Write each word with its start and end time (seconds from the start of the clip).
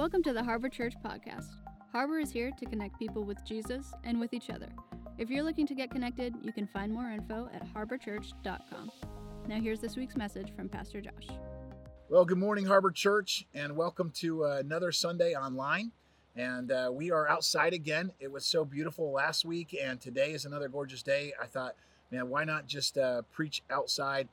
Welcome 0.00 0.22
to 0.22 0.32
the 0.32 0.42
Harbor 0.42 0.70
Church 0.70 0.94
Podcast. 1.04 1.50
Harbor 1.92 2.18
is 2.18 2.30
here 2.30 2.50
to 2.58 2.64
connect 2.64 2.98
people 2.98 3.22
with 3.22 3.36
Jesus 3.44 3.92
and 4.02 4.18
with 4.18 4.32
each 4.32 4.48
other. 4.48 4.70
If 5.18 5.28
you're 5.28 5.42
looking 5.42 5.66
to 5.66 5.74
get 5.74 5.90
connected, 5.90 6.34
you 6.40 6.54
can 6.54 6.66
find 6.66 6.90
more 6.90 7.10
info 7.10 7.50
at 7.52 7.68
harborchurch.com. 7.74 8.90
Now, 9.46 9.60
here's 9.60 9.78
this 9.78 9.96
week's 9.96 10.16
message 10.16 10.56
from 10.56 10.70
Pastor 10.70 11.02
Josh. 11.02 11.28
Well, 12.08 12.24
good 12.24 12.38
morning, 12.38 12.64
Harbor 12.64 12.90
Church, 12.90 13.44
and 13.52 13.76
welcome 13.76 14.10
to 14.12 14.46
uh, 14.46 14.56
another 14.64 14.90
Sunday 14.90 15.34
online. 15.34 15.92
And 16.34 16.72
uh, 16.72 16.88
we 16.90 17.10
are 17.10 17.28
outside 17.28 17.74
again. 17.74 18.10
It 18.20 18.32
was 18.32 18.46
so 18.46 18.64
beautiful 18.64 19.12
last 19.12 19.44
week, 19.44 19.76
and 19.78 20.00
today 20.00 20.32
is 20.32 20.46
another 20.46 20.70
gorgeous 20.70 21.02
day. 21.02 21.34
I 21.38 21.44
thought, 21.44 21.74
man, 22.10 22.30
why 22.30 22.44
not 22.44 22.66
just 22.66 22.96
uh, 22.96 23.20
preach 23.32 23.62
outside? 23.70 24.28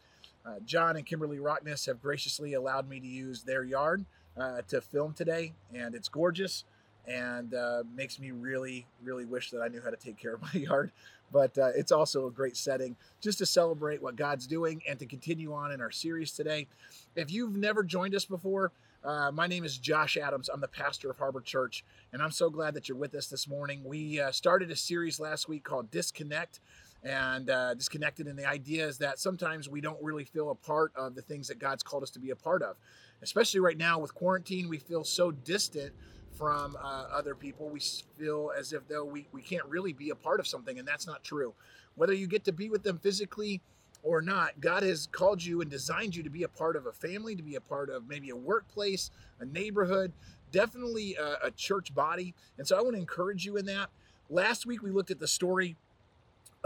Uh, 0.46 0.62
John 0.64 0.96
and 0.96 1.06
Kimberly 1.06 1.40
Rockness 1.40 1.88
have 1.88 2.02
graciously 2.02 2.54
allowed 2.54 2.88
me 2.88 3.02
to 3.02 3.08
use 3.08 3.44
their 3.44 3.66
yard 3.66 4.06
uh, 4.40 4.62
to 4.68 4.82
film 4.82 5.14
today, 5.14 5.54
and 5.74 5.96
it's 5.96 6.10
gorgeous 6.10 6.64
and 7.08 7.54
uh, 7.54 7.84
makes 7.96 8.20
me 8.20 8.32
really, 8.32 8.86
really 9.02 9.25
wish 9.25 9.52
that 9.52 9.61
I 9.61 9.70
knew 9.70 9.82
how 9.82 9.89
to 9.89 9.96
take 9.96 10.18
care 10.18 10.34
of 10.34 10.42
my 10.54 10.60
yard. 10.60 10.92
But 11.32 11.57
uh, 11.57 11.71
it's 11.75 11.92
also 11.92 12.28
a 12.28 12.32
great 12.32 12.56
setting 12.56 12.96
just 13.21 13.38
to 13.39 13.46
celebrate 13.46 14.02
what 14.02 14.16
God's 14.16 14.47
doing 14.47 14.82
and 14.88 14.97
to 15.00 15.06
continue 15.06 15.54
on 15.54 15.71
in 15.71 15.82
our 15.82 15.92
series 15.92 16.32
today. 16.32 16.68
If 17.16 17.32
you've 17.32 17.56
never 17.56 17.84
joined 17.84 18.16
us 18.16 18.25
before, 18.25 18.71
uh, 19.04 19.32
my 19.32 19.47
name 19.47 19.64
is 19.64 19.78
Josh 19.78 20.18
Adams. 20.18 20.50
I'm 20.50 20.61
the 20.61 20.68
pastor 20.68 21.10
of 21.10 21.18
Harbor 21.18 21.42
Church, 21.42 21.83
and 22.14 22.22
I'm 22.22 22.32
so 22.32 22.50
glad 22.50 22.74
that 22.74 22.88
you're 22.89 22.97
with 22.97 23.14
us 23.14 23.28
this 23.28 23.47
morning. 23.47 23.83
We 23.86 24.19
uh, 24.19 24.32
started 24.32 24.72
a 24.72 24.75
series 24.75 25.19
last 25.19 25.47
week 25.47 25.64
called 25.64 25.92
Disconnect 25.92 26.60
and 27.07 27.50
uh, 27.50 27.74
disconnected. 27.74 28.28
And 28.28 28.38
the 28.38 28.46
idea 28.46 28.86
is 28.86 28.97
that 28.97 29.18
sometimes 29.18 29.70
we 29.70 29.79
don't 29.79 30.02
really 30.04 30.25
feel 30.25 30.50
a 30.50 30.56
part 30.56 30.92
of 30.96 31.16
the 31.16 31.21
things 31.21 31.47
that 31.47 31.57
God's 31.57 31.82
called 31.82 32.03
us 32.03 32.09
to 32.11 32.20
be 32.20 32.31
a 32.31 32.36
part 32.36 32.61
of. 32.61 32.75
Especially 33.22 33.61
right 33.61 33.78
now 33.78 33.97
with 33.97 34.14
quarantine, 34.14 34.67
we 34.67 34.78
feel 34.78 35.03
so 35.03 35.31
distant 35.31 35.94
from 36.38 36.75
uh, 36.75 37.06
other 37.11 37.33
people. 37.33 37.70
We 37.70 37.80
feel 38.17 38.52
as 38.58 38.73
if 38.73 38.88
though 38.88 39.06
we, 39.06 39.28
we 39.31 39.42
can't 39.42 39.66
really 39.66 39.94
be 39.94 40.09
a 40.09 40.16
part 40.16 40.39
of 40.39 40.47
something, 40.47 40.78
and 40.78 40.88
that's 40.88 41.08
not 41.08 41.23
true. 41.23 41.53
Whether 41.95 42.13
you 42.13 42.28
get 42.28 42.44
to 42.44 42.52
be 42.52 42.69
with 42.69 42.83
them 42.83 43.00
physically 43.00 43.61
or 44.03 44.22
not, 44.22 44.59
God 44.59 44.83
has 44.83 45.08
called 45.08 45.44
you 45.44 45.61
and 45.61 45.72
designed 45.72 46.16
you 46.16 46.23
to 46.23 46.30
be 46.30 46.44
a 46.44 46.47
part 46.47 46.75
of 46.75 46.85
a 46.85 46.91
family, 46.91 47.35
to 47.35 47.41
be 47.41 47.55
a 47.55 47.61
part 47.61 47.89
of 47.89 48.08
maybe 48.08 48.30
a 48.30 48.35
workplace, 48.35 49.09
a 49.39 49.45
neighborhood, 49.45 50.11
definitely 50.52 51.16
a, 51.16 51.47
a 51.47 51.52
church 51.52 51.95
body. 51.95 52.35
And 52.58 52.67
so 52.67 52.78
I 52.78 52.81
want 52.81 52.95
to 52.95 53.00
encourage 53.00 53.45
you 53.45 53.58
in 53.58 53.66
that. 53.67 53.89
Last 54.30 54.66
week 54.66 54.83
we 54.83 54.91
looked 54.91 55.09
at 55.09 55.19
the 55.19 55.28
story 55.28 55.78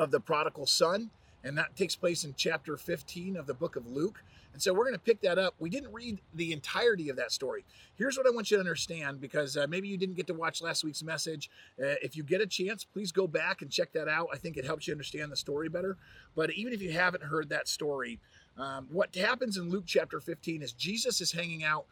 of 0.01 0.09
the 0.09 0.19
prodigal 0.19 0.65
son, 0.65 1.11
and 1.43 1.55
that 1.57 1.75
takes 1.75 1.95
place 1.95 2.23
in 2.23 2.33
chapter 2.35 2.75
15 2.75 3.37
of 3.37 3.45
the 3.45 3.53
book 3.53 3.75
of 3.75 3.85
Luke. 3.85 4.23
And 4.51 4.61
so 4.61 4.73
we're 4.73 4.83
going 4.83 4.95
to 4.95 4.99
pick 4.99 5.21
that 5.21 5.37
up. 5.37 5.53
We 5.59 5.69
didn't 5.69 5.93
read 5.93 6.19
the 6.33 6.51
entirety 6.51 7.07
of 7.09 7.15
that 7.17 7.31
story. 7.31 7.63
Here's 7.95 8.17
what 8.17 8.27
I 8.27 8.31
want 8.31 8.49
you 8.49 8.57
to 8.57 8.61
understand 8.61 9.21
because 9.21 9.55
uh, 9.55 9.67
maybe 9.69 9.87
you 9.87 9.95
didn't 9.95 10.15
get 10.15 10.27
to 10.27 10.33
watch 10.33 10.61
last 10.61 10.83
week's 10.83 11.03
message. 11.03 11.49
Uh, 11.79 11.95
if 12.01 12.17
you 12.17 12.23
get 12.23 12.41
a 12.41 12.47
chance, 12.47 12.83
please 12.83 13.11
go 13.11 13.27
back 13.27 13.61
and 13.61 13.71
check 13.71 13.93
that 13.93 14.07
out. 14.07 14.27
I 14.33 14.37
think 14.37 14.57
it 14.57 14.65
helps 14.65 14.87
you 14.87 14.93
understand 14.93 15.31
the 15.31 15.37
story 15.37 15.69
better. 15.69 15.97
But 16.35 16.51
even 16.53 16.73
if 16.73 16.81
you 16.81 16.91
haven't 16.91 17.23
heard 17.23 17.47
that 17.49 17.67
story, 17.67 18.19
um, 18.57 18.87
what 18.91 19.15
happens 19.15 19.55
in 19.55 19.69
Luke 19.69 19.85
chapter 19.85 20.19
15 20.19 20.63
is 20.63 20.73
Jesus 20.73 21.21
is 21.21 21.31
hanging 21.31 21.63
out 21.63 21.85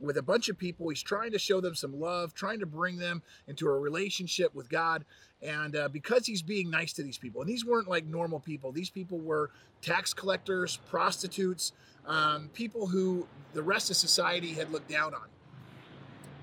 with 0.00 0.16
a 0.16 0.22
bunch 0.22 0.48
of 0.48 0.58
people. 0.58 0.88
He's 0.88 1.02
trying 1.02 1.32
to 1.32 1.38
show 1.38 1.60
them 1.60 1.74
some 1.74 1.98
love, 1.98 2.34
trying 2.34 2.60
to 2.60 2.66
bring 2.66 2.98
them 2.98 3.22
into 3.46 3.68
a 3.68 3.78
relationship 3.78 4.54
with 4.54 4.68
God. 4.68 5.04
And 5.42 5.76
uh, 5.76 5.88
because 5.88 6.26
he's 6.26 6.42
being 6.42 6.70
nice 6.70 6.92
to 6.94 7.02
these 7.02 7.18
people, 7.18 7.40
and 7.40 7.48
these 7.48 7.64
weren't 7.64 7.88
like 7.88 8.06
normal 8.06 8.40
people, 8.40 8.72
these 8.72 8.90
people 8.90 9.18
were 9.18 9.50
tax 9.82 10.14
collectors, 10.14 10.78
prostitutes, 10.88 11.72
um, 12.06 12.48
people 12.54 12.86
who 12.86 13.26
the 13.52 13.62
rest 13.62 13.90
of 13.90 13.96
society 13.96 14.52
had 14.52 14.70
looked 14.70 14.88
down 14.88 15.14
on. 15.14 15.28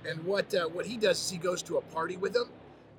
And 0.09 0.23
what 0.25 0.53
uh, 0.53 0.67
what 0.67 0.85
he 0.85 0.97
does 0.97 1.19
is 1.19 1.29
he 1.29 1.37
goes 1.37 1.63
to 1.63 1.77
a 1.77 1.81
party 1.81 2.17
with 2.17 2.33
them, 2.33 2.49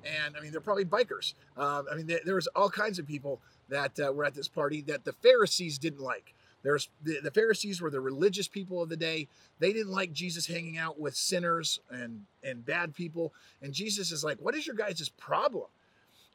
and 0.03 0.35
I 0.35 0.41
mean 0.41 0.51
they're 0.51 0.61
probably 0.61 0.85
bikers. 0.85 1.33
Um, 1.55 1.85
I 1.91 1.95
mean 1.95 2.07
there, 2.07 2.35
was 2.35 2.47
all 2.47 2.69
kinds 2.69 2.99
of 2.99 3.07
people 3.07 3.41
that 3.69 3.99
uh, 3.99 4.11
were 4.11 4.25
at 4.25 4.33
this 4.33 4.47
party 4.47 4.81
that 4.83 5.05
the 5.05 5.13
Pharisees 5.13 5.77
didn't 5.77 6.01
like. 6.01 6.34
There's 6.65 6.89
the, 7.03 7.19
the 7.21 7.31
Pharisees 7.31 7.79
were 7.79 7.91
the 7.91 8.01
religious 8.01 8.47
people 8.47 8.81
of 8.81 8.89
the 8.89 8.97
day. 8.97 9.27
They 9.59 9.71
didn't 9.71 9.91
like 9.91 10.11
Jesus 10.11 10.47
hanging 10.47 10.77
out 10.77 10.99
with 10.99 11.15
sinners 11.15 11.79
and 11.89 12.23
and 12.43 12.65
bad 12.65 12.95
people. 12.95 13.33
And 13.61 13.73
Jesus 13.73 14.11
is 14.11 14.23
like, 14.23 14.39
"What 14.39 14.55
is 14.55 14.65
your 14.65 14.75
guys' 14.75 15.09
problem?" 15.09 15.67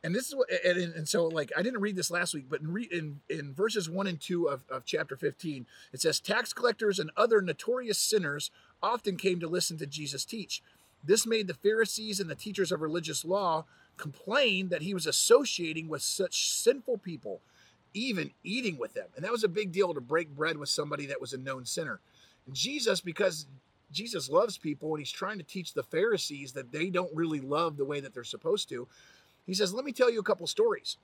And 0.02 0.14
this 0.14 0.28
is 0.28 0.34
what, 0.34 0.48
and, 0.64 0.94
and 0.94 1.08
so 1.08 1.26
like 1.26 1.52
I 1.56 1.62
didn't 1.62 1.80
read 1.80 1.96
this 1.96 2.10
last 2.10 2.32
week, 2.32 2.46
but 2.48 2.60
in, 2.60 2.72
re, 2.72 2.88
in, 2.90 3.20
in 3.28 3.52
verses 3.52 3.90
one 3.90 4.06
and 4.06 4.20
two 4.20 4.46
of, 4.46 4.62
of 4.70 4.84
chapter 4.86 5.16
15, 5.16 5.66
it 5.92 6.00
says, 6.00 6.20
Tax 6.20 6.54
collectors 6.54 6.98
and 6.98 7.10
other 7.16 7.42
notorious 7.42 7.98
sinners 7.98 8.50
often 8.82 9.16
came 9.16 9.40
to 9.40 9.48
listen 9.48 9.76
to 9.78 9.86
Jesus 9.86 10.24
teach. 10.24 10.62
This 11.04 11.26
made 11.26 11.48
the 11.48 11.54
Pharisees 11.54 12.18
and 12.18 12.30
the 12.30 12.34
teachers 12.34 12.72
of 12.72 12.80
religious 12.80 13.24
law 13.24 13.66
complain 13.96 14.70
that 14.70 14.82
he 14.82 14.94
was 14.94 15.06
associating 15.06 15.88
with 15.88 16.00
such 16.00 16.50
sinful 16.50 16.98
people 16.98 17.42
even 17.94 18.30
eating 18.44 18.78
with 18.78 18.94
them. 18.94 19.08
And 19.16 19.24
that 19.24 19.32
was 19.32 19.44
a 19.44 19.48
big 19.48 19.72
deal 19.72 19.92
to 19.94 20.00
break 20.00 20.34
bread 20.34 20.56
with 20.56 20.68
somebody 20.68 21.06
that 21.06 21.20
was 21.20 21.32
a 21.32 21.38
known 21.38 21.64
sinner. 21.64 22.00
And 22.46 22.54
Jesus, 22.54 23.00
because 23.00 23.46
Jesus 23.92 24.28
loves 24.28 24.58
people 24.58 24.90
and 24.90 25.00
he's 25.00 25.10
trying 25.10 25.38
to 25.38 25.44
teach 25.44 25.74
the 25.74 25.82
Pharisees 25.82 26.52
that 26.52 26.72
they 26.72 26.90
don't 26.90 27.14
really 27.14 27.40
love 27.40 27.76
the 27.76 27.84
way 27.84 28.00
that 28.00 28.14
they're 28.14 28.24
supposed 28.24 28.68
to, 28.68 28.86
he 29.46 29.54
says, 29.54 29.74
Let 29.74 29.84
me 29.84 29.92
tell 29.92 30.10
you 30.10 30.20
a 30.20 30.24
couple 30.24 30.46
stories. 30.46 30.96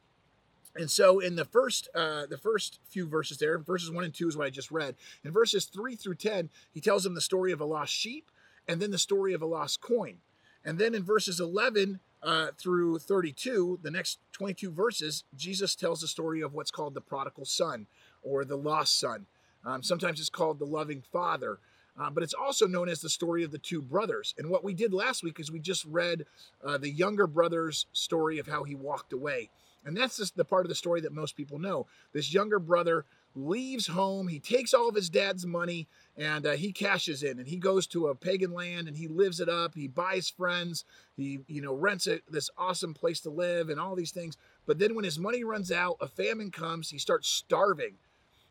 And 0.76 0.90
so 0.90 1.20
in 1.20 1.36
the 1.36 1.44
first 1.44 1.88
uh, 1.94 2.26
the 2.26 2.38
first 2.38 2.80
few 2.88 3.06
verses 3.06 3.38
there, 3.38 3.58
verses 3.58 3.90
one 3.90 4.04
and 4.04 4.14
two 4.14 4.28
is 4.28 4.36
what 4.36 4.46
I 4.46 4.50
just 4.50 4.70
read. 4.70 4.94
In 5.24 5.32
verses 5.32 5.64
three 5.64 5.96
through 5.96 6.16
ten, 6.16 6.50
he 6.72 6.80
tells 6.80 7.02
them 7.02 7.14
the 7.14 7.20
story 7.20 7.52
of 7.52 7.60
a 7.60 7.64
lost 7.64 7.92
sheep 7.92 8.30
and 8.68 8.80
then 8.80 8.90
the 8.90 8.98
story 8.98 9.32
of 9.32 9.42
a 9.42 9.46
lost 9.46 9.80
coin. 9.80 10.16
And 10.64 10.78
then 10.78 10.94
in 10.94 11.04
verses 11.04 11.38
11 11.38 12.00
uh, 12.26 12.48
through 12.58 12.98
32, 12.98 13.78
the 13.82 13.90
next 13.90 14.18
22 14.32 14.72
verses, 14.72 15.22
Jesus 15.36 15.76
tells 15.76 16.00
the 16.00 16.08
story 16.08 16.40
of 16.40 16.52
what's 16.52 16.72
called 16.72 16.94
the 16.94 17.00
prodigal 17.00 17.44
son 17.44 17.86
or 18.22 18.44
the 18.44 18.56
lost 18.56 18.98
son. 18.98 19.26
Um, 19.64 19.84
sometimes 19.84 20.18
it's 20.18 20.28
called 20.28 20.58
the 20.58 20.66
loving 20.66 21.02
father, 21.12 21.60
uh, 21.98 22.10
but 22.10 22.24
it's 22.24 22.34
also 22.34 22.66
known 22.66 22.88
as 22.88 23.00
the 23.00 23.08
story 23.08 23.44
of 23.44 23.52
the 23.52 23.58
two 23.58 23.80
brothers. 23.80 24.34
And 24.38 24.50
what 24.50 24.64
we 24.64 24.74
did 24.74 24.92
last 24.92 25.22
week 25.22 25.38
is 25.38 25.52
we 25.52 25.60
just 25.60 25.84
read 25.84 26.26
uh, 26.64 26.76
the 26.78 26.90
younger 26.90 27.28
brother's 27.28 27.86
story 27.92 28.40
of 28.40 28.48
how 28.48 28.64
he 28.64 28.74
walked 28.74 29.12
away. 29.12 29.48
And 29.84 29.96
that's 29.96 30.16
just 30.16 30.36
the 30.36 30.44
part 30.44 30.66
of 30.66 30.68
the 30.68 30.74
story 30.74 31.00
that 31.02 31.12
most 31.12 31.36
people 31.36 31.60
know. 31.60 31.86
This 32.12 32.34
younger 32.34 32.58
brother 32.58 33.04
leaves 33.36 33.86
home. 33.86 34.28
He 34.28 34.40
takes 34.40 34.72
all 34.72 34.88
of 34.88 34.94
his 34.94 35.10
dad's 35.10 35.46
money 35.46 35.86
and 36.16 36.46
uh, 36.46 36.52
he 36.52 36.72
cashes 36.72 37.22
in 37.22 37.38
and 37.38 37.46
he 37.46 37.58
goes 37.58 37.86
to 37.88 38.08
a 38.08 38.14
pagan 38.14 38.52
land 38.52 38.88
and 38.88 38.96
he 38.96 39.06
lives 39.06 39.40
it 39.40 39.48
up. 39.48 39.74
He 39.74 39.86
buys 39.86 40.30
friends. 40.30 40.84
He, 41.16 41.40
you 41.46 41.60
know, 41.60 41.74
rents 41.74 42.06
it, 42.06 42.22
this 42.28 42.50
awesome 42.56 42.94
place 42.94 43.20
to 43.20 43.30
live 43.30 43.68
and 43.68 43.78
all 43.78 43.94
these 43.94 44.12
things. 44.12 44.36
But 44.66 44.78
then 44.78 44.94
when 44.94 45.04
his 45.04 45.18
money 45.18 45.44
runs 45.44 45.70
out, 45.70 45.98
a 46.00 46.08
famine 46.08 46.50
comes, 46.50 46.90
he 46.90 46.98
starts 46.98 47.28
starving. 47.28 47.94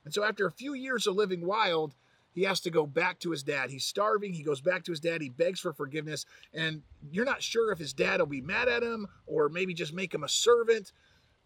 And 0.06 0.14
so 0.14 0.24
after 0.24 0.46
a 0.46 0.52
few 0.52 0.74
years 0.74 1.08
of 1.08 1.16
living 1.16 1.46
wild, 1.46 1.96
he 2.32 2.44
has 2.44 2.60
to 2.62 2.70
go 2.70 2.86
back 2.86 3.20
to 3.20 3.32
his 3.32 3.44
dad. 3.44 3.72
He's 3.72 3.86
starving. 3.86 4.34
He 4.34 4.44
goes 4.44 4.62
back 4.62 4.84
to 4.84 4.92
his 4.92 5.00
dad. 5.00 5.22
He 5.22 5.30
begs 5.30 5.62
for 5.62 5.74
forgiveness. 5.74 6.26
And 6.54 6.84
you're 7.10 7.26
not 7.26 7.42
sure 7.42 7.72
if 7.72 7.80
his 7.80 7.94
dad 7.94 8.20
will 8.20 8.28
be 8.28 8.42
mad 8.42 8.68
at 8.68 8.84
him 8.84 9.08
or 9.26 9.50
maybe 9.50 9.74
just 9.74 9.94
make 9.94 10.14
him 10.14 10.24
a 10.24 10.30
servant. 10.30 10.92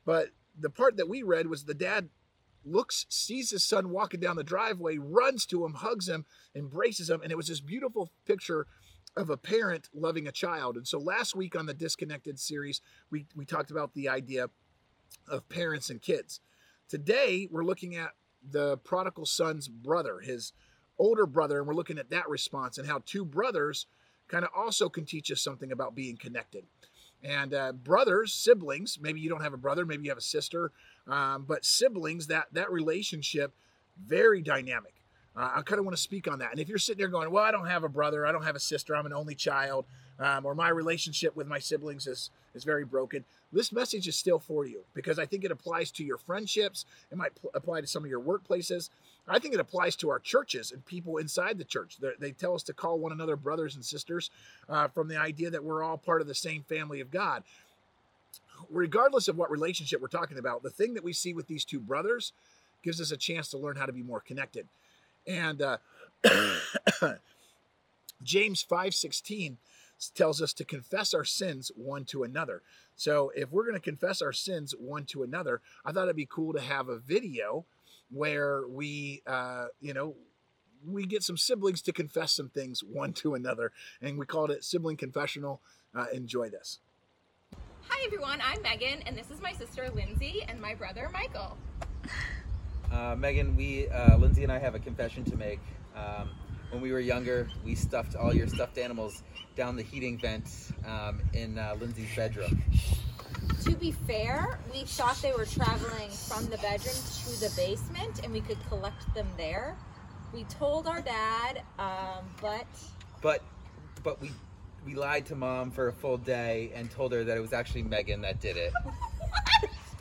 But 0.03 0.29
the 0.59 0.69
part 0.69 0.97
that 0.97 1.07
we 1.07 1.21
read 1.21 1.47
was 1.47 1.63
the 1.63 1.75
dad 1.75 2.09
looks, 2.65 3.05
sees 3.09 3.51
his 3.51 3.63
son 3.63 3.89
walking 3.89 4.19
down 4.19 4.35
the 4.35 4.43
driveway, 4.43 4.97
runs 4.97 5.45
to 5.47 5.65
him, 5.65 5.73
hugs 5.75 6.07
him, 6.07 6.25
embraces 6.55 7.09
him. 7.09 7.21
And 7.21 7.31
it 7.31 7.37
was 7.37 7.47
this 7.47 7.61
beautiful 7.61 8.11
picture 8.25 8.67
of 9.15 9.29
a 9.29 9.37
parent 9.37 9.89
loving 9.93 10.27
a 10.27 10.31
child. 10.31 10.77
And 10.77 10.87
so 10.87 10.99
last 10.99 11.35
week 11.35 11.55
on 11.55 11.65
the 11.65 11.73
Disconnected 11.73 12.39
series, 12.39 12.81
we, 13.09 13.25
we 13.35 13.45
talked 13.45 13.71
about 13.71 13.93
the 13.93 14.09
idea 14.09 14.49
of 15.27 15.49
parents 15.49 15.89
and 15.89 16.01
kids. 16.01 16.41
Today, 16.87 17.47
we're 17.51 17.63
looking 17.63 17.95
at 17.95 18.11
the 18.47 18.77
prodigal 18.77 19.25
son's 19.25 19.67
brother, 19.67 20.19
his 20.19 20.53
older 20.97 21.25
brother, 21.25 21.59
and 21.59 21.67
we're 21.67 21.73
looking 21.73 21.97
at 21.97 22.09
that 22.09 22.29
response 22.29 22.77
and 22.77 22.87
how 22.87 23.01
two 23.05 23.25
brothers 23.25 23.87
kind 24.27 24.43
of 24.43 24.51
also 24.55 24.89
can 24.89 25.05
teach 25.05 25.31
us 25.31 25.41
something 25.41 25.71
about 25.71 25.95
being 25.95 26.17
connected. 26.17 26.65
And 27.23 27.53
uh, 27.53 27.73
brothers, 27.73 28.33
siblings, 28.33 28.97
maybe 29.01 29.19
you 29.19 29.29
don't 29.29 29.41
have 29.41 29.53
a 29.53 29.57
brother, 29.57 29.85
maybe 29.85 30.03
you 30.05 30.11
have 30.11 30.17
a 30.17 30.21
sister, 30.21 30.71
um, 31.07 31.45
but 31.47 31.65
siblings, 31.65 32.27
that 32.27 32.47
that 32.53 32.71
relationship, 32.71 33.51
very 34.05 34.41
dynamic. 34.41 34.93
Uh, 35.35 35.51
I 35.55 35.61
kind 35.61 35.79
of 35.79 35.85
want 35.85 35.95
to 35.95 36.01
speak 36.01 36.27
on 36.27 36.39
that. 36.39 36.51
And 36.51 36.59
if 36.59 36.69
you're 36.69 36.77
sitting 36.77 36.99
there 36.99 37.07
going, 37.07 37.29
well, 37.29 37.43
I 37.43 37.51
don't 37.51 37.67
have 37.67 37.83
a 37.83 37.89
brother, 37.89 38.25
I 38.25 38.31
don't 38.31 38.43
have 38.43 38.55
a 38.55 38.59
sister, 38.59 38.95
I'm 38.95 39.05
an 39.05 39.13
only 39.13 39.35
child, 39.35 39.85
um, 40.19 40.45
or 40.45 40.55
my 40.55 40.69
relationship 40.69 41.35
with 41.35 41.47
my 41.47 41.59
siblings 41.59 42.07
is 42.07 42.29
is 42.55 42.63
very 42.63 42.85
broken, 42.85 43.23
this 43.51 43.71
message 43.71 44.07
is 44.07 44.15
still 44.15 44.39
for 44.39 44.65
you 44.65 44.81
because 44.93 45.19
I 45.19 45.25
think 45.25 45.43
it 45.43 45.51
applies 45.51 45.91
to 45.91 46.03
your 46.03 46.17
friendships. 46.17 46.85
It 47.11 47.17
might 47.17 47.35
pl- 47.35 47.51
apply 47.53 47.81
to 47.81 47.87
some 47.87 48.03
of 48.03 48.09
your 48.09 48.21
workplaces. 48.21 48.89
I 49.29 49.39
think 49.39 49.53
it 49.53 49.59
applies 49.59 49.95
to 49.97 50.09
our 50.09 50.19
churches 50.19 50.71
and 50.71 50.85
people 50.85 51.17
inside 51.17 51.57
the 51.57 51.63
church. 51.63 51.97
They're, 51.99 52.15
they 52.19 52.31
tell 52.31 52.55
us 52.55 52.63
to 52.63 52.73
call 52.73 52.99
one 52.99 53.11
another 53.11 53.35
brothers 53.35 53.75
and 53.75 53.85
sisters 53.85 54.31
uh, 54.67 54.87
from 54.87 55.07
the 55.07 55.17
idea 55.17 55.49
that 55.51 55.63
we're 55.63 55.83
all 55.83 55.97
part 55.97 56.21
of 56.21 56.27
the 56.27 56.35
same 56.35 56.63
family 56.63 56.99
of 56.99 57.11
God. 57.11 57.43
Regardless 58.69 59.27
of 59.27 59.37
what 59.37 59.51
relationship 59.51 60.01
we're 60.01 60.07
talking 60.07 60.37
about, 60.37 60.63
the 60.63 60.69
thing 60.69 60.95
that 60.95 61.03
we 61.03 61.13
see 61.13 61.33
with 61.33 61.47
these 61.47 61.63
two 61.63 61.79
brothers 61.79 62.33
gives 62.83 62.99
us 62.99 63.11
a 63.11 63.17
chance 63.17 63.49
to 63.49 63.57
learn 63.57 63.75
how 63.75 63.85
to 63.85 63.93
be 63.93 64.03
more 64.03 64.19
connected. 64.19 64.67
And 65.27 65.61
uh, 65.61 65.77
James 68.23 68.65
5:16 68.69 69.55
tells 70.15 70.41
us 70.41 70.53
to 70.53 70.63
confess 70.63 71.13
our 71.13 71.25
sins 71.25 71.71
one 71.75 72.05
to 72.05 72.23
another. 72.23 72.61
So 72.95 73.31
if 73.35 73.51
we're 73.51 73.63
going 73.63 73.75
to 73.75 73.79
confess 73.79 74.21
our 74.21 74.33
sins 74.33 74.73
one 74.77 75.05
to 75.05 75.23
another, 75.23 75.61
I 75.85 75.91
thought 75.91 76.03
it'd 76.03 76.15
be 76.15 76.27
cool 76.29 76.53
to 76.53 76.61
have 76.61 76.89
a 76.89 76.97
video 76.97 77.65
where 78.11 78.67
we, 78.67 79.21
uh, 79.27 79.67
you 79.79 79.93
know, 79.93 80.15
we 80.85 81.05
get 81.05 81.23
some 81.23 81.37
siblings 81.37 81.81
to 81.83 81.91
confess 81.91 82.31
some 82.31 82.49
things 82.49 82.83
one 82.83 83.13
to 83.13 83.33
another, 83.33 83.71
and 84.01 84.17
we 84.17 84.25
called 84.25 84.51
it 84.51 84.63
sibling 84.63 84.97
confessional. 84.97 85.61
Uh, 85.93 86.05
enjoy 86.13 86.49
this. 86.49 86.79
Hi 87.87 88.05
everyone, 88.05 88.39
I'm 88.41 88.61
Megan, 88.61 89.01
and 89.05 89.17
this 89.17 89.31
is 89.31 89.41
my 89.41 89.51
sister 89.53 89.89
Lindsay 89.89 90.43
and 90.47 90.61
my 90.61 90.75
brother 90.75 91.09
Michael. 91.11 91.57
Uh, 92.91 93.15
Megan, 93.15 93.55
we, 93.55 93.87
uh, 93.89 94.17
Lindsay 94.17 94.43
and 94.43 94.51
I 94.51 94.59
have 94.59 94.75
a 94.75 94.79
confession 94.79 95.23
to 95.25 95.35
make. 95.35 95.59
Um, 95.95 96.29
when 96.71 96.81
we 96.81 96.91
were 96.91 96.99
younger, 96.99 97.47
we 97.65 97.75
stuffed 97.75 98.15
all 98.15 98.33
your 98.33 98.47
stuffed 98.47 98.77
animals 98.77 99.23
down 99.55 99.75
the 99.75 99.83
heating 99.83 100.17
vent 100.17 100.47
um, 100.87 101.19
in 101.33 101.57
uh, 101.57 101.75
Lindsay's 101.79 102.15
bedroom. 102.15 102.61
To 103.63 103.75
be 103.75 103.91
fair, 103.91 104.59
we 104.73 104.83
thought 104.83 105.17
they 105.21 105.31
were 105.33 105.45
traveling 105.45 106.09
from 106.09 106.45
the 106.45 106.57
bedroom 106.57 106.95
to 106.95 107.39
the 107.39 107.51
basement 107.55 108.21
and 108.23 108.31
we 108.33 108.41
could 108.41 108.57
collect 108.67 109.13
them 109.13 109.27
there. 109.37 109.75
We 110.33 110.43
told 110.45 110.87
our 110.87 111.01
dad, 111.01 111.63
um, 111.77 112.25
but 112.41 112.65
But, 113.21 113.43
but 114.03 114.21
we 114.21 114.31
we 114.85 114.95
lied 114.95 115.25
to 115.27 115.35
mom 115.35 115.71
for 115.71 115.89
a 115.89 115.93
full 115.93 116.17
day 116.17 116.71
and 116.73 116.89
told 116.89 117.11
her 117.11 117.23
that 117.23 117.35
it 117.35 117.41
was 117.41 117.53
actually 117.53 117.83
Megan 117.83 118.21
that 118.21 118.39
did 118.39 118.55
it. 118.57 118.73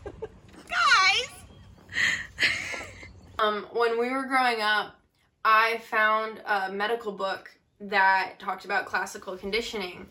guys, 0.69 1.29
Um, 3.39 3.67
when 3.73 3.99
we 3.99 4.11
were 4.11 4.25
growing 4.25 4.61
up, 4.61 4.95
I 5.45 5.79
found 5.91 6.41
a 6.47 6.71
medical 6.71 7.13
book 7.13 7.51
that 7.81 8.35
talked 8.39 8.65
about 8.65 8.87
classical 8.87 9.37
conditioning. 9.37 10.07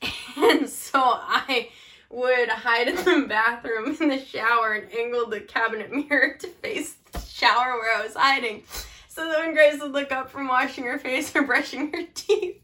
And 0.34 0.68
so 0.68 0.98
I 0.98 1.68
would 2.12 2.48
hide 2.48 2.88
in 2.88 2.96
the 2.96 3.26
bathroom 3.28 3.96
in 4.00 4.08
the 4.08 4.24
shower 4.24 4.72
and 4.74 4.92
angle 4.94 5.26
the 5.28 5.40
cabinet 5.40 5.90
mirror 6.08 6.36
to 6.38 6.46
face 6.46 6.94
the 7.12 7.18
shower 7.20 7.72
where 7.78 7.96
I 7.98 8.02
was 8.04 8.14
hiding. 8.14 8.62
So 9.08 9.28
that 9.28 9.40
when 9.40 9.54
Grace 9.54 9.80
would 9.80 9.92
look 9.92 10.12
up 10.12 10.30
from 10.30 10.48
washing 10.48 10.84
her 10.84 10.98
face 10.98 11.34
or 11.34 11.42
brushing 11.46 11.92
her 11.92 12.02
teeth, 12.14 12.60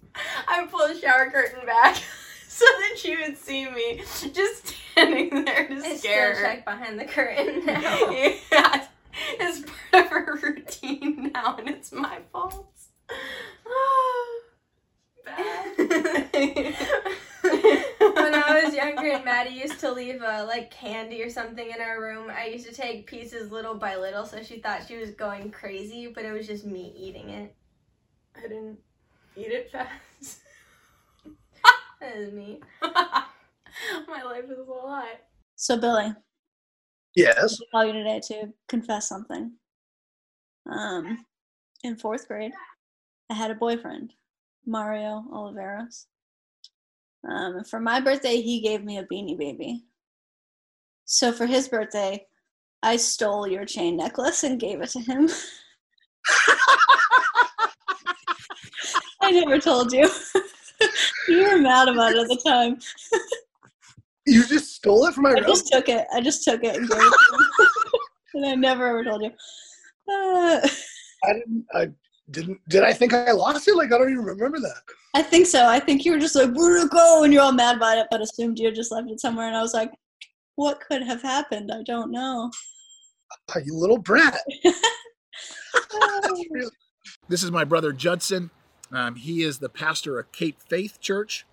I'd 0.46 0.70
pull 0.70 0.86
the 0.88 0.98
shower 0.98 1.30
curtain 1.30 1.66
back 1.66 1.96
so 2.48 2.64
that 2.64 2.98
she 2.98 3.16
would 3.16 3.36
see 3.36 3.68
me 3.68 4.02
just 4.32 4.74
standing 4.92 5.44
there 5.44 5.68
to 5.68 5.74
I 5.74 5.96
scare 5.96 6.34
still 6.34 6.44
her. 6.44 6.54
check 6.54 6.64
behind 6.64 6.98
the 6.98 7.04
curtain 7.04 7.66
now. 7.66 8.10
yeah, 8.10 8.86
it's 9.38 9.70
part 9.90 10.04
of 10.06 10.10
her 10.10 10.38
routine 10.42 11.30
now, 11.34 11.56
and 11.56 11.68
it's 11.68 11.92
my 11.92 12.18
fault. 12.32 12.66
when 18.12 18.34
I 18.34 18.62
was 18.64 18.74
younger 18.74 19.10
and 19.10 19.24
Maddie 19.24 19.54
used 19.54 19.80
to 19.80 19.92
leave 19.92 20.22
uh, 20.22 20.44
like 20.46 20.70
candy 20.70 21.22
or 21.22 21.30
something 21.30 21.70
in 21.70 21.80
our 21.80 22.00
room, 22.00 22.30
I 22.30 22.46
used 22.46 22.66
to 22.66 22.74
take 22.74 23.06
pieces 23.06 23.50
little 23.50 23.74
by 23.74 23.96
little 23.96 24.24
so 24.24 24.42
she 24.42 24.60
thought 24.60 24.86
she 24.86 24.96
was 24.96 25.10
going 25.10 25.50
crazy, 25.50 26.12
but 26.14 26.24
it 26.24 26.32
was 26.32 26.46
just 26.46 26.64
me 26.64 26.94
eating 26.96 27.30
it. 27.30 27.54
I 28.36 28.42
didn't 28.42 28.78
eat 29.36 29.52
it 29.52 29.70
fast. 29.70 30.40
That 32.00 32.16
is 32.16 32.32
me. 32.32 32.60
my 32.82 34.22
life 34.24 34.44
is 34.44 34.58
a 34.58 34.62
lot. 34.62 35.06
So, 35.56 35.76
Billy, 35.76 36.14
Yes. 37.18 37.58
I 37.60 37.64
call 37.72 37.84
you 37.84 37.92
today 37.92 38.20
to 38.28 38.52
confess 38.68 39.08
something. 39.08 39.50
Um, 40.70 41.24
in 41.82 41.96
fourth 41.96 42.28
grade, 42.28 42.52
I 43.28 43.34
had 43.34 43.50
a 43.50 43.56
boyfriend, 43.56 44.12
Mario 44.68 45.24
Oliveros. 45.32 46.04
Um, 47.28 47.64
for 47.64 47.80
my 47.80 48.00
birthday, 48.00 48.40
he 48.40 48.60
gave 48.60 48.84
me 48.84 48.98
a 48.98 49.04
beanie 49.04 49.36
baby. 49.36 49.84
So 51.04 51.32
for 51.32 51.46
his 51.46 51.68
birthday, 51.68 52.26
I 52.82 52.96
stole 52.96 53.48
your 53.48 53.64
chain 53.64 53.96
necklace 53.96 54.44
and 54.44 54.60
gave 54.60 54.80
it 54.82 54.90
to 54.90 55.00
him. 55.00 55.28
I 59.22 59.30
never 59.30 59.58
told 59.58 59.92
you. 59.92 60.08
you 61.28 61.42
were 61.42 61.58
mad 61.58 61.88
about 61.88 62.12
it 62.12 62.18
at 62.18 62.28
the 62.28 62.40
time. 62.46 62.78
You 64.26 64.44
just 64.46 64.76
stole 64.76 65.06
it 65.06 65.14
from 65.14 65.24
my 65.24 65.30
I 65.30 65.34
room? 65.34 65.44
just 65.46 65.68
took 65.72 65.88
it. 65.88 66.06
I 66.12 66.20
just 66.20 66.44
took 66.44 66.62
it 66.62 66.76
and 66.76 66.88
gave 66.88 66.98
it 66.98 67.02
to 67.02 67.34
him. 67.34 67.40
and 68.34 68.46
I 68.46 68.54
never 68.54 68.86
ever 68.86 69.04
told 69.04 69.22
you. 69.22 69.30
Uh, 70.10 70.60
I 71.24 71.32
didn't. 71.32 71.64
I 71.74 71.88
didn't. 72.30 72.60
Did 72.68 72.82
I 72.82 72.92
think 72.92 73.14
I 73.14 73.32
lost 73.32 73.68
it? 73.68 73.76
Like 73.76 73.92
I 73.92 73.98
don't 73.98 74.10
even 74.10 74.24
remember 74.24 74.60
that. 74.60 74.82
I 75.14 75.22
think 75.22 75.46
so. 75.46 75.66
I 75.66 75.80
think 75.80 76.04
you 76.04 76.12
were 76.12 76.18
just 76.18 76.34
like, 76.34 76.50
where'd 76.52 76.84
it 76.84 76.90
go? 76.90 77.24
And 77.24 77.32
you're 77.32 77.42
all 77.42 77.52
mad 77.52 77.76
about 77.76 77.98
it, 77.98 78.06
but 78.10 78.20
assumed 78.20 78.58
you 78.58 78.66
had 78.66 78.74
just 78.74 78.92
left 78.92 79.10
it 79.10 79.20
somewhere. 79.20 79.46
And 79.46 79.56
I 79.56 79.62
was 79.62 79.74
like, 79.74 79.90
what 80.56 80.80
could 80.80 81.02
have 81.02 81.22
happened? 81.22 81.70
I 81.72 81.82
don't 81.84 82.10
know. 82.10 82.50
Oh, 83.54 83.60
you 83.64 83.74
little 83.74 83.98
brat. 83.98 84.40
Really- 85.90 86.70
This 87.28 87.42
is 87.42 87.50
my 87.50 87.64
brother 87.64 87.92
Judson. 87.92 88.50
Um, 88.90 89.16
he 89.16 89.42
is 89.42 89.58
the 89.58 89.68
pastor 89.68 90.18
of 90.18 90.32
Cape 90.32 90.56
Faith 90.66 90.98
Church 91.00 91.44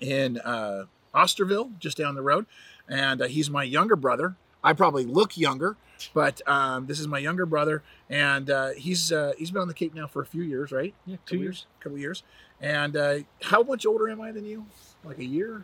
in 0.00 0.38
uh, 0.40 0.86
Osterville, 1.14 1.78
just 1.78 1.96
down 1.96 2.16
the 2.16 2.22
road, 2.22 2.46
and 2.88 3.22
uh, 3.22 3.26
he's 3.26 3.48
my 3.48 3.62
younger 3.62 3.94
brother. 3.94 4.34
I 4.64 4.72
probably 4.72 5.04
look 5.04 5.36
younger, 5.36 5.76
but 6.14 6.40
um, 6.48 6.86
this 6.86 6.98
is 6.98 7.06
my 7.06 7.18
younger 7.18 7.46
brother, 7.46 7.82
and 8.08 8.50
uh, 8.50 8.70
he's 8.70 9.12
uh, 9.12 9.34
he's 9.38 9.50
been 9.50 9.62
on 9.62 9.68
the 9.68 9.74
Cape 9.74 9.94
now 9.94 10.06
for 10.06 10.22
a 10.22 10.26
few 10.26 10.42
years, 10.42 10.72
right? 10.72 10.94
Yeah, 11.06 11.16
two 11.26 11.36
years, 11.36 11.66
couple 11.80 11.98
years. 11.98 12.24
And 12.60 12.96
uh, 12.96 13.18
how 13.42 13.62
much 13.62 13.84
older 13.84 14.08
am 14.08 14.20
I 14.20 14.32
than 14.32 14.46
you? 14.46 14.64
Like 15.04 15.18
a 15.18 15.24
year? 15.24 15.62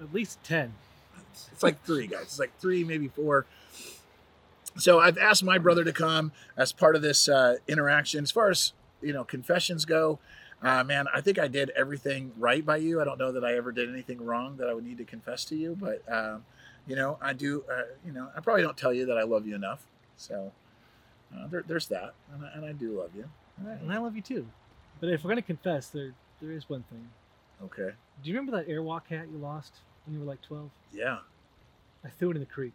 At 0.00 0.12
least 0.12 0.42
10. 0.42 0.74
It's 1.52 1.62
like 1.62 1.82
three 1.84 2.08
guys. 2.08 2.22
It's 2.22 2.38
like 2.38 2.58
three, 2.58 2.82
maybe 2.84 3.08
four. 3.08 3.46
So 4.76 4.98
I've 4.98 5.18
asked 5.18 5.44
my 5.44 5.58
brother 5.58 5.84
to 5.84 5.92
come 5.92 6.32
as 6.56 6.72
part 6.72 6.96
of 6.96 7.02
this 7.02 7.28
uh, 7.28 7.56
interaction. 7.68 8.24
As 8.24 8.30
far 8.30 8.50
as 8.50 8.72
you 9.00 9.12
know, 9.12 9.24
confessions 9.24 9.84
go, 9.84 10.18
uh, 10.62 10.84
man, 10.84 11.06
I 11.14 11.20
think 11.20 11.38
I 11.38 11.48
did 11.48 11.70
everything 11.70 12.32
right 12.38 12.64
by 12.64 12.78
you. 12.78 13.00
I 13.00 13.04
don't 13.04 13.18
know 13.18 13.32
that 13.32 13.44
I 13.44 13.54
ever 13.56 13.72
did 13.72 13.88
anything 13.88 14.24
wrong 14.24 14.56
that 14.58 14.68
I 14.68 14.74
would 14.74 14.84
need 14.84 14.98
to 14.98 15.04
confess 15.04 15.44
to 15.46 15.56
you, 15.56 15.76
but 15.78 16.02
um, 16.12 16.44
you 16.86 16.96
know, 16.96 17.18
I 17.20 17.32
do. 17.32 17.64
Uh, 17.70 17.82
you 18.04 18.12
know, 18.12 18.28
I 18.36 18.40
probably 18.40 18.62
don't 18.62 18.76
tell 18.76 18.92
you 18.92 19.06
that 19.06 19.18
I 19.18 19.22
love 19.22 19.46
you 19.46 19.54
enough. 19.54 19.84
So 20.16 20.52
uh, 21.34 21.46
there, 21.48 21.64
there's 21.66 21.86
that, 21.88 22.14
and 22.32 22.44
I, 22.44 22.50
and 22.54 22.64
I 22.64 22.72
do 22.72 22.98
love 22.98 23.10
you. 23.16 23.28
And 23.58 23.68
I, 23.68 23.72
and 23.72 23.92
I 23.92 23.98
love 23.98 24.16
you 24.16 24.22
too. 24.22 24.46
But 25.00 25.08
if 25.10 25.22
we're 25.24 25.28
going 25.28 25.36
to 25.36 25.46
confess, 25.46 25.88
there 25.88 26.12
there 26.40 26.52
is 26.52 26.68
one 26.68 26.84
thing. 26.90 27.08
Okay. 27.64 27.90
Do 28.22 28.30
you 28.30 28.36
remember 28.36 28.56
that 28.58 28.68
Airwalk 28.68 29.06
hat 29.08 29.26
you 29.32 29.38
lost 29.38 29.72
when 30.06 30.14
you 30.14 30.20
were 30.20 30.26
like 30.26 30.42
12? 30.42 30.70
Yeah. 30.92 31.18
I 32.04 32.08
threw 32.08 32.30
it 32.30 32.34
in 32.36 32.40
the 32.40 32.46
creek. 32.46 32.72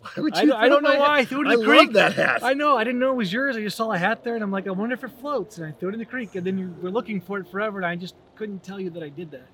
Why 0.00 0.10
would 0.18 0.34
I, 0.36 0.42
you 0.42 0.48
don't- 0.50 0.60
I 0.60 0.68
don't 0.68 0.82
know 0.84 0.90
my 0.90 0.98
why. 0.98 1.18
I 1.18 1.24
threw 1.24 1.38
it 1.40 1.46
in 1.46 1.52
I 1.52 1.56
the 1.56 1.64
creek. 1.64 1.84
love 1.86 1.92
that 1.94 2.12
hat. 2.14 2.42
I 2.44 2.54
know. 2.54 2.76
I 2.76 2.84
didn't 2.84 3.00
know 3.00 3.10
it 3.10 3.16
was 3.16 3.32
yours. 3.32 3.56
I 3.56 3.60
just 3.62 3.76
saw 3.76 3.90
a 3.90 3.98
hat 3.98 4.22
there, 4.22 4.34
and 4.36 4.44
I'm 4.44 4.52
like, 4.52 4.68
I 4.68 4.70
wonder 4.70 4.94
if 4.94 5.02
it 5.02 5.10
floats. 5.20 5.58
And 5.58 5.66
I 5.66 5.72
threw 5.72 5.88
it 5.88 5.92
in 5.94 5.98
the 5.98 6.04
creek, 6.04 6.36
and 6.36 6.46
then 6.46 6.56
you 6.56 6.72
were 6.80 6.90
looking 6.90 7.20
for 7.20 7.38
it 7.38 7.48
forever, 7.48 7.78
and 7.78 7.86
I 7.86 7.96
just 7.96 8.14
couldn't 8.36 8.62
tell 8.62 8.78
you 8.78 8.90
that 8.90 9.02
I 9.02 9.08
did 9.08 9.32
that. 9.32 9.48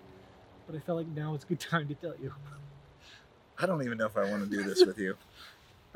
But 0.66 0.76
I 0.76 0.80
felt 0.80 0.99
like 0.99 1.09
now 1.09 1.35
it's 1.35 1.44
a 1.44 1.47
good 1.47 1.61
time 1.70 1.88
to 1.88 1.94
tell 1.94 2.14
you. 2.23 2.35
I 3.58 3.66
don't 3.66 3.82
even 3.82 3.99
know 3.99 4.06
if 4.06 4.16
I 4.16 4.30
want 4.30 4.44
to 4.44 4.50
do 4.50 4.62
this 4.62 4.84
with 4.84 4.99
you. 4.99 5.16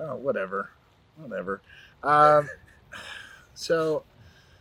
Oh, 0.00 0.14
whatever, 0.14 0.70
whatever. 1.16 1.60
Um, 2.04 2.48
so, 3.54 4.04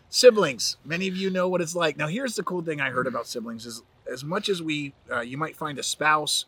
siblings. 0.10 0.77
Many 0.84 1.08
of 1.08 1.16
you 1.16 1.30
know 1.30 1.48
what 1.48 1.62
it's 1.62 1.75
like. 1.75 1.96
Now, 1.96 2.08
here's 2.08 2.34
the 2.34 2.42
cool 2.42 2.63
thing 2.63 2.82
I 2.82 2.89
heard 2.89 3.06
about 3.06 3.27
siblings: 3.27 3.68
is 3.68 3.84
as 4.12 4.24
much 4.24 4.50
as 4.50 4.63
we, 4.63 4.96
uh, 5.12 5.20
you 5.20 5.38
might 5.38 5.56
find 5.56 5.77
a 5.77 5.84
spouse, 5.84 6.46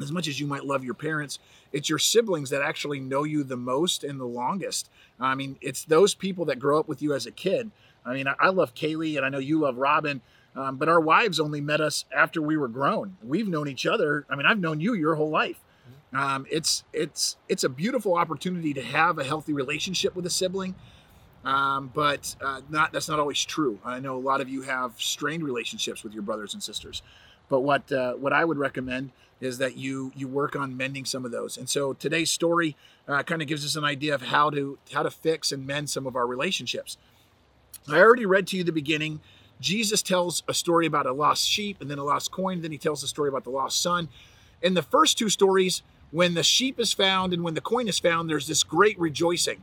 as 0.00 0.12
much 0.12 0.28
as 0.28 0.38
you 0.38 0.46
might 0.46 0.64
love 0.64 0.84
your 0.84 0.94
parents, 0.94 1.40
it's 1.72 1.88
your 1.88 1.98
siblings 1.98 2.50
that 2.50 2.62
actually 2.62 3.00
know 3.00 3.24
you 3.24 3.42
the 3.42 3.56
most 3.56 4.04
and 4.04 4.20
the 4.20 4.24
longest. 4.24 4.88
I 5.18 5.34
mean, 5.34 5.56
it's 5.60 5.84
those 5.84 6.14
people 6.14 6.44
that 6.46 6.58
grow 6.58 6.78
up 6.78 6.88
with 6.88 7.02
you 7.02 7.12
as 7.12 7.26
a 7.26 7.30
kid. 7.30 7.70
I 8.04 8.14
mean, 8.14 8.26
I, 8.26 8.34
I 8.38 8.48
love 8.48 8.74
Kaylee, 8.74 9.16
and 9.16 9.26
I 9.26 9.28
know 9.28 9.38
you 9.38 9.58
love 9.58 9.76
Robin. 9.76 10.20
Um, 10.56 10.76
but 10.76 10.88
our 10.88 11.00
wives 11.00 11.38
only 11.38 11.60
met 11.60 11.80
us 11.80 12.04
after 12.14 12.42
we 12.42 12.56
were 12.56 12.68
grown. 12.68 13.16
We've 13.22 13.48
known 13.48 13.68
each 13.68 13.86
other. 13.86 14.26
I 14.28 14.36
mean, 14.36 14.46
I've 14.46 14.58
known 14.58 14.80
you 14.80 14.94
your 14.94 15.14
whole 15.14 15.30
life. 15.30 15.60
Um, 16.12 16.46
it's 16.50 16.82
it's 16.92 17.36
it's 17.48 17.62
a 17.62 17.68
beautiful 17.68 18.16
opportunity 18.16 18.74
to 18.74 18.82
have 18.82 19.18
a 19.18 19.24
healthy 19.24 19.52
relationship 19.52 20.16
with 20.16 20.26
a 20.26 20.30
sibling, 20.30 20.74
um, 21.44 21.90
but 21.94 22.34
uh, 22.40 22.62
not 22.68 22.92
that's 22.92 23.08
not 23.08 23.20
always 23.20 23.44
true. 23.44 23.78
I 23.84 24.00
know 24.00 24.16
a 24.16 24.18
lot 24.18 24.40
of 24.40 24.48
you 24.48 24.62
have 24.62 24.94
strained 24.98 25.44
relationships 25.44 26.02
with 26.02 26.12
your 26.12 26.22
brothers 26.22 26.52
and 26.52 26.60
sisters, 26.60 27.02
but 27.48 27.60
what 27.60 27.92
uh, 27.92 28.14
what 28.14 28.32
I 28.32 28.44
would 28.44 28.58
recommend 28.58 29.12
is 29.40 29.58
that 29.58 29.76
you 29.76 30.10
you 30.16 30.26
work 30.26 30.56
on 30.56 30.76
mending 30.76 31.04
some 31.04 31.24
of 31.24 31.30
those. 31.30 31.56
And 31.56 31.68
so 31.68 31.92
today's 31.92 32.30
story 32.30 32.76
uh, 33.06 33.22
kind 33.22 33.40
of 33.40 33.48
gives 33.48 33.64
us 33.64 33.76
an 33.76 33.84
idea 33.84 34.12
of 34.12 34.22
how 34.22 34.50
to 34.50 34.78
how 34.92 35.04
to 35.04 35.10
fix 35.10 35.52
and 35.52 35.64
mend 35.64 35.90
some 35.90 36.06
of 36.06 36.16
our 36.16 36.26
relationships. 36.26 36.96
I 37.88 37.98
already 37.98 38.26
read 38.26 38.48
to 38.48 38.56
you 38.56 38.64
the 38.64 38.72
beginning. 38.72 39.20
Jesus 39.60 40.02
tells 40.02 40.42
a 40.48 40.54
story 40.54 40.86
about 40.86 41.06
a 41.06 41.12
lost 41.12 41.48
sheep 41.48 41.80
and 41.80 41.90
then 41.90 41.98
a 41.98 42.04
lost 42.04 42.30
coin. 42.30 42.62
Then 42.62 42.72
he 42.72 42.78
tells 42.78 43.02
a 43.02 43.08
story 43.08 43.28
about 43.28 43.44
the 43.44 43.50
lost 43.50 43.80
son. 43.80 44.08
In 44.62 44.74
the 44.74 44.82
first 44.82 45.18
two 45.18 45.28
stories, 45.28 45.82
when 46.10 46.34
the 46.34 46.42
sheep 46.42 46.80
is 46.80 46.92
found 46.92 47.32
and 47.32 47.42
when 47.42 47.54
the 47.54 47.60
coin 47.60 47.86
is 47.86 47.98
found, 47.98 48.28
there's 48.28 48.46
this 48.46 48.62
great 48.62 48.98
rejoicing. 48.98 49.62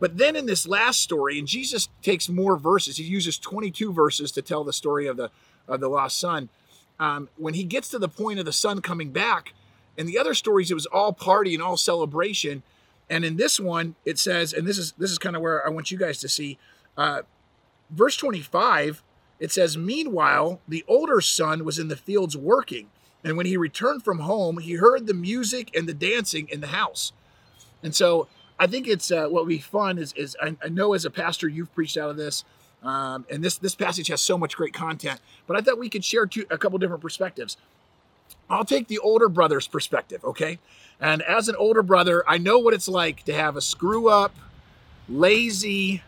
But 0.00 0.18
then 0.18 0.34
in 0.34 0.46
this 0.46 0.66
last 0.66 1.00
story, 1.00 1.38
and 1.38 1.46
Jesus 1.46 1.88
takes 2.02 2.28
more 2.28 2.56
verses. 2.56 2.96
He 2.96 3.04
uses 3.04 3.38
22 3.38 3.92
verses 3.92 4.32
to 4.32 4.42
tell 4.42 4.64
the 4.64 4.72
story 4.72 5.06
of 5.06 5.16
the 5.16 5.30
of 5.66 5.80
the 5.80 5.88
lost 5.88 6.18
son. 6.18 6.50
Um, 7.00 7.28
when 7.36 7.54
he 7.54 7.64
gets 7.64 7.88
to 7.90 7.98
the 7.98 8.08
point 8.08 8.38
of 8.38 8.44
the 8.44 8.52
son 8.52 8.82
coming 8.82 9.10
back, 9.10 9.54
in 9.96 10.06
the 10.06 10.18
other 10.18 10.34
stories 10.34 10.70
it 10.70 10.74
was 10.74 10.86
all 10.86 11.12
party 11.12 11.54
and 11.54 11.62
all 11.62 11.76
celebration, 11.76 12.62
and 13.08 13.24
in 13.24 13.36
this 13.36 13.60
one 13.60 13.94
it 14.04 14.18
says, 14.18 14.52
and 14.52 14.66
this 14.66 14.78
is 14.78 14.92
this 14.98 15.10
is 15.10 15.18
kind 15.18 15.36
of 15.36 15.42
where 15.42 15.64
I 15.66 15.70
want 15.70 15.90
you 15.90 15.98
guys 15.98 16.18
to 16.18 16.28
see, 16.28 16.58
uh, 16.96 17.22
verse 17.90 18.16
25. 18.16 19.02
It 19.44 19.52
says, 19.52 19.76
Meanwhile, 19.76 20.62
the 20.66 20.86
older 20.88 21.20
son 21.20 21.66
was 21.66 21.78
in 21.78 21.88
the 21.88 21.96
fields 21.96 22.34
working, 22.34 22.88
and 23.22 23.36
when 23.36 23.44
he 23.44 23.58
returned 23.58 24.02
from 24.02 24.20
home, 24.20 24.56
he 24.56 24.76
heard 24.76 25.06
the 25.06 25.12
music 25.12 25.70
and 25.76 25.86
the 25.86 25.92
dancing 25.92 26.48
in 26.48 26.62
the 26.62 26.68
house. 26.68 27.12
And 27.82 27.94
so 27.94 28.26
I 28.58 28.66
think 28.66 28.88
it's 28.88 29.10
uh, 29.10 29.28
what 29.28 29.42
would 29.42 29.50
be 29.50 29.58
fun 29.58 29.98
is, 29.98 30.14
is 30.14 30.34
I, 30.42 30.56
I, 30.64 30.70
know 30.70 30.94
as 30.94 31.04
a 31.04 31.10
pastor 31.10 31.46
you've 31.46 31.74
preached 31.74 31.98
out 31.98 32.08
of 32.08 32.16
this, 32.16 32.42
um, 32.82 33.26
and 33.30 33.44
this 33.44 33.58
this 33.58 33.74
passage 33.74 34.08
has 34.08 34.22
so 34.22 34.38
much 34.38 34.56
great 34.56 34.72
content. 34.72 35.20
But 35.46 35.58
I 35.58 35.60
thought 35.60 35.78
we 35.78 35.90
could 35.90 36.06
share 36.06 36.24
two, 36.24 36.46
a 36.50 36.56
couple 36.56 36.78
different 36.78 37.02
perspectives. 37.02 37.58
I'll 38.48 38.64
take 38.64 38.88
the 38.88 38.98
older 39.00 39.28
brother's 39.28 39.66
perspective, 39.66 40.24
okay? 40.24 40.58
And 40.98 41.20
as 41.20 41.50
an 41.50 41.56
older 41.56 41.82
brother, 41.82 42.24
I 42.26 42.38
know 42.38 42.58
what 42.58 42.72
it's 42.72 42.88
like 42.88 43.24
to 43.24 43.34
have 43.34 43.58
a 43.58 43.60
screw 43.60 44.08
up, 44.08 44.34
lazy, 45.06 46.02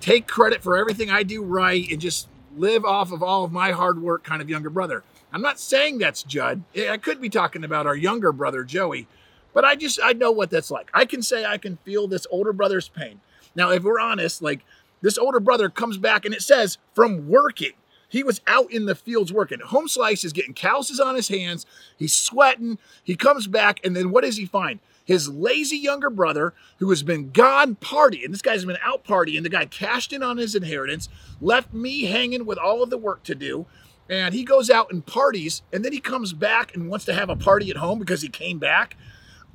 take 0.00 0.26
credit 0.26 0.60
for 0.60 0.76
everything 0.76 1.08
I 1.08 1.22
do 1.22 1.44
right, 1.44 1.88
and 1.88 2.00
just 2.00 2.26
live 2.56 2.84
off 2.84 3.12
of 3.12 3.22
all 3.22 3.44
of 3.44 3.52
my 3.52 3.72
hard 3.72 4.00
work 4.02 4.24
kind 4.24 4.42
of 4.42 4.50
younger 4.50 4.70
brother. 4.70 5.04
I'm 5.32 5.42
not 5.42 5.58
saying 5.58 5.98
that's 5.98 6.22
Judd. 6.22 6.62
Eh, 6.74 6.90
I 6.90 6.98
could 6.98 7.20
be 7.20 7.28
talking 7.28 7.64
about 7.64 7.86
our 7.86 7.96
younger 7.96 8.32
brother, 8.32 8.64
Joey. 8.64 9.06
But 9.54 9.64
I 9.64 9.76
just 9.76 9.98
I 10.02 10.12
know 10.12 10.30
what 10.30 10.50
that's 10.50 10.70
like. 10.70 10.90
I 10.94 11.04
can 11.04 11.22
say 11.22 11.44
I 11.44 11.58
can 11.58 11.76
feel 11.78 12.08
this 12.08 12.26
older 12.30 12.52
brother's 12.52 12.88
pain. 12.88 13.20
Now, 13.54 13.70
if 13.70 13.82
we're 13.82 14.00
honest, 14.00 14.42
like 14.42 14.64
this 15.00 15.18
older 15.18 15.40
brother 15.40 15.68
comes 15.68 15.98
back 15.98 16.24
and 16.24 16.34
it 16.34 16.42
says 16.42 16.78
from 16.94 17.28
working. 17.28 17.72
He 18.08 18.22
was 18.22 18.42
out 18.46 18.70
in 18.70 18.84
the 18.84 18.94
fields 18.94 19.32
working. 19.32 19.58
Home 19.60 19.88
slice 19.88 20.22
is 20.22 20.34
getting 20.34 20.52
calluses 20.52 21.00
on 21.00 21.14
his 21.14 21.28
hands. 21.28 21.64
He's 21.96 22.14
sweating. 22.14 22.78
He 23.02 23.16
comes 23.16 23.46
back, 23.46 23.80
and 23.84 23.96
then 23.96 24.10
what 24.10 24.22
does 24.22 24.36
he 24.36 24.44
find? 24.44 24.80
His 25.04 25.28
lazy 25.28 25.76
younger 25.76 26.10
brother, 26.10 26.54
who 26.78 26.90
has 26.90 27.02
been 27.02 27.30
gone 27.30 27.76
partying. 27.76 28.30
This 28.30 28.42
guy's 28.42 28.64
been 28.64 28.78
out 28.84 29.04
partying. 29.04 29.42
The 29.42 29.48
guy 29.48 29.66
cashed 29.66 30.12
in 30.12 30.22
on 30.22 30.36
his 30.36 30.54
inheritance, 30.54 31.08
left 31.40 31.72
me 31.72 32.04
hanging 32.04 32.46
with 32.46 32.58
all 32.58 32.82
of 32.82 32.90
the 32.90 32.98
work 32.98 33.22
to 33.24 33.34
do. 33.34 33.66
And 34.08 34.34
he 34.34 34.44
goes 34.44 34.68
out 34.68 34.92
and 34.92 35.04
parties, 35.04 35.62
and 35.72 35.84
then 35.84 35.92
he 35.92 36.00
comes 36.00 36.32
back 36.32 36.74
and 36.74 36.88
wants 36.88 37.04
to 37.06 37.14
have 37.14 37.30
a 37.30 37.36
party 37.36 37.70
at 37.70 37.76
home 37.76 37.98
because 37.98 38.22
he 38.22 38.28
came 38.28 38.58
back. 38.58 38.96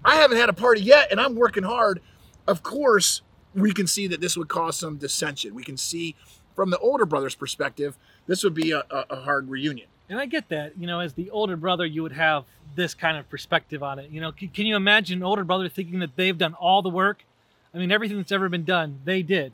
I 0.04 0.16
haven't 0.16 0.38
had 0.38 0.50
a 0.50 0.54
party 0.54 0.82
yet 0.82 1.12
and 1.12 1.20
I'm 1.20 1.36
working 1.36 1.64
hard. 1.64 2.02
Of 2.48 2.64
course, 2.64 3.22
we 3.54 3.74
can 3.74 3.88
see 3.88 4.08
that 4.08 4.22
this 4.22 4.38
would 4.38 4.48
cause 4.48 4.78
some 4.78 4.98
dissension. 4.98 5.54
We 5.54 5.64
can 5.64 5.78
see 5.78 6.16
from 6.56 6.70
the 6.70 6.80
older 6.80 7.06
brother's 7.06 7.36
perspective, 7.36 7.98
this 8.26 8.44
would 8.44 8.54
be 8.54 8.72
a, 8.72 8.84
a, 8.90 9.18
hard 9.18 9.50
reunion. 9.50 9.88
And 10.10 10.20
I 10.20 10.26
get 10.26 10.50
that. 10.50 10.78
You 10.78 10.88
know, 10.88 11.00
as 11.00 11.14
the 11.14 11.30
older 11.32 11.56
brother, 11.56 11.86
you 11.86 12.04
would 12.04 12.14
have 12.14 12.46
this 12.76 12.94
kind 12.94 13.18
of 13.18 13.30
perspective 13.30 13.84
on 13.84 14.00
it. 14.00 14.10
You 14.10 14.22
know, 14.22 14.32
can, 14.32 14.50
can 14.50 14.66
you 14.66 14.76
imagine 14.76 15.20
an 15.20 15.24
older 15.24 15.44
brother 15.44 15.68
thinking 15.70 16.00
that 16.00 16.16
they've 16.16 16.38
done 16.38 16.54
all 16.54 16.82
the 16.82 16.90
work? 16.90 17.24
I 17.74 17.78
mean, 17.78 17.92
everything 17.92 18.18
that's 18.18 18.32
ever 18.32 18.50
been 18.50 18.64
done, 18.64 19.00
they 19.04 19.22
did. 19.22 19.54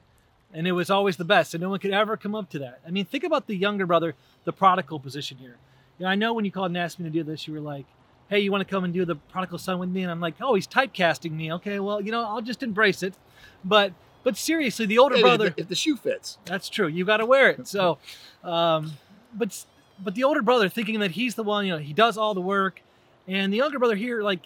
And 0.54 0.68
it 0.68 0.74
was 0.74 0.92
always 0.92 1.18
the 1.18 1.26
best, 1.26 1.56
and 1.56 1.64
no 1.64 1.70
one 1.70 1.80
could 1.80 1.92
ever 1.92 2.16
come 2.16 2.36
up 2.36 2.50
to 2.52 2.60
that. 2.60 2.80
I 2.88 2.92
mean, 2.92 3.06
think 3.06 3.24
about 3.24 3.48
the 3.48 3.56
younger 3.56 3.88
brother, 3.88 4.14
the 4.44 4.54
prodigal 4.54 5.00
position 5.00 5.38
here. 5.40 5.58
You 5.98 6.06
know, 6.06 6.10
I 6.12 6.16
know 6.16 6.34
when 6.34 6.46
you 6.46 6.52
called 6.52 6.68
and 6.68 6.78
asked 6.78 7.00
me 7.00 7.06
to 7.06 7.10
do 7.10 7.24
this, 7.24 7.48
you 7.48 7.54
were 7.56 7.60
like, 7.60 7.86
hey, 8.30 8.40
you 8.40 8.52
want 8.52 8.66
to 8.66 8.72
come 8.72 8.84
and 8.84 8.94
do 8.94 9.04
the 9.04 9.16
prodigal 9.16 9.58
son 9.58 9.80
with 9.80 9.90
me? 9.90 10.04
And 10.04 10.12
I'm 10.12 10.20
like, 10.20 10.36
oh, 10.42 10.54
he's 10.54 10.68
typecasting 10.68 11.32
me. 11.32 11.52
Okay, 11.54 11.80
well, 11.80 12.02
you 12.02 12.12
know, 12.12 12.24
I'll 12.24 12.42
just 12.42 12.62
embrace 12.62 13.02
it. 13.02 13.16
But 13.66 13.94
but 14.24 14.38
seriously, 14.38 14.86
the 14.86 14.98
older 15.00 15.18
hey, 15.18 15.22
brother. 15.22 15.48
If 15.48 15.56
the, 15.56 15.62
if 15.64 15.68
the, 15.70 15.76
shoe 15.76 15.98
fits. 15.98 16.38
That's 16.46 16.70
true. 16.70 16.88
You 16.88 17.04
got 17.06 17.18
to 17.18 17.26
wear 17.26 17.50
it. 17.50 17.68
So, 17.68 17.98
um, 18.44 18.94
but 19.34 19.66
but 20.02 20.16
the 20.16 20.24
older 20.24 20.42
brother 20.42 20.70
thinking 20.70 21.00
that 21.00 21.12
he's 21.12 21.36
the 21.36 21.44
one, 21.44 21.66
you 21.66 21.72
know, 21.74 21.78
he 21.78 21.94
does 21.94 22.18
all 22.18 22.34
the 22.34 22.42
work, 22.42 22.82
and 23.28 23.52
the 23.52 23.58
younger 23.58 23.80
brother 23.80 23.96
here, 23.96 24.22
like, 24.22 24.42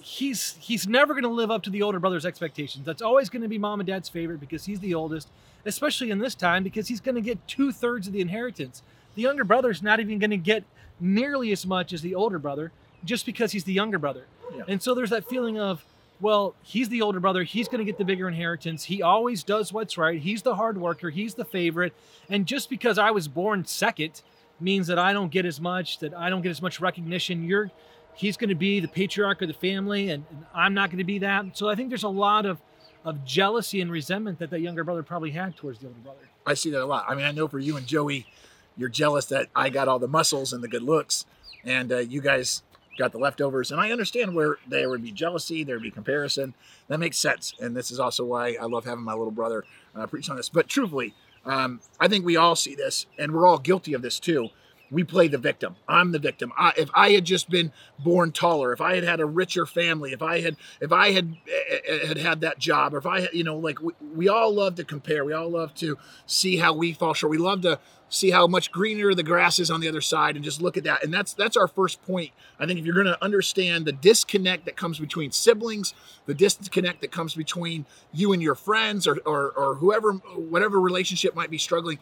he's 0.00 0.56
he's 0.60 0.86
never 0.86 1.14
going 1.14 1.24
to 1.24 1.30
live 1.30 1.50
up 1.50 1.62
to 1.62 1.70
the 1.70 1.82
older 1.82 1.98
brother's 1.98 2.26
expectations. 2.26 2.84
That's 2.84 3.02
always 3.02 3.30
going 3.30 3.42
to 3.42 3.48
be 3.48 3.58
mom 3.58 3.80
and 3.80 3.86
dad's 3.86 4.08
favorite 4.08 4.38
because 4.38 4.66
he's 4.66 4.80
the 4.80 4.94
oldest, 4.94 5.28
especially 5.64 6.10
in 6.10 6.18
this 6.18 6.34
time 6.34 6.62
because 6.62 6.88
he's 6.88 7.00
going 7.00 7.14
to 7.14 7.20
get 7.20 7.46
two 7.48 7.72
thirds 7.72 8.06
of 8.06 8.12
the 8.12 8.20
inheritance. 8.20 8.82
The 9.14 9.22
younger 9.22 9.44
brother's 9.44 9.82
not 9.82 10.00
even 10.00 10.18
going 10.18 10.30
to 10.30 10.36
get 10.36 10.64
nearly 11.00 11.52
as 11.52 11.64
much 11.64 11.92
as 11.92 12.02
the 12.02 12.14
older 12.14 12.38
brother 12.38 12.70
just 13.04 13.24
because 13.26 13.52
he's 13.52 13.64
the 13.64 13.72
younger 13.72 13.98
brother. 13.98 14.26
Yeah. 14.54 14.64
And 14.68 14.82
so 14.82 14.94
there's 14.94 15.10
that 15.10 15.28
feeling 15.28 15.58
of, 15.58 15.84
well, 16.20 16.54
he's 16.62 16.88
the 16.88 17.02
older 17.02 17.20
brother. 17.20 17.42
He's 17.42 17.68
going 17.68 17.78
to 17.78 17.84
get 17.84 17.98
the 17.98 18.04
bigger 18.04 18.28
inheritance. 18.28 18.84
He 18.84 19.02
always 19.02 19.42
does 19.42 19.72
what's 19.72 19.96
right. 19.98 20.20
He's 20.20 20.42
the 20.42 20.54
hard 20.54 20.78
worker. 20.78 21.10
He's 21.10 21.34
the 21.34 21.44
favorite. 21.44 21.92
And 22.28 22.46
just 22.46 22.70
because 22.70 22.98
I 22.98 23.10
was 23.10 23.28
born 23.28 23.64
second 23.64 24.22
means 24.60 24.86
that 24.86 24.98
I 24.98 25.12
don't 25.12 25.30
get 25.30 25.44
as 25.44 25.60
much, 25.60 25.98
that 25.98 26.14
I 26.14 26.30
don't 26.30 26.42
get 26.42 26.50
as 26.50 26.62
much 26.62 26.80
recognition. 26.80 27.44
You're, 27.44 27.70
he's 28.14 28.36
going 28.36 28.48
to 28.48 28.54
be 28.54 28.80
the 28.80 28.88
patriarch 28.88 29.42
of 29.42 29.48
the 29.48 29.54
family, 29.54 30.10
and, 30.10 30.24
and 30.30 30.44
I'm 30.54 30.74
not 30.74 30.90
going 30.90 30.98
to 30.98 31.04
be 31.04 31.18
that. 31.20 31.56
So 31.56 31.68
I 31.68 31.74
think 31.74 31.88
there's 31.88 32.04
a 32.04 32.08
lot 32.08 32.46
of, 32.46 32.60
of 33.04 33.24
jealousy 33.24 33.80
and 33.80 33.90
resentment 33.90 34.38
that 34.38 34.50
that 34.50 34.60
younger 34.60 34.84
brother 34.84 35.02
probably 35.02 35.32
had 35.32 35.56
towards 35.56 35.78
the 35.80 35.88
older 35.88 36.00
brother. 36.00 36.28
I 36.46 36.54
see 36.54 36.70
that 36.70 36.82
a 36.82 36.86
lot. 36.86 37.04
I 37.08 37.14
mean, 37.14 37.24
I 37.24 37.32
know 37.32 37.48
for 37.48 37.58
you 37.58 37.76
and 37.76 37.86
Joey, 37.86 38.26
you're 38.76 38.88
jealous 38.88 39.26
that 39.26 39.48
I 39.54 39.70
got 39.70 39.88
all 39.88 39.98
the 39.98 40.08
muscles 40.08 40.52
and 40.52 40.62
the 40.62 40.68
good 40.68 40.82
looks, 40.82 41.26
and 41.64 41.92
uh, 41.92 41.98
you 41.98 42.20
guys 42.20 42.62
got 42.96 43.12
the 43.12 43.18
leftovers. 43.18 43.70
And 43.70 43.80
I 43.80 43.90
understand 43.90 44.34
where 44.34 44.58
there 44.68 44.88
would 44.88 45.02
be 45.02 45.10
jealousy, 45.10 45.64
there 45.64 45.76
would 45.76 45.82
be 45.82 45.90
comparison. 45.90 46.54
That 46.88 47.00
makes 47.00 47.18
sense. 47.18 47.54
And 47.60 47.76
this 47.76 47.90
is 47.90 47.98
also 47.98 48.24
why 48.24 48.56
I 48.60 48.66
love 48.66 48.84
having 48.84 49.04
my 49.04 49.14
little 49.14 49.32
brother 49.32 49.64
uh, 49.94 50.06
preach 50.06 50.30
on 50.30 50.36
this. 50.36 50.48
But 50.48 50.68
truthfully, 50.68 51.14
um, 51.46 51.80
I 52.00 52.08
think 52.08 52.24
we 52.24 52.36
all 52.36 52.56
see 52.56 52.74
this, 52.74 53.06
and 53.18 53.32
we're 53.32 53.46
all 53.46 53.58
guilty 53.58 53.94
of 53.94 54.02
this 54.02 54.18
too. 54.18 54.50
We 54.94 55.04
play 55.04 55.28
the 55.28 55.38
victim. 55.38 55.76
I'm 55.88 56.12
the 56.12 56.18
victim. 56.18 56.52
I, 56.56 56.72
if 56.76 56.88
I 56.94 57.10
had 57.10 57.24
just 57.24 57.50
been 57.50 57.72
born 57.98 58.32
taller, 58.32 58.72
if 58.72 58.80
I 58.80 58.94
had 58.94 59.04
had 59.04 59.20
a 59.20 59.26
richer 59.26 59.66
family, 59.66 60.12
if 60.12 60.22
I 60.22 60.40
had, 60.40 60.56
if 60.80 60.92
I 60.92 61.10
had 61.10 61.36
eh, 61.48 61.52
eh, 61.70 61.78
eh, 61.86 62.06
had 62.06 62.18
had 62.18 62.40
that 62.42 62.58
job, 62.58 62.94
or 62.94 62.98
if 62.98 63.06
I 63.06 63.22
had, 63.22 63.30
you 63.32 63.44
know, 63.44 63.58
like 63.58 63.82
we, 63.82 63.92
we 64.14 64.28
all 64.28 64.54
love 64.54 64.76
to 64.76 64.84
compare. 64.84 65.24
We 65.24 65.32
all 65.32 65.50
love 65.50 65.74
to 65.76 65.98
see 66.26 66.56
how 66.56 66.72
we 66.72 66.92
fall 66.92 67.12
short. 67.12 67.30
We 67.30 67.38
love 67.38 67.62
to 67.62 67.80
see 68.08 68.30
how 68.30 68.46
much 68.46 68.70
greener 68.70 69.14
the 69.14 69.22
grass 69.22 69.58
is 69.58 69.70
on 69.70 69.80
the 69.80 69.88
other 69.88 70.00
side 70.00 70.36
and 70.36 70.44
just 70.44 70.62
look 70.62 70.76
at 70.76 70.84
that 70.84 71.02
and 71.02 71.12
that's 71.12 71.34
that's 71.34 71.56
our 71.56 71.66
first 71.66 72.00
point 72.02 72.30
i 72.60 72.66
think 72.66 72.78
if 72.78 72.84
you're 72.84 72.94
going 72.94 73.06
to 73.06 73.24
understand 73.24 73.84
the 73.84 73.92
disconnect 73.92 74.64
that 74.66 74.76
comes 74.76 74.98
between 74.98 75.32
siblings 75.32 75.94
the 76.26 76.34
disconnect 76.34 77.00
that 77.00 77.10
comes 77.10 77.34
between 77.34 77.84
you 78.12 78.32
and 78.32 78.42
your 78.42 78.54
friends 78.54 79.06
or 79.06 79.16
or, 79.24 79.50
or 79.50 79.76
whoever 79.76 80.12
whatever 80.12 80.80
relationship 80.80 81.34
might 81.34 81.50
be 81.50 81.58
struggling 81.58 81.98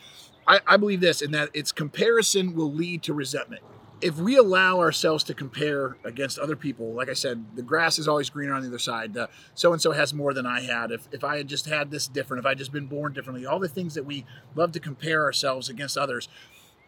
I, 0.47 0.61
I 0.67 0.77
believe 0.77 1.01
this 1.01 1.23
in 1.23 1.31
that 1.33 1.51
its 1.55 1.73
comparison 1.73 2.55
will 2.55 2.73
lead 2.73 3.03
to 3.05 3.15
resentment 3.15 3.63
if 4.03 4.19
we 4.19 4.37
allow 4.37 4.81
ourselves 4.81 5.23
to 5.23 5.33
compare 5.33 5.97
against 6.05 6.39
other 6.39 6.57
people, 6.57 6.93
like 6.93 7.09
I 7.09 7.13
said, 7.13 7.45
the 7.55 7.63
grass 7.63 8.01
is 8.01 8.09
always 8.09 8.29
greener 8.29 8.53
on 8.53 8.63
the 8.63 8.69
other 8.69 8.79
side. 8.79 9.17
So 9.55 9.73
and 9.73 9.81
so 9.81 9.93
has 9.93 10.13
more 10.13 10.35
than 10.35 10.45
I 10.45 10.61
had. 10.61 10.91
If, 10.91 11.09
if 11.13 11.23
I 11.23 11.37
had 11.37 11.47
just 11.47 11.67
had 11.67 11.93
this 11.93 12.09
different, 12.09 12.41
if 12.41 12.47
I 12.47 12.55
just 12.55 12.73
been 12.73 12.87
born 12.87 13.13
differently, 13.13 13.47
all 13.47 13.61
the 13.61 13.69
things 13.69 13.95
that 13.95 14.05
we 14.05 14.27
love 14.57 14.73
to 14.73 14.81
compare 14.81 15.23
ourselves 15.23 15.69
against 15.69 15.97
others, 15.97 16.29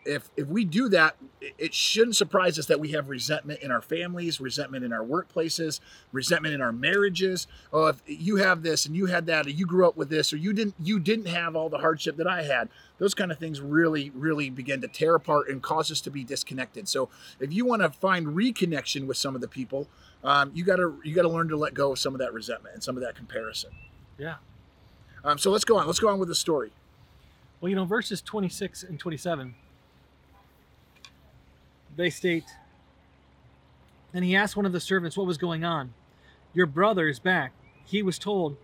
if 0.05 0.31
if 0.37 0.47
we 0.47 0.65
do 0.65 0.89
that, 0.91 1.17
it 1.41 1.75
shouldn't 1.75 2.17
surprise 2.17 2.59
us 2.59 2.67
that 2.67 2.81
we 2.81 2.93
have 2.93 3.09
resentment 3.09 3.61
in 3.61 3.71
our 3.71 3.81
families, 3.81 4.41
resentment 4.41 4.85
in 4.85 4.93
our 4.93 5.05
workplaces, 5.05 5.81
resentment 6.13 6.55
in 6.55 6.61
our 6.61 6.73
marriages. 6.73 7.47
Oh, 7.73 7.87
if 7.87 8.03
you 8.07 8.37
have 8.37 8.63
this 8.63 8.87
and 8.87 8.97
you 8.97 9.07
had 9.07 9.27
that, 9.27 9.47
or 9.47 9.51
you 9.51 9.67
grew 9.67 9.87
up 9.87 9.97
with 9.97 10.11
this, 10.11 10.33
or 10.33 10.37
you 10.37 10.53
didn't 10.53 10.75
you 10.79 10.99
didn't 10.99 11.27
have 11.27 11.57
all 11.57 11.69
the 11.69 11.79
hardship 11.79 12.17
that 12.17 12.27
I 12.27 12.43
had. 12.43 12.69
Those 12.99 13.15
kind 13.15 13.33
of 13.33 13.39
things 13.39 13.61
really, 13.61 14.11
really 14.11 14.51
begin 14.51 14.81
to 14.83 14.89
tear 14.89 15.15
apart 15.15 15.49
and 15.49 15.63
cause 15.63 15.91
us 15.91 16.01
to 16.03 16.11
be 16.11 16.23
disconnected. 16.23 16.89
So 16.89 17.09
if 17.41 17.53
you 17.53 17.65
want 17.65 17.83
to 17.83 17.91
find 17.91 18.29
reconnection 18.29 19.07
with 19.07 19.17
some 19.17 19.35
of 19.35 19.41
the 19.41 19.49
people, 19.49 19.89
um, 20.23 20.53
you 20.55 20.65
gotta 20.65 20.95
you 21.03 21.15
gotta 21.15 21.29
learn 21.29 21.49
to 21.49 21.57
let 21.57 21.75
go 21.75 21.93
of 21.93 21.99
some 21.99 22.15
of 22.15 22.21
that 22.21 22.33
resentment 22.33 22.75
and 22.75 22.85
some 22.85 22.97
of 22.97 23.03
that 23.03 23.17
comparison. 23.17 23.71
Yeah. 24.19 24.37
Um, 25.25 25.39
so 25.39 25.51
let's 25.51 25.65
go 25.65 25.79
on. 25.79 25.87
Let's 25.87 26.01
go 26.01 26.09
on 26.09 26.19
with 26.19 26.29
the 26.29 26.35
story. 26.35 26.73
Well, 27.61 27.71
you 27.71 27.77
know, 27.77 27.87
verses 27.87 28.21
26 28.21 28.83
and 28.83 29.01
27 29.01 29.55
they 31.97 32.11
state, 32.11 32.45
and 34.13 34.25
he 34.25 34.37
asked 34.37 34.57
one 34.57 34.67
of 34.67 34.73
the 34.73 34.81
servants 34.81 35.17
what 35.17 35.27
was 35.27 35.39
going 35.39 35.65
on. 35.65 35.95
Your 36.53 36.67
brother 36.67 37.09
is 37.09 37.19
back. 37.19 37.53
He 37.85 38.03
was 38.03 38.19
told, 38.19 38.57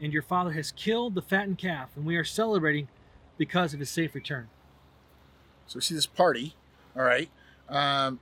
and 0.00 0.12
your 0.12 0.22
father 0.22 0.52
has 0.52 0.72
killed 0.72 1.14
the 1.14 1.22
fattened 1.22 1.58
calf, 1.58 1.90
and 1.96 2.04
we 2.04 2.16
are 2.16 2.24
celebrating 2.24 2.88
because 3.38 3.74
of 3.74 3.80
his 3.80 3.90
safe 3.90 4.14
return. 4.14 4.48
So 5.66 5.76
we 5.78 5.82
see 5.82 5.94
this 5.94 6.06
party, 6.06 6.54
all 6.96 7.02
right. 7.02 7.30
Um, 7.68 8.20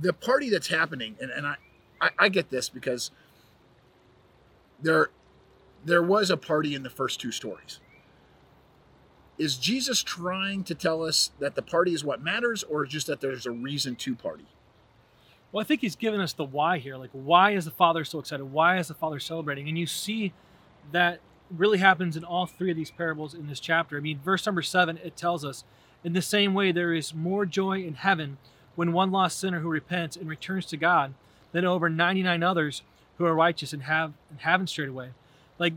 the 0.00 0.12
party 0.12 0.50
that's 0.50 0.68
happening, 0.68 1.16
and, 1.20 1.30
and 1.30 1.46
I, 1.46 1.56
I, 2.00 2.10
I 2.18 2.28
get 2.28 2.50
this 2.50 2.68
because 2.68 3.10
there 4.80 5.10
there 5.84 6.02
was 6.02 6.30
a 6.30 6.36
party 6.36 6.74
in 6.74 6.82
the 6.82 6.90
first 6.90 7.20
two 7.20 7.30
stories 7.30 7.78
is 9.38 9.56
Jesus 9.56 10.02
trying 10.02 10.64
to 10.64 10.74
tell 10.74 11.02
us 11.02 11.30
that 11.40 11.54
the 11.54 11.62
party 11.62 11.92
is 11.92 12.04
what 12.04 12.22
matters, 12.22 12.62
or 12.62 12.86
just 12.86 13.06
that 13.06 13.20
there's 13.20 13.46
a 13.46 13.50
reason 13.50 13.96
to 13.96 14.14
party? 14.14 14.46
Well, 15.50 15.60
I 15.60 15.64
think 15.64 15.82
he's 15.82 15.96
given 15.96 16.20
us 16.20 16.32
the 16.32 16.44
why 16.44 16.78
here. 16.78 16.96
Like, 16.96 17.10
why 17.12 17.52
is 17.52 17.64
the 17.64 17.70
Father 17.70 18.04
so 18.04 18.18
excited? 18.18 18.44
Why 18.44 18.78
is 18.78 18.88
the 18.88 18.94
Father 18.94 19.20
celebrating? 19.20 19.68
And 19.68 19.78
you 19.78 19.86
see 19.86 20.32
that 20.92 21.20
really 21.50 21.78
happens 21.78 22.16
in 22.16 22.24
all 22.24 22.46
three 22.46 22.70
of 22.70 22.76
these 22.76 22.90
parables 22.90 23.34
in 23.34 23.46
this 23.46 23.60
chapter. 23.60 23.96
I 23.96 24.00
mean, 24.00 24.18
verse 24.18 24.44
number 24.46 24.62
seven, 24.62 24.98
it 24.98 25.16
tells 25.16 25.44
us, 25.44 25.64
in 26.02 26.12
the 26.12 26.22
same 26.22 26.54
way, 26.54 26.72
there 26.72 26.92
is 26.92 27.14
more 27.14 27.46
joy 27.46 27.82
in 27.82 27.94
heaven 27.94 28.38
when 28.74 28.92
one 28.92 29.10
lost 29.10 29.38
sinner 29.38 29.60
who 29.60 29.68
repents 29.68 30.16
and 30.16 30.28
returns 30.28 30.66
to 30.66 30.76
God 30.76 31.14
than 31.52 31.64
over 31.64 31.88
99 31.88 32.42
others 32.42 32.82
who 33.18 33.24
are 33.24 33.34
righteous 33.34 33.72
and 33.72 33.84
have 33.84 34.12
and 34.30 34.40
haven't 34.40 34.66
strayed 34.66 34.88
away. 34.88 35.10
Like 35.58 35.74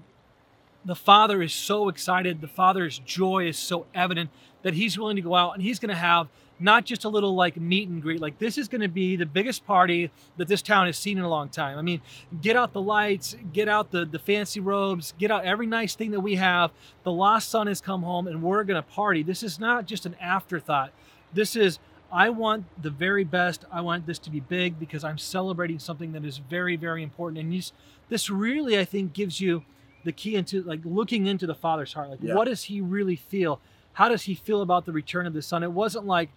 the 0.88 0.96
Father 0.96 1.41
is 1.41 1.53
so 1.53 1.89
excited, 1.89 2.39
the 2.39 2.48
Father's 2.48 3.00
joy 3.00 3.46
is 3.46 3.58
so 3.58 3.86
evident 3.94 4.29
that 4.63 4.74
He's 4.74 4.98
willing 4.98 5.17
to 5.17 5.22
go 5.22 5.36
out 5.36 5.53
and 5.53 5.62
He's 5.62 5.79
going 5.79 5.89
to 5.89 5.96
have 5.96 6.29
not 6.60 6.86
just 6.86 7.03
a 7.03 7.10
little 7.10 7.36
like 7.36 7.58
meet 7.58 7.89
and 7.89 8.01
greet. 8.01 8.22
Like 8.22 8.39
this 8.39 8.58
is 8.58 8.67
going 8.67 8.82
to 8.82 8.88
be 8.88 9.15
the 9.15 9.25
biggest 9.25 9.67
party 9.67 10.10
that 10.38 10.48
this 10.48 10.62
town 10.62 10.88
has 10.88 10.98
seen 10.98 11.17
in 11.17 11.24
a 11.24 11.29
long 11.29 11.50
time. 11.50 11.77
I 11.77 11.82
mean, 11.82 12.01
get 12.41 12.56
out 12.56 12.74
the 12.74 12.82
lights, 12.82 13.36
get 13.53 13.67
out 13.67 13.91
the 13.91 14.06
the 14.06 14.17
fancy 14.17 14.62
robes, 14.62 15.13
get 15.20 15.29
out 15.29 15.44
every 15.46 15.67
nice 15.67 15.94
thing 15.94 16.12
that 16.12 16.22
we 16.22 16.36
have. 16.36 16.72
The 17.03 17.12
lost 17.12 17.50
son 17.50 17.67
has 17.67 17.82
come 17.82 18.01
home, 18.01 18.25
and 18.25 18.41
we're 18.41 18.63
going 18.63 18.82
to 18.82 18.89
party. 18.89 19.24
This 19.24 19.44
is 19.44 19.60
not 19.60 19.86
just 19.86 20.06
an 20.06 20.15
afterthought. 20.22 20.91
This 21.34 21.56
is 21.56 21.79
I 22.12 22.29
want 22.29 22.65
the 22.82 22.89
very 22.89 23.25
best. 23.25 23.65
I 23.72 23.82
want 23.82 24.06
this 24.06 24.20
to 24.20 24.29
be 24.29 24.39
big 24.39 24.79
because 24.79 25.03
I'm 25.03 25.17
celebrating 25.17 25.79
something 25.79 26.13
that 26.13 26.24
is 26.24 26.38
very, 26.38 26.77
very 26.77 27.03
important. 27.03 27.39
And 27.39 27.51
this, 27.51 27.74
this 28.08 28.29
really, 28.29 28.79
I 28.79 28.86
think, 28.86 29.12
gives 29.12 29.41
you 29.41 29.65
the 30.08 30.12
key 30.14 30.36
into 30.36 30.64
like 30.64 30.80
looking 30.84 31.28
into 31.28 31.46
the 31.46 31.54
Father's 31.54 31.94
heart. 31.94 32.10
Like, 32.10 32.20
Yeah. 32.24 32.34
what 32.34 32.46
does 32.46 32.64
He 32.64 32.82
really 32.82 33.16
feel? 33.16 33.60
How 33.94 34.10
does 34.10 34.24
He 34.24 34.34
feel 34.36 34.62
about 34.62 34.86
the 34.86 34.92
return 34.92 35.28
of 35.28 35.34
the 35.34 35.42
Son? 35.42 35.62
It 35.64 35.72
wasn't 35.72 36.06
like, 36.08 36.30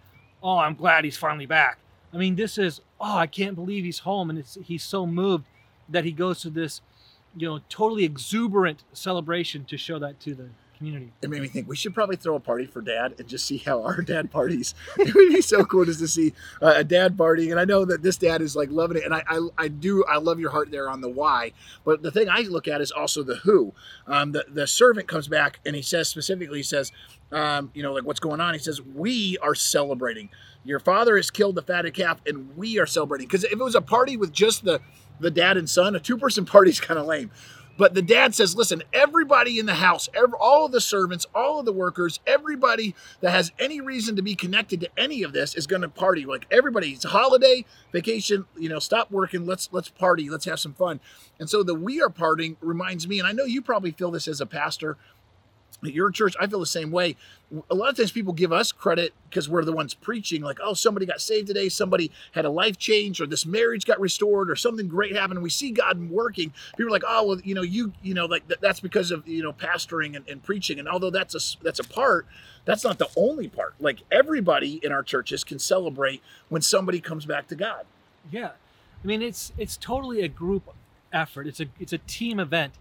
oh, 0.43 0.59
I'm 0.59 0.75
glad 0.75 1.05
He's 1.05 1.17
finally 1.17 1.47
back. 1.47 1.79
I 2.13 2.17
mean, 2.17 2.35
this 2.37 2.59
is, 2.59 2.81
oh, 3.01 3.17
I 3.17 3.27
can't 3.27 3.55
believe 3.55 3.85
He's 3.85 4.01
home, 4.01 4.29
and 4.29 4.39
it's 4.39 4.59
He's 4.65 4.83
so 4.83 5.07
moved 5.07 5.45
that 5.89 6.05
He 6.05 6.13
goes 6.13 6.41
to 6.43 6.51
this, 6.51 6.81
you 7.37 7.49
know, 7.49 7.61
totally 7.69 8.05
exuberant 8.05 8.83
celebration 8.93 9.65
to 9.67 9.77
show 9.77 9.99
that 10.01 10.19
to 10.21 10.35
the 10.35 10.49
community. 10.81 11.13
it 11.21 11.29
made 11.29 11.43
me 11.43 11.49
think 11.49 11.69
we 11.69 11.77
should 11.77 11.95
probably 11.95 12.17
throw 12.17 12.35
a 12.35 12.41
party 12.41 12.65
for 12.65 12.81
dad 12.81 13.15
and 13.19 13.29
just 13.29 13.47
see 13.47 13.59
how 13.59 13.83
our 13.85 14.01
dad 14.01 14.31
parties. 14.31 14.75
It 14.99 15.15
would 15.15 15.29
be 15.33 15.43
so 15.43 15.65
cool 15.65 15.85
just 15.85 16.01
to 16.01 16.09
see 16.09 16.33
uh, 16.63 16.75
a 16.77 16.85
dad 16.85 17.17
party. 17.17 17.51
And 17.51 17.61
I 17.61 17.65
know 17.65 17.85
that 17.85 18.03
this 18.03 18.17
dad 18.17 18.43
is 18.43 18.57
like 18.57 18.71
loving 18.71 18.97
it. 18.97 19.05
And 19.05 19.15
I, 19.15 19.23
I, 19.29 19.49
I 19.59 19.69
do, 19.69 20.05
I 20.05 20.17
love 20.19 20.41
your 20.41 20.51
heart 20.51 20.71
there 20.71 20.89
on 20.89 21.01
the 21.01 21.09
why. 21.09 21.53
But 21.85 22.03
the 22.03 22.11
thing 22.11 22.29
I 22.29 22.41
look 22.41 22.67
at 22.69 22.81
is 22.81 22.91
also 22.91 23.23
the 23.23 23.37
who. 23.37 23.73
Um, 24.07 24.33
the, 24.33 24.45
the 24.49 24.67
servant 24.67 25.09
comes 25.09 25.29
back 25.29 25.61
and 25.67 25.77
he 25.77 25.83
says 25.83 26.09
specifically, 26.09 26.59
he 26.59 26.63
says, 26.63 26.93
um, 27.33 27.71
you 27.75 27.83
know, 27.83 27.93
like 27.93 28.05
what's 28.05 28.21
going 28.21 28.41
on? 28.41 28.55
He 28.55 28.61
says, 28.61 28.81
we 28.83 29.39
are 29.39 29.55
celebrating. 29.55 30.31
Your 30.65 30.81
father 30.81 31.17
has 31.17 31.31
killed 31.31 31.55
the 31.55 31.63
fatted 31.63 31.95
calf 31.95 32.21
and 32.27 32.57
we 32.57 32.79
are 32.79 32.87
celebrating. 32.87 33.27
Because 33.27 33.45
if 33.45 33.53
it 33.53 33.59
was 33.59 33.75
a 33.75 33.83
party 33.83 34.17
with 34.17 34.33
just 34.33 34.65
the, 34.65 34.81
the 35.19 35.31
dad 35.31 35.57
and 35.57 35.69
son, 35.69 35.95
a 35.95 36.01
two 36.01 36.17
person 36.17 36.45
party 36.47 36.71
is 36.71 36.81
kind 36.81 36.99
of 36.99 37.07
lame. 37.07 37.31
But 37.81 37.95
the 37.95 38.03
dad 38.03 38.35
says, 38.35 38.55
listen, 38.55 38.83
everybody 38.93 39.59
in 39.59 39.65
the 39.65 39.77
house, 39.77 40.07
every, 40.13 40.37
all 40.39 40.67
of 40.67 40.73
the 40.73 40.83
servants, 40.83 41.25
all 41.35 41.61
of 41.61 41.65
the 41.65 41.73
workers, 41.73 42.21
everybody 42.27 42.95
that 43.23 43.31
has 43.31 43.53
any 43.59 43.81
reason 43.81 44.17
to 44.17 44.23
be 44.23 44.35
connected 44.35 44.81
to 44.81 44.91
any 44.99 45.23
of 45.23 45.33
this 45.33 45.55
is 45.55 45.67
going 45.67 45.81
to 45.81 45.89
party. 45.89 46.27
Like 46.27 46.47
everybody, 46.51 46.91
it's 46.91 47.07
a 47.07 47.09
holiday, 47.09 47.65
vacation, 47.91 48.45
you 48.55 48.69
know, 48.69 48.81
stop 48.81 49.11
working, 49.11 49.47
let's 49.47 49.71
let's 49.73 49.89
party, 49.89 50.29
let's 50.29 50.45
have 50.45 50.61
some 50.61 50.75
fun. 50.75 51.01
And 51.39 51.49
so 51.49 51.63
the 51.63 51.75
we 51.75 52.03
are 52.03 52.11
partying 52.11 52.57
reminds 52.61 53.09
me, 53.09 53.19
and 53.19 53.27
I 53.27 53.33
know 53.33 53.45
you 53.45 53.63
probably 53.63 53.93
feel 53.93 54.11
this 54.11 54.29
as 54.29 54.43
a 54.43 54.47
pastor, 54.47 54.99
at 55.85 55.95
your 55.95 56.11
church, 56.11 56.35
I 56.39 56.47
feel 56.47 56.61
the 56.61 56.67
same 56.67 56.91
way. 56.91 57.17
A 57.71 57.75
lot 57.75 57.91
of 57.91 57.97
times 57.97 58.13
people 58.13 58.33
give 58.33 58.53
us 58.53 58.71
credit 58.71 59.13
because 59.29 59.49
we're 59.49 59.65
the 59.65 59.73
ones 59.73 59.95
preaching, 59.95 60.43
like, 60.43 60.59
oh, 60.63 60.75
somebody 60.75 61.07
got 61.07 61.21
saved 61.21 61.49
today, 61.49 61.69
somebody 61.69 62.11
had 62.33 62.45
a 62.45 62.51
life 62.51 62.79
change, 62.79 63.21
or 63.21 63.27
this 63.27 63.45
marriage 63.45 63.87
got 63.87 63.99
restored, 63.99 64.51
or 64.51 64.57
something 64.57 64.89
great 64.89 65.17
happened. 65.17 65.43
We 65.43 65.51
see 65.51 65.71
God 65.73 66.11
working. 66.11 66.53
People 66.77 66.89
are 66.89 66.91
like, 66.91 67.05
oh, 67.07 67.27
well, 67.27 67.41
you 67.43 67.55
know, 67.55 67.63
you, 67.63 67.93
you 68.03 68.15
know, 68.15 68.27
like 68.27 68.47
th- 68.47 68.61
that's 68.61 68.81
because 68.81 69.11
of 69.11 69.27
you 69.27 69.43
know 69.43 69.53
pastoring 69.53 70.15
and, 70.15 70.29
and 70.29 70.43
preaching. 70.43 70.79
And 70.79 70.89
although 70.89 71.11
that's 71.11 71.35
a 71.35 71.63
that's 71.63 71.81
a 71.81 71.85
part, 71.85 72.27
that's 72.65 72.85
not 72.85 72.99
the 72.99 73.09
only 73.17 73.49
part. 73.49 73.75
Like 73.81 74.01
everybody 74.13 74.81
in 74.83 74.93
our 74.93 75.03
churches 75.03 75.45
can 75.45 75.59
celebrate 75.59 76.23
when 76.49 76.63
somebody 76.63 77.01
comes 77.01 77.27
back 77.27 77.49
to 77.49 77.57
God. 77.57 77.87
Yeah, 78.31 78.51
I 79.03 79.07
mean 79.07 79.23
it's 79.23 79.53
it's 79.59 79.77
totally 79.77 80.21
a 80.23 80.29
group 80.29 80.69
effort. 81.13 81.47
It's 81.47 81.61
a 81.61 81.67
it's 81.79 81.93
a 81.93 81.99
team 81.99 82.39
event, 82.39 82.75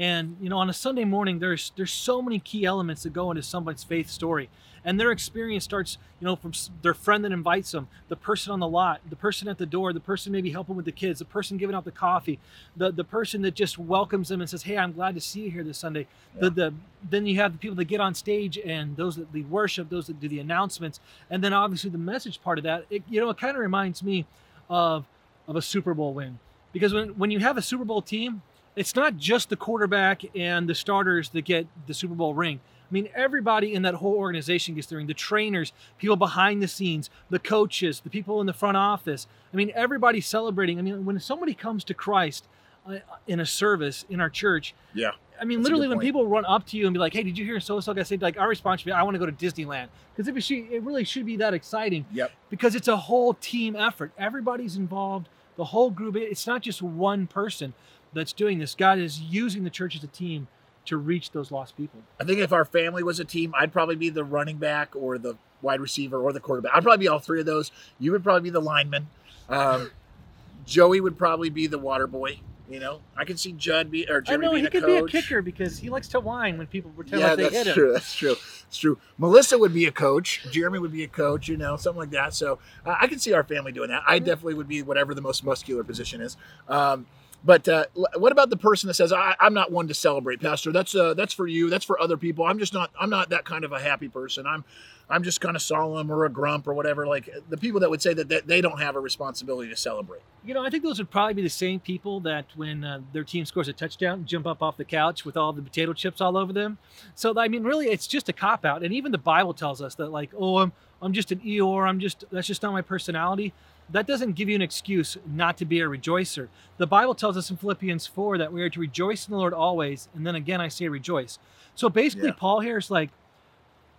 and 0.00 0.38
you 0.40 0.48
know 0.48 0.56
on 0.56 0.70
a 0.70 0.72
Sunday 0.72 1.04
morning 1.04 1.38
there's 1.40 1.72
there's 1.76 1.92
so 1.92 2.22
many 2.22 2.38
key 2.38 2.64
elements 2.64 3.02
that 3.02 3.12
go 3.12 3.30
into 3.30 3.42
somebody's 3.42 3.84
faith 3.84 4.08
story, 4.08 4.48
and 4.82 4.98
their 4.98 5.12
experience 5.12 5.62
starts 5.62 5.98
you 6.18 6.24
know 6.24 6.34
from 6.34 6.52
their 6.80 6.94
friend 6.94 7.22
that 7.22 7.32
invites 7.32 7.70
them, 7.72 7.86
the 8.08 8.16
person 8.16 8.50
on 8.50 8.60
the 8.60 8.66
lot, 8.66 9.02
the 9.08 9.14
person 9.14 9.46
at 9.46 9.58
the 9.58 9.66
door, 9.66 9.92
the 9.92 10.00
person 10.00 10.32
maybe 10.32 10.50
helping 10.50 10.74
with 10.74 10.86
the 10.86 10.92
kids, 10.92 11.18
the 11.18 11.26
person 11.26 11.58
giving 11.58 11.76
out 11.76 11.84
the 11.84 11.90
coffee, 11.92 12.40
the 12.74 12.90
the 12.90 13.04
person 13.04 13.42
that 13.42 13.54
just 13.54 13.78
welcomes 13.78 14.30
them 14.30 14.40
and 14.40 14.48
says, 14.48 14.62
hey, 14.62 14.78
I'm 14.78 14.92
glad 14.92 15.14
to 15.16 15.20
see 15.20 15.42
you 15.42 15.50
here 15.50 15.62
this 15.62 15.76
Sunday. 15.76 16.06
The 16.34 16.48
the 16.48 16.74
then 17.08 17.26
you 17.26 17.36
have 17.36 17.52
the 17.52 17.58
people 17.58 17.76
that 17.76 17.84
get 17.84 18.00
on 18.00 18.14
stage 18.14 18.58
and 18.58 18.96
those 18.96 19.16
that 19.16 19.32
lead 19.34 19.50
worship, 19.50 19.90
those 19.90 20.06
that 20.06 20.18
do 20.18 20.28
the 20.28 20.40
announcements, 20.40 20.98
and 21.28 21.44
then 21.44 21.52
obviously 21.52 21.90
the 21.90 21.98
message 21.98 22.42
part 22.42 22.56
of 22.56 22.64
that. 22.64 22.86
It, 22.88 23.02
you 23.10 23.20
know 23.20 23.28
it 23.28 23.36
kind 23.36 23.54
of 23.54 23.60
reminds 23.60 24.02
me 24.02 24.24
of 24.70 25.04
of 25.46 25.56
a 25.56 25.62
Super 25.62 25.92
Bowl 25.92 26.14
win. 26.14 26.38
Because 26.72 26.94
when, 26.94 27.08
when 27.18 27.30
you 27.30 27.40
have 27.40 27.56
a 27.56 27.62
Super 27.62 27.84
Bowl 27.84 28.00
team, 28.00 28.42
it's 28.80 28.94
not 28.96 29.16
just 29.16 29.48
the 29.50 29.56
quarterback 29.56 30.22
and 30.36 30.68
the 30.68 30.74
starters 30.74 31.28
that 31.30 31.42
get 31.42 31.66
the 31.86 31.94
Super 31.94 32.14
Bowl 32.14 32.34
ring. 32.34 32.60
I 32.90 32.92
mean, 32.92 33.08
everybody 33.14 33.74
in 33.74 33.82
that 33.82 33.94
whole 33.94 34.14
organization 34.14 34.74
gets 34.74 34.88
the 34.88 34.96
ring. 34.96 35.06
The 35.06 35.14
trainers, 35.14 35.72
people 35.98 36.16
behind 36.16 36.62
the 36.62 36.66
scenes, 36.68 37.08
the 37.28 37.38
coaches, 37.38 38.00
the 38.00 38.10
people 38.10 38.40
in 38.40 38.46
the 38.46 38.52
front 38.52 38.76
office. 38.76 39.26
I 39.52 39.56
mean, 39.56 39.70
everybody's 39.74 40.26
celebrating. 40.26 40.78
I 40.78 40.82
mean, 40.82 41.04
when 41.04 41.20
somebody 41.20 41.54
comes 41.54 41.84
to 41.84 41.94
Christ 41.94 42.48
uh, 42.86 42.96
in 43.28 43.38
a 43.38 43.46
service 43.46 44.04
in 44.08 44.20
our 44.20 44.30
church, 44.30 44.74
Yeah. 44.94 45.12
I 45.40 45.44
mean, 45.44 45.62
literally, 45.62 45.88
when 45.88 45.98
people 46.00 46.26
run 46.26 46.44
up 46.44 46.66
to 46.66 46.76
you 46.76 46.86
and 46.86 46.92
be 46.92 47.00
like, 47.00 47.14
"Hey, 47.14 47.22
did 47.22 47.38
you 47.38 47.46
hear 47.46 47.60
so 47.60 47.76
and 47.76 47.82
so 47.84 47.94
got 47.94 48.06
saved?" 48.06 48.20
Like 48.20 48.38
our 48.38 48.46
response 48.48 48.80
should 48.82 48.86
be, 48.86 48.92
"I 48.92 49.02
want 49.04 49.14
to 49.14 49.18
go 49.18 49.24
to 49.24 49.32
Disneyland," 49.32 49.88
because 50.14 50.28
it, 50.28 50.38
should- 50.42 50.70
it 50.70 50.82
really 50.82 51.04
should 51.04 51.24
be 51.24 51.36
that 51.38 51.54
exciting 51.54 52.04
Yep. 52.12 52.30
because 52.50 52.74
it's 52.74 52.88
a 52.88 52.96
whole 53.08 53.32
team 53.34 53.74
effort. 53.74 54.12
Everybody's 54.18 54.76
involved. 54.76 55.28
The 55.56 55.64
whole 55.72 55.90
group. 55.90 56.14
It's 56.16 56.46
not 56.46 56.60
just 56.60 56.82
one 56.82 57.26
person 57.26 57.72
that's 58.12 58.32
doing 58.32 58.58
this. 58.58 58.74
God 58.74 58.98
is 58.98 59.20
using 59.20 59.64
the 59.64 59.70
church 59.70 59.96
as 59.96 60.02
a 60.04 60.08
team 60.08 60.48
to 60.86 60.96
reach 60.96 61.32
those 61.32 61.50
lost 61.50 61.76
people. 61.76 62.00
I 62.20 62.24
think 62.24 62.40
if 62.40 62.52
our 62.52 62.64
family 62.64 63.02
was 63.02 63.20
a 63.20 63.24
team, 63.24 63.54
I'd 63.58 63.72
probably 63.72 63.96
be 63.96 64.08
the 64.10 64.24
running 64.24 64.56
back 64.56 64.94
or 64.96 65.18
the 65.18 65.36
wide 65.62 65.80
receiver 65.80 66.18
or 66.18 66.32
the 66.32 66.40
quarterback. 66.40 66.72
I'd 66.74 66.82
probably 66.82 67.04
be 67.04 67.08
all 67.08 67.18
three 67.18 67.40
of 67.40 67.46
those. 67.46 67.70
You 67.98 68.12
would 68.12 68.22
probably 68.24 68.42
be 68.42 68.50
the 68.50 68.60
lineman. 68.62 69.08
Um, 69.48 69.90
Joey 70.66 71.00
would 71.00 71.18
probably 71.18 71.50
be 71.50 71.66
the 71.66 71.78
water 71.78 72.06
boy. 72.06 72.40
You 72.68 72.78
know, 72.78 73.00
I 73.16 73.24
can 73.24 73.36
see 73.36 73.50
Judd 73.50 73.90
be 73.90 74.08
or 74.08 74.22
I 74.28 74.36
know 74.36 74.54
he 74.54 74.64
a 74.64 74.70
could 74.70 74.84
coach. 74.84 75.10
be 75.10 75.18
a 75.18 75.22
kicker 75.22 75.42
because 75.42 75.78
he 75.78 75.90
likes 75.90 76.06
to 76.08 76.20
whine 76.20 76.56
when 76.56 76.68
people 76.68 76.92
pretend 76.92 77.20
Yeah, 77.20 77.28
like 77.30 77.36
they 77.38 77.42
that's 77.42 77.54
hit 77.56 77.66
him. 77.66 77.74
true. 77.74 77.92
That's 77.92 78.14
true. 78.14 78.36
It's 78.68 78.76
true. 78.78 78.96
Melissa 79.18 79.58
would 79.58 79.74
be 79.74 79.86
a 79.86 79.90
coach. 79.90 80.46
Jeremy 80.52 80.78
would 80.78 80.92
be 80.92 81.02
a 81.02 81.08
coach. 81.08 81.48
You 81.48 81.56
know, 81.56 81.76
something 81.76 81.98
like 81.98 82.10
that. 82.10 82.32
So 82.32 82.60
uh, 82.86 82.94
I 83.00 83.08
can 83.08 83.18
see 83.18 83.32
our 83.32 83.42
family 83.42 83.72
doing 83.72 83.88
that. 83.90 84.04
I 84.06 84.20
definitely 84.20 84.54
would 84.54 84.68
be 84.68 84.82
whatever 84.82 85.14
the 85.14 85.20
most 85.20 85.44
muscular 85.44 85.82
position 85.82 86.20
is. 86.20 86.36
Um, 86.68 87.06
but 87.44 87.68
uh, 87.68 87.86
what 88.16 88.32
about 88.32 88.50
the 88.50 88.56
person 88.56 88.86
that 88.88 88.94
says, 88.94 89.12
I, 89.12 89.34
"I'm 89.40 89.54
not 89.54 89.72
one 89.72 89.88
to 89.88 89.94
celebrate, 89.94 90.40
Pastor. 90.40 90.72
That's 90.72 90.94
uh, 90.94 91.14
that's 91.14 91.32
for 91.32 91.46
you. 91.46 91.70
That's 91.70 91.84
for 91.84 92.00
other 92.00 92.16
people. 92.16 92.44
I'm 92.44 92.58
just 92.58 92.74
not. 92.74 92.90
I'm 93.00 93.10
not 93.10 93.30
that 93.30 93.44
kind 93.44 93.64
of 93.64 93.72
a 93.72 93.80
happy 93.80 94.08
person. 94.08 94.46
I'm." 94.46 94.64
I'm 95.10 95.24
just 95.24 95.40
kind 95.40 95.56
of 95.56 95.62
solemn 95.62 96.10
or 96.10 96.24
a 96.24 96.30
grump 96.30 96.68
or 96.68 96.72
whatever. 96.72 97.06
Like 97.06 97.28
the 97.48 97.56
people 97.56 97.80
that 97.80 97.90
would 97.90 98.00
say 98.00 98.14
that 98.14 98.28
that 98.28 98.46
they 98.46 98.60
don't 98.60 98.80
have 98.80 98.94
a 98.94 99.00
responsibility 99.00 99.68
to 99.68 99.76
celebrate. 99.76 100.22
You 100.44 100.54
know, 100.54 100.64
I 100.64 100.70
think 100.70 100.84
those 100.84 100.98
would 100.98 101.10
probably 101.10 101.34
be 101.34 101.42
the 101.42 101.50
same 101.50 101.80
people 101.80 102.20
that 102.20 102.46
when 102.54 102.84
uh, 102.84 103.00
their 103.12 103.24
team 103.24 103.44
scores 103.44 103.66
a 103.68 103.72
touchdown, 103.72 104.24
jump 104.24 104.46
up 104.46 104.62
off 104.62 104.76
the 104.76 104.84
couch 104.84 105.24
with 105.24 105.36
all 105.36 105.52
the 105.52 105.62
potato 105.62 105.92
chips 105.92 106.20
all 106.20 106.36
over 106.36 106.52
them. 106.52 106.78
So 107.16 107.36
I 107.36 107.48
mean, 107.48 107.64
really, 107.64 107.88
it's 107.88 108.06
just 108.06 108.28
a 108.28 108.32
cop 108.32 108.64
out. 108.64 108.84
And 108.84 108.94
even 108.94 109.10
the 109.10 109.18
Bible 109.18 109.52
tells 109.52 109.82
us 109.82 109.96
that, 109.96 110.12
like, 110.12 110.30
oh, 110.38 110.58
I'm 110.58 110.72
I'm 111.02 111.12
just 111.12 111.32
an 111.32 111.40
Eeyore. 111.40 111.88
I'm 111.88 111.98
just 111.98 112.24
that's 112.30 112.46
just 112.46 112.62
not 112.62 112.72
my 112.72 112.82
personality. 112.82 113.52
That 113.92 114.06
doesn't 114.06 114.32
give 114.32 114.48
you 114.48 114.54
an 114.54 114.62
excuse 114.62 115.16
not 115.26 115.56
to 115.58 115.64
be 115.64 115.80
a 115.80 115.88
rejoicer. 115.88 116.48
The 116.78 116.86
Bible 116.86 117.14
tells 117.14 117.36
us 117.36 117.50
in 117.50 117.56
Philippians 117.56 118.06
4 118.06 118.38
that 118.38 118.52
we 118.52 118.62
are 118.62 118.70
to 118.70 118.80
rejoice 118.80 119.26
in 119.26 119.32
the 119.32 119.38
Lord 119.38 119.52
always. 119.52 120.08
And 120.14 120.26
then 120.26 120.34
again, 120.36 120.60
I 120.60 120.68
say 120.68 120.88
rejoice. 120.88 121.38
So 121.74 121.88
basically, 121.88 122.28
Yeah. 122.28 122.34
Paul 122.38 122.60
here 122.60 122.78
is 122.78 122.90
like, 122.90 123.10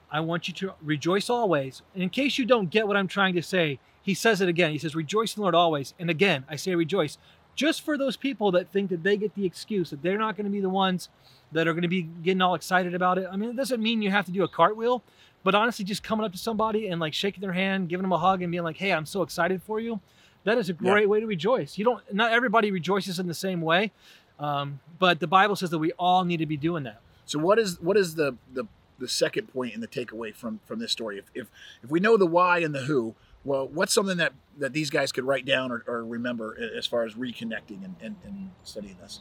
I 0.09 0.19
want 0.19 0.47
you 0.47 0.53
to 0.55 0.73
rejoice 0.81 1.29
always. 1.29 1.81
And 1.93 2.03
in 2.03 2.09
case 2.09 2.37
you 2.37 2.45
don't 2.45 2.69
get 2.69 2.87
what 2.87 2.97
I'm 2.97 3.07
trying 3.07 3.33
to 3.35 3.41
say, 3.41 3.79
he 4.01 4.13
says 4.13 4.41
it 4.41 4.49
again. 4.49 4.71
He 4.71 4.77
says, 4.77 4.95
Rejoice 4.95 5.35
in 5.35 5.41
the 5.41 5.43
Lord 5.43 5.55
always. 5.55 5.93
And 5.99 6.09
again, 6.09 6.45
I 6.49 6.55
say 6.55 6.75
rejoice. 6.75 7.17
Just 7.55 7.81
for 7.81 7.97
those 7.97 8.15
people 8.17 8.51
that 8.51 8.71
think 8.71 8.89
that 8.89 9.03
they 9.03 9.17
get 9.17 9.35
the 9.35 9.45
excuse, 9.45 9.89
that 9.89 10.01
they're 10.01 10.17
not 10.17 10.35
going 10.37 10.45
to 10.45 10.51
be 10.51 10.61
the 10.61 10.69
ones 10.69 11.09
that 11.51 11.67
are 11.67 11.73
going 11.73 11.81
to 11.81 11.89
be 11.89 12.03
getting 12.03 12.41
all 12.41 12.55
excited 12.55 12.95
about 12.95 13.17
it. 13.17 13.27
I 13.29 13.35
mean, 13.35 13.49
it 13.49 13.55
doesn't 13.57 13.81
mean 13.81 14.01
you 14.01 14.09
have 14.09 14.25
to 14.25 14.31
do 14.31 14.43
a 14.43 14.47
cartwheel, 14.47 15.03
but 15.43 15.55
honestly, 15.55 15.85
just 15.85 16.03
coming 16.03 16.25
up 16.25 16.31
to 16.31 16.37
somebody 16.37 16.87
and 16.87 16.99
like 16.99 17.13
shaking 17.13 17.41
their 17.41 17.53
hand, 17.53 17.89
giving 17.89 18.03
them 18.03 18.11
a 18.11 18.17
hug, 18.19 18.41
and 18.41 18.51
being 18.51 18.63
like, 18.63 18.77
Hey, 18.77 18.91
I'm 18.93 19.05
so 19.05 19.21
excited 19.21 19.61
for 19.63 19.79
you. 19.79 19.99
That 20.43 20.57
is 20.57 20.69
a 20.69 20.73
Yeah. 20.73 20.77
great 20.91 21.09
way 21.09 21.19
to 21.19 21.25
rejoice. 21.27 21.77
You 21.77 21.85
don't, 21.85 22.13
not 22.13 22.31
everybody 22.31 22.71
rejoices 22.71 23.19
in 23.19 23.27
the 23.27 23.33
same 23.33 23.61
way. 23.61 23.91
Um, 24.39 24.79
but 24.97 25.19
the 25.19 25.27
Bible 25.27 25.55
says 25.55 25.69
that 25.69 25.77
we 25.79 25.91
all 25.93 26.23
need 26.25 26.37
to 26.37 26.45
be 26.47 26.57
doing 26.57 26.83
that. 26.83 26.99
So 27.25 27.37
what 27.39 27.59
is 27.59 27.79
what 27.79 27.95
is 27.97 28.15
the 28.15 28.35
the, 28.53 28.65
the 28.97 29.07
second 29.07 29.47
point 29.53 29.73
and 29.75 29.83
the 29.83 29.87
takeaway 29.87 30.33
from 30.33 30.59
from 30.65 30.79
this 30.79 30.91
story? 30.91 31.19
If, 31.19 31.25
if 31.35 31.47
if 31.83 31.89
we 31.91 31.99
know 31.99 32.17
the 32.17 32.25
why 32.25 32.59
and 32.59 32.73
the 32.73 32.81
who, 32.81 33.13
well, 33.43 33.67
what's 33.67 33.93
something 33.93 34.17
that 34.17 34.33
that 34.57 34.73
these 34.73 34.89
guys 34.89 35.11
could 35.11 35.23
write 35.25 35.45
down 35.45 35.71
or, 35.71 35.83
or 35.87 36.03
remember 36.03 36.57
as 36.75 36.87
far 36.87 37.03
as 37.03 37.13
reconnecting 37.13 37.85
and, 37.85 37.95
and, 38.01 38.15
and 38.25 38.51
studying 38.63 38.97
this? 38.99 39.19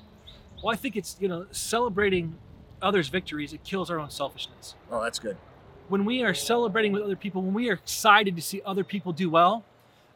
Well, 0.62 0.72
I 0.72 0.76
think 0.76 0.96
it's 0.96 1.16
you 1.20 1.28
know 1.28 1.46
celebrating 1.50 2.38
others' 2.80 3.09
victories. 3.09 3.52
It 3.52 3.62
kills 3.62 3.90
our 3.90 3.98
own 4.00 4.09
selfishness. 4.11 4.74
Oh, 4.90 5.02
that's 5.02 5.18
good. 5.18 5.37
When 5.90 6.05
we 6.05 6.22
are 6.22 6.35
celebrating 6.35 6.92
with 6.92 7.03
other 7.03 7.16
people, 7.16 7.42
when 7.42 7.53
we 7.53 7.68
are 7.68 7.74
excited 7.74 8.37
to 8.37 8.42
see 8.42 8.62
other 8.64 8.85
people 8.85 9.12
do 9.12 9.29
well, 9.29 9.64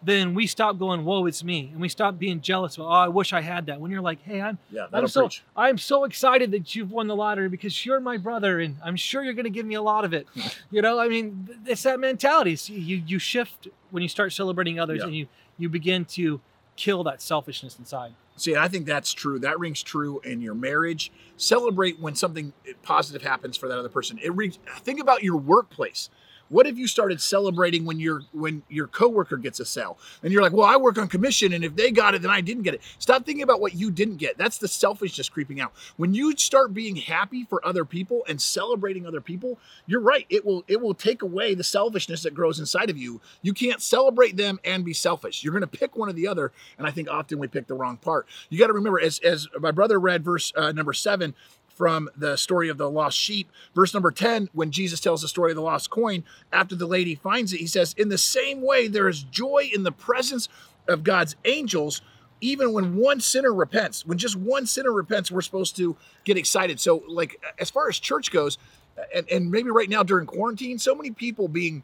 then 0.00 0.32
we 0.34 0.46
stop 0.46 0.78
going, 0.78 1.04
"Whoa, 1.04 1.26
it's 1.26 1.42
me," 1.42 1.70
and 1.72 1.80
we 1.80 1.88
stop 1.88 2.16
being 2.18 2.40
jealous. 2.40 2.78
Of, 2.78 2.84
oh, 2.84 2.88
I 2.90 3.08
wish 3.08 3.32
I 3.32 3.40
had 3.40 3.66
that. 3.66 3.80
When 3.80 3.90
you're 3.90 4.00
like, 4.02 4.22
"Hey, 4.22 4.40
I'm 4.40 4.58
Yeah, 4.70 4.86
I'm 4.92 5.08
so 5.08 5.22
preach. 5.22 5.42
I'm 5.56 5.76
so 5.78 6.04
excited 6.04 6.52
that 6.52 6.76
you've 6.76 6.92
won 6.92 7.08
the 7.08 7.16
lottery 7.16 7.48
because 7.48 7.84
you're 7.84 7.98
my 8.00 8.18
brother, 8.18 8.60
and 8.60 8.76
I'm 8.84 8.94
sure 8.96 9.24
you're 9.24 9.32
going 9.34 9.44
to 9.44 9.50
give 9.50 9.66
me 9.66 9.74
a 9.74 9.82
lot 9.82 10.04
of 10.04 10.12
it." 10.12 10.28
you 10.70 10.80
know, 10.80 11.00
I 11.00 11.08
mean, 11.08 11.48
it's 11.66 11.82
that 11.82 11.98
mentality. 11.98 12.52
It's- 12.52 12.70
you 12.70 13.02
you 13.04 13.18
shift 13.18 13.66
when 13.90 14.02
you 14.04 14.08
start 14.08 14.32
celebrating 14.32 14.78
others, 14.78 14.98
Yeah. 15.00 15.06
and 15.06 15.16
you 15.16 15.26
you 15.58 15.68
begin 15.68 16.04
to 16.04 16.40
kill 16.76 17.04
that 17.04 17.22
selfishness 17.22 17.78
inside. 17.78 18.14
See, 18.36 18.56
I 18.56 18.68
think 18.68 18.86
that's 18.86 19.12
true. 19.12 19.38
That 19.38 19.58
rings 19.60 19.82
true 19.82 20.20
in 20.24 20.40
your 20.40 20.54
marriage. 20.54 21.12
Celebrate 21.36 22.00
when 22.00 22.16
something 22.16 22.52
positive 22.82 23.22
happens 23.22 23.56
for 23.56 23.68
that 23.68 23.78
other 23.78 23.88
person. 23.88 24.18
It 24.22 24.34
rings. 24.34 24.58
Think 24.78 25.00
about 25.00 25.22
your 25.22 25.36
workplace. 25.36 26.10
What 26.48 26.66
if 26.66 26.76
you 26.76 26.86
started 26.86 27.20
celebrating 27.20 27.84
when 27.84 27.98
your 27.98 28.22
when 28.32 28.62
your 28.68 28.86
coworker 28.86 29.36
gets 29.36 29.60
a 29.60 29.64
sale 29.64 29.98
and 30.22 30.32
you're 30.32 30.42
like, 30.42 30.52
"Well, 30.52 30.66
I 30.66 30.76
work 30.76 30.98
on 30.98 31.08
commission, 31.08 31.52
and 31.52 31.64
if 31.64 31.76
they 31.76 31.90
got 31.90 32.14
it, 32.14 32.22
then 32.22 32.30
I 32.30 32.40
didn't 32.40 32.62
get 32.62 32.74
it." 32.74 32.82
Stop 32.98 33.24
thinking 33.24 33.42
about 33.42 33.60
what 33.60 33.74
you 33.74 33.90
didn't 33.90 34.16
get. 34.16 34.38
That's 34.38 34.58
the 34.58 34.68
selfishness 34.68 35.28
creeping 35.28 35.60
out. 35.60 35.72
When 35.96 36.14
you 36.14 36.36
start 36.36 36.74
being 36.74 36.96
happy 36.96 37.44
for 37.44 37.64
other 37.66 37.84
people 37.84 38.24
and 38.28 38.40
celebrating 38.40 39.06
other 39.06 39.20
people, 39.20 39.58
you're 39.86 40.00
right. 40.00 40.26
It 40.28 40.44
will 40.44 40.64
it 40.68 40.80
will 40.80 40.94
take 40.94 41.22
away 41.22 41.54
the 41.54 41.64
selfishness 41.64 42.22
that 42.22 42.34
grows 42.34 42.58
inside 42.58 42.90
of 42.90 42.98
you. 42.98 43.20
You 43.42 43.52
can't 43.52 43.80
celebrate 43.80 44.36
them 44.36 44.60
and 44.64 44.84
be 44.84 44.92
selfish. 44.92 45.42
You're 45.42 45.52
going 45.52 45.62
to 45.62 45.66
pick 45.66 45.96
one 45.96 46.08
or 46.08 46.12
the 46.12 46.28
other, 46.28 46.52
and 46.78 46.86
I 46.86 46.90
think 46.90 47.08
often 47.10 47.38
we 47.38 47.48
pick 47.48 47.66
the 47.66 47.74
wrong 47.74 47.96
part. 47.96 48.26
You 48.48 48.58
got 48.58 48.68
to 48.68 48.72
remember, 48.72 49.00
as 49.00 49.18
as 49.20 49.48
my 49.58 49.70
brother 49.70 49.98
read 49.98 50.24
verse 50.24 50.52
uh, 50.56 50.72
number 50.72 50.92
seven 50.92 51.34
from 51.74 52.08
the 52.16 52.36
story 52.36 52.68
of 52.68 52.78
the 52.78 52.90
lost 52.90 53.18
sheep. 53.18 53.50
Verse 53.74 53.92
number 53.92 54.10
10, 54.10 54.48
when 54.52 54.70
Jesus 54.70 55.00
tells 55.00 55.22
the 55.22 55.28
story 55.28 55.52
of 55.52 55.56
the 55.56 55.62
lost 55.62 55.90
coin, 55.90 56.24
after 56.52 56.74
the 56.74 56.86
lady 56.86 57.14
finds 57.14 57.52
it, 57.52 57.60
he 57.60 57.66
says, 57.66 57.94
In 57.98 58.08
the 58.08 58.18
same 58.18 58.62
way, 58.62 58.88
there 58.88 59.08
is 59.08 59.22
joy 59.22 59.68
in 59.72 59.82
the 59.82 59.92
presence 59.92 60.48
of 60.88 61.02
God's 61.02 61.36
angels, 61.44 62.00
even 62.40 62.72
when 62.72 62.96
one 62.96 63.20
sinner 63.20 63.52
repents. 63.52 64.06
When 64.06 64.18
just 64.18 64.36
one 64.36 64.66
sinner 64.66 64.92
repents, 64.92 65.30
we're 65.30 65.40
supposed 65.40 65.76
to 65.76 65.96
get 66.24 66.36
excited. 66.36 66.80
So, 66.80 67.02
like, 67.08 67.42
as 67.58 67.70
far 67.70 67.88
as 67.88 67.98
church 67.98 68.30
goes, 68.30 68.58
and, 69.14 69.28
and 69.30 69.50
maybe 69.50 69.70
right 69.70 69.88
now 69.88 70.02
during 70.02 70.26
quarantine, 70.26 70.78
so 70.78 70.94
many 70.94 71.10
people 71.10 71.48
being 71.48 71.82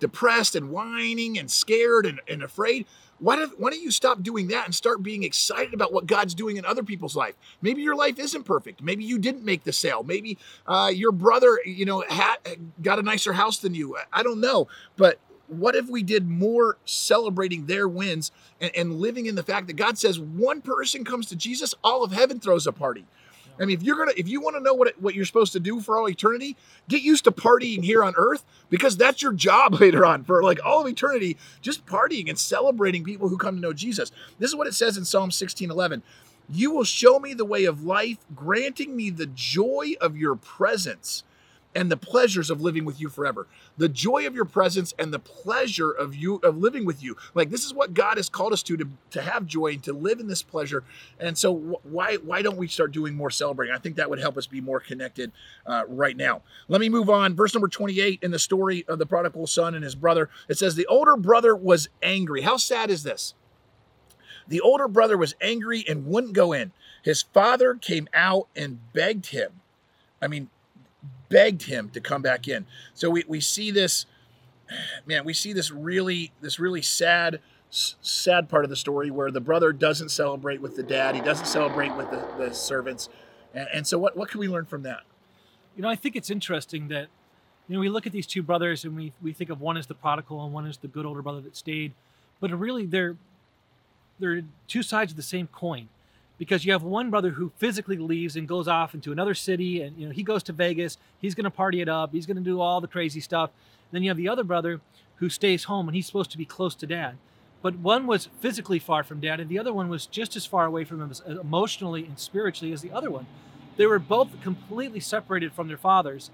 depressed 0.00 0.54
and 0.54 0.70
whining 0.70 1.38
and 1.38 1.50
scared 1.50 2.06
and, 2.06 2.20
and 2.28 2.42
afraid. 2.42 2.86
Why 3.18 3.36
don't, 3.36 3.58
why 3.58 3.70
don't 3.70 3.82
you 3.82 3.90
stop 3.90 4.22
doing 4.22 4.48
that 4.48 4.66
and 4.66 4.74
start 4.74 5.02
being 5.02 5.22
excited 5.22 5.72
about 5.72 5.92
what 5.92 6.06
God's 6.06 6.34
doing 6.34 6.58
in 6.58 6.66
other 6.66 6.82
people's 6.82 7.16
life? 7.16 7.34
Maybe 7.62 7.80
your 7.80 7.94
life 7.94 8.18
isn't 8.18 8.44
perfect. 8.44 8.82
Maybe 8.82 9.04
you 9.04 9.18
didn't 9.18 9.44
make 9.44 9.64
the 9.64 9.72
sale. 9.72 10.02
Maybe 10.02 10.36
uh, 10.66 10.90
your 10.94 11.12
brother, 11.12 11.58
you 11.64 11.86
know, 11.86 12.04
had, 12.08 12.36
got 12.82 12.98
a 12.98 13.02
nicer 13.02 13.32
house 13.32 13.56
than 13.58 13.74
you. 13.74 13.96
I 14.12 14.22
don't 14.22 14.40
know. 14.40 14.68
But 14.96 15.18
what 15.48 15.74
if 15.76 15.88
we 15.88 16.02
did 16.02 16.28
more 16.28 16.76
celebrating 16.84 17.66
their 17.66 17.88
wins 17.88 18.32
and, 18.60 18.70
and 18.76 19.00
living 19.00 19.26
in 19.26 19.34
the 19.34 19.42
fact 19.42 19.66
that 19.68 19.76
God 19.76 19.96
says 19.96 20.18
one 20.18 20.60
person 20.60 21.04
comes 21.04 21.26
to 21.26 21.36
Jesus, 21.36 21.74
all 21.82 22.04
of 22.04 22.12
heaven 22.12 22.40
throws 22.40 22.66
a 22.66 22.72
party. 22.72 23.06
I 23.58 23.64
mean, 23.64 23.76
if 23.76 23.82
you're 23.82 23.96
gonna, 23.96 24.12
if 24.16 24.28
you 24.28 24.40
want 24.40 24.56
to 24.56 24.62
know 24.62 24.74
what 24.74 24.88
it, 24.88 25.00
what 25.00 25.14
you're 25.14 25.24
supposed 25.24 25.52
to 25.54 25.60
do 25.60 25.80
for 25.80 25.98
all 25.98 26.08
eternity, 26.08 26.56
get 26.88 27.02
used 27.02 27.24
to 27.24 27.32
partying 27.32 27.82
here 27.82 28.02
on 28.04 28.14
Earth 28.16 28.44
because 28.70 28.96
that's 28.96 29.22
your 29.22 29.32
job 29.32 29.74
later 29.80 30.04
on 30.04 30.24
for 30.24 30.42
like 30.42 30.58
all 30.64 30.82
of 30.82 30.88
eternity. 30.88 31.36
Just 31.60 31.86
partying 31.86 32.28
and 32.28 32.38
celebrating 32.38 33.04
people 33.04 33.28
who 33.28 33.38
come 33.38 33.56
to 33.56 33.60
know 33.60 33.72
Jesus. 33.72 34.12
This 34.38 34.50
is 34.50 34.56
what 34.56 34.66
it 34.66 34.74
says 34.74 34.96
in 34.96 35.04
Psalm 35.04 35.30
16:11. 35.30 36.02
You 36.48 36.70
will 36.70 36.84
show 36.84 37.18
me 37.18 37.34
the 37.34 37.44
way 37.44 37.64
of 37.64 37.84
life, 37.84 38.18
granting 38.34 38.94
me 38.94 39.10
the 39.10 39.26
joy 39.26 39.94
of 40.00 40.16
your 40.16 40.36
presence 40.36 41.24
and 41.76 41.92
the 41.92 41.96
pleasures 41.96 42.48
of 42.48 42.62
living 42.62 42.86
with 42.86 42.98
you 42.98 43.10
forever. 43.10 43.46
The 43.76 43.90
joy 43.90 44.26
of 44.26 44.34
your 44.34 44.46
presence 44.46 44.94
and 44.98 45.12
the 45.12 45.18
pleasure 45.18 45.90
of 45.90 46.16
you 46.16 46.36
of 46.36 46.56
living 46.56 46.86
with 46.86 47.02
you. 47.02 47.16
Like 47.34 47.50
this 47.50 47.66
is 47.66 47.74
what 47.74 47.92
God 47.92 48.16
has 48.16 48.30
called 48.30 48.54
us 48.54 48.62
to 48.64 48.78
to, 48.78 48.88
to 49.10 49.20
have 49.20 49.46
joy 49.46 49.72
and 49.72 49.84
to 49.84 49.92
live 49.92 50.18
in 50.18 50.26
this 50.26 50.42
pleasure. 50.42 50.84
And 51.20 51.36
so 51.36 51.54
wh- 51.54 51.86
why 51.86 52.16
why 52.16 52.40
don't 52.40 52.56
we 52.56 52.66
start 52.66 52.92
doing 52.92 53.14
more 53.14 53.30
celebrating? 53.30 53.74
I 53.74 53.78
think 53.78 53.96
that 53.96 54.08
would 54.08 54.18
help 54.18 54.38
us 54.38 54.46
be 54.46 54.62
more 54.62 54.80
connected 54.80 55.30
uh, 55.66 55.84
right 55.86 56.16
now. 56.16 56.40
Let 56.68 56.80
me 56.80 56.88
move 56.88 57.10
on. 57.10 57.36
Verse 57.36 57.54
number 57.54 57.68
28 57.68 58.20
in 58.22 58.30
the 58.30 58.38
story 58.38 58.86
of 58.88 58.98
the 58.98 59.06
prodigal 59.06 59.46
son 59.46 59.74
and 59.74 59.84
his 59.84 59.94
brother. 59.94 60.30
It 60.48 60.56
says 60.56 60.76
the 60.76 60.86
older 60.86 61.16
brother 61.16 61.54
was 61.54 61.90
angry. 62.02 62.40
How 62.40 62.56
sad 62.56 62.90
is 62.90 63.02
this? 63.02 63.34
The 64.48 64.60
older 64.62 64.88
brother 64.88 65.18
was 65.18 65.34
angry 65.42 65.84
and 65.86 66.06
wouldn't 66.06 66.32
go 66.32 66.54
in. 66.54 66.72
His 67.02 67.22
father 67.22 67.74
came 67.74 68.08
out 68.14 68.48
and 68.56 68.80
begged 68.94 69.26
him. 69.26 69.60
I 70.22 70.28
mean, 70.28 70.48
begged 71.28 71.64
him 71.64 71.90
to 71.90 72.00
come 72.00 72.22
back 72.22 72.48
in. 72.48 72.66
So 72.94 73.10
we, 73.10 73.24
we 73.26 73.40
see 73.40 73.70
this, 73.70 74.06
man, 75.06 75.24
we 75.24 75.32
see 75.32 75.52
this 75.52 75.70
really, 75.70 76.32
this 76.40 76.58
really 76.58 76.82
sad, 76.82 77.40
sad 77.70 78.48
part 78.48 78.64
of 78.64 78.70
the 78.70 78.76
story 78.76 79.10
where 79.10 79.30
the 79.30 79.40
brother 79.40 79.72
doesn't 79.72 80.10
celebrate 80.10 80.60
with 80.60 80.76
the 80.76 80.82
dad. 80.82 81.14
He 81.14 81.20
doesn't 81.20 81.46
celebrate 81.46 81.94
with 81.96 82.10
the, 82.10 82.24
the 82.38 82.54
servants. 82.54 83.08
And, 83.54 83.68
and 83.72 83.86
so 83.86 83.98
what, 83.98 84.16
what 84.16 84.28
can 84.28 84.40
we 84.40 84.48
learn 84.48 84.66
from 84.66 84.82
that? 84.82 85.02
You 85.76 85.82
know, 85.82 85.88
I 85.88 85.96
think 85.96 86.16
it's 86.16 86.30
interesting 86.30 86.88
that, 86.88 87.08
you 87.68 87.74
know, 87.74 87.80
we 87.80 87.88
look 87.88 88.06
at 88.06 88.12
these 88.12 88.26
two 88.26 88.42
brothers 88.42 88.84
and 88.84 88.96
we, 88.96 89.12
we 89.20 89.32
think 89.32 89.50
of 89.50 89.60
one 89.60 89.76
as 89.76 89.86
the 89.86 89.94
prodigal 89.94 90.44
and 90.44 90.52
one 90.52 90.66
as 90.66 90.78
the 90.78 90.88
good 90.88 91.04
older 91.04 91.22
brother 91.22 91.40
that 91.40 91.56
stayed, 91.56 91.92
but 92.40 92.50
really 92.52 92.86
they're 92.86 93.16
they're 94.18 94.42
two 94.66 94.82
sides 94.82 95.12
of 95.12 95.16
the 95.16 95.22
same 95.22 95.46
coin, 95.48 95.88
because 96.38 96.64
you 96.64 96.72
have 96.72 96.82
one 96.82 97.10
brother 97.10 97.30
who 97.30 97.52
physically 97.56 97.96
leaves 97.96 98.36
and 98.36 98.46
goes 98.46 98.68
off 98.68 98.94
into 98.94 99.12
another 99.12 99.34
city, 99.34 99.80
and 99.80 99.96
you 99.98 100.06
know 100.06 100.12
he 100.12 100.22
goes 100.22 100.42
to 100.44 100.52
Vegas, 100.52 100.98
he's 101.18 101.34
going 101.34 101.44
to 101.44 101.50
party 101.50 101.80
it 101.80 101.88
up, 101.88 102.12
he's 102.12 102.26
going 102.26 102.36
to 102.36 102.42
do 102.42 102.60
all 102.60 102.80
the 102.80 102.88
crazy 102.88 103.20
stuff. 103.20 103.50
Then 103.92 104.02
you 104.02 104.10
have 104.10 104.16
the 104.16 104.28
other 104.28 104.44
brother 104.44 104.80
who 105.16 105.28
stays 105.28 105.64
home 105.64 105.88
and 105.88 105.94
he's 105.94 106.06
supposed 106.06 106.30
to 106.32 106.38
be 106.38 106.44
close 106.44 106.74
to 106.76 106.86
dad, 106.86 107.16
but 107.62 107.76
one 107.78 108.06
was 108.06 108.28
physically 108.40 108.78
far 108.78 109.02
from 109.02 109.20
dad, 109.20 109.40
and 109.40 109.48
the 109.48 109.58
other 109.58 109.72
one 109.72 109.88
was 109.88 110.06
just 110.06 110.36
as 110.36 110.44
far 110.44 110.66
away 110.66 110.84
from 110.84 111.00
him 111.00 111.10
as, 111.10 111.20
emotionally 111.20 112.04
and 112.04 112.18
spiritually 112.18 112.72
as 112.72 112.82
the 112.82 112.92
other 112.92 113.10
one. 113.10 113.26
They 113.76 113.86
were 113.86 113.98
both 113.98 114.40
completely 114.42 115.00
separated 115.00 115.52
from 115.52 115.68
their 115.68 115.76
fathers, 115.76 116.30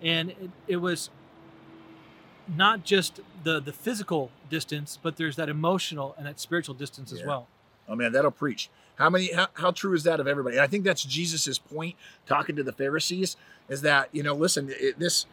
and 0.00 0.30
it, 0.30 0.50
it 0.66 0.76
was 0.76 1.10
not 2.56 2.84
just 2.84 3.20
the 3.44 3.60
the 3.60 3.72
physical 3.72 4.30
distance, 4.50 4.98
but 5.02 5.16
there's 5.16 5.36
that 5.36 5.48
emotional 5.48 6.14
and 6.16 6.26
that 6.26 6.40
spiritual 6.40 6.74
distance 6.74 7.12
as 7.12 7.22
well. 7.24 7.48
Oh 7.88 7.94
man, 7.94 8.12
that'll 8.12 8.30
preach. 8.30 8.68
How 8.96 9.10
many? 9.10 9.32
How, 9.32 9.48
how 9.54 9.70
true 9.70 9.94
is 9.94 10.04
that 10.04 10.20
of 10.20 10.28
everybody? 10.28 10.56
And 10.56 10.62
I 10.62 10.66
think 10.66 10.84
that's 10.84 11.04
Jesus's 11.04 11.58
point, 11.58 11.96
talking 12.26 12.56
to 12.56 12.62
the 12.62 12.72
Pharisees, 12.72 13.36
is 13.68 13.82
that 13.82 14.08
you 14.12 14.22
know, 14.22 14.34
listen, 14.34 14.70
it, 14.70 14.98
this 14.98 15.26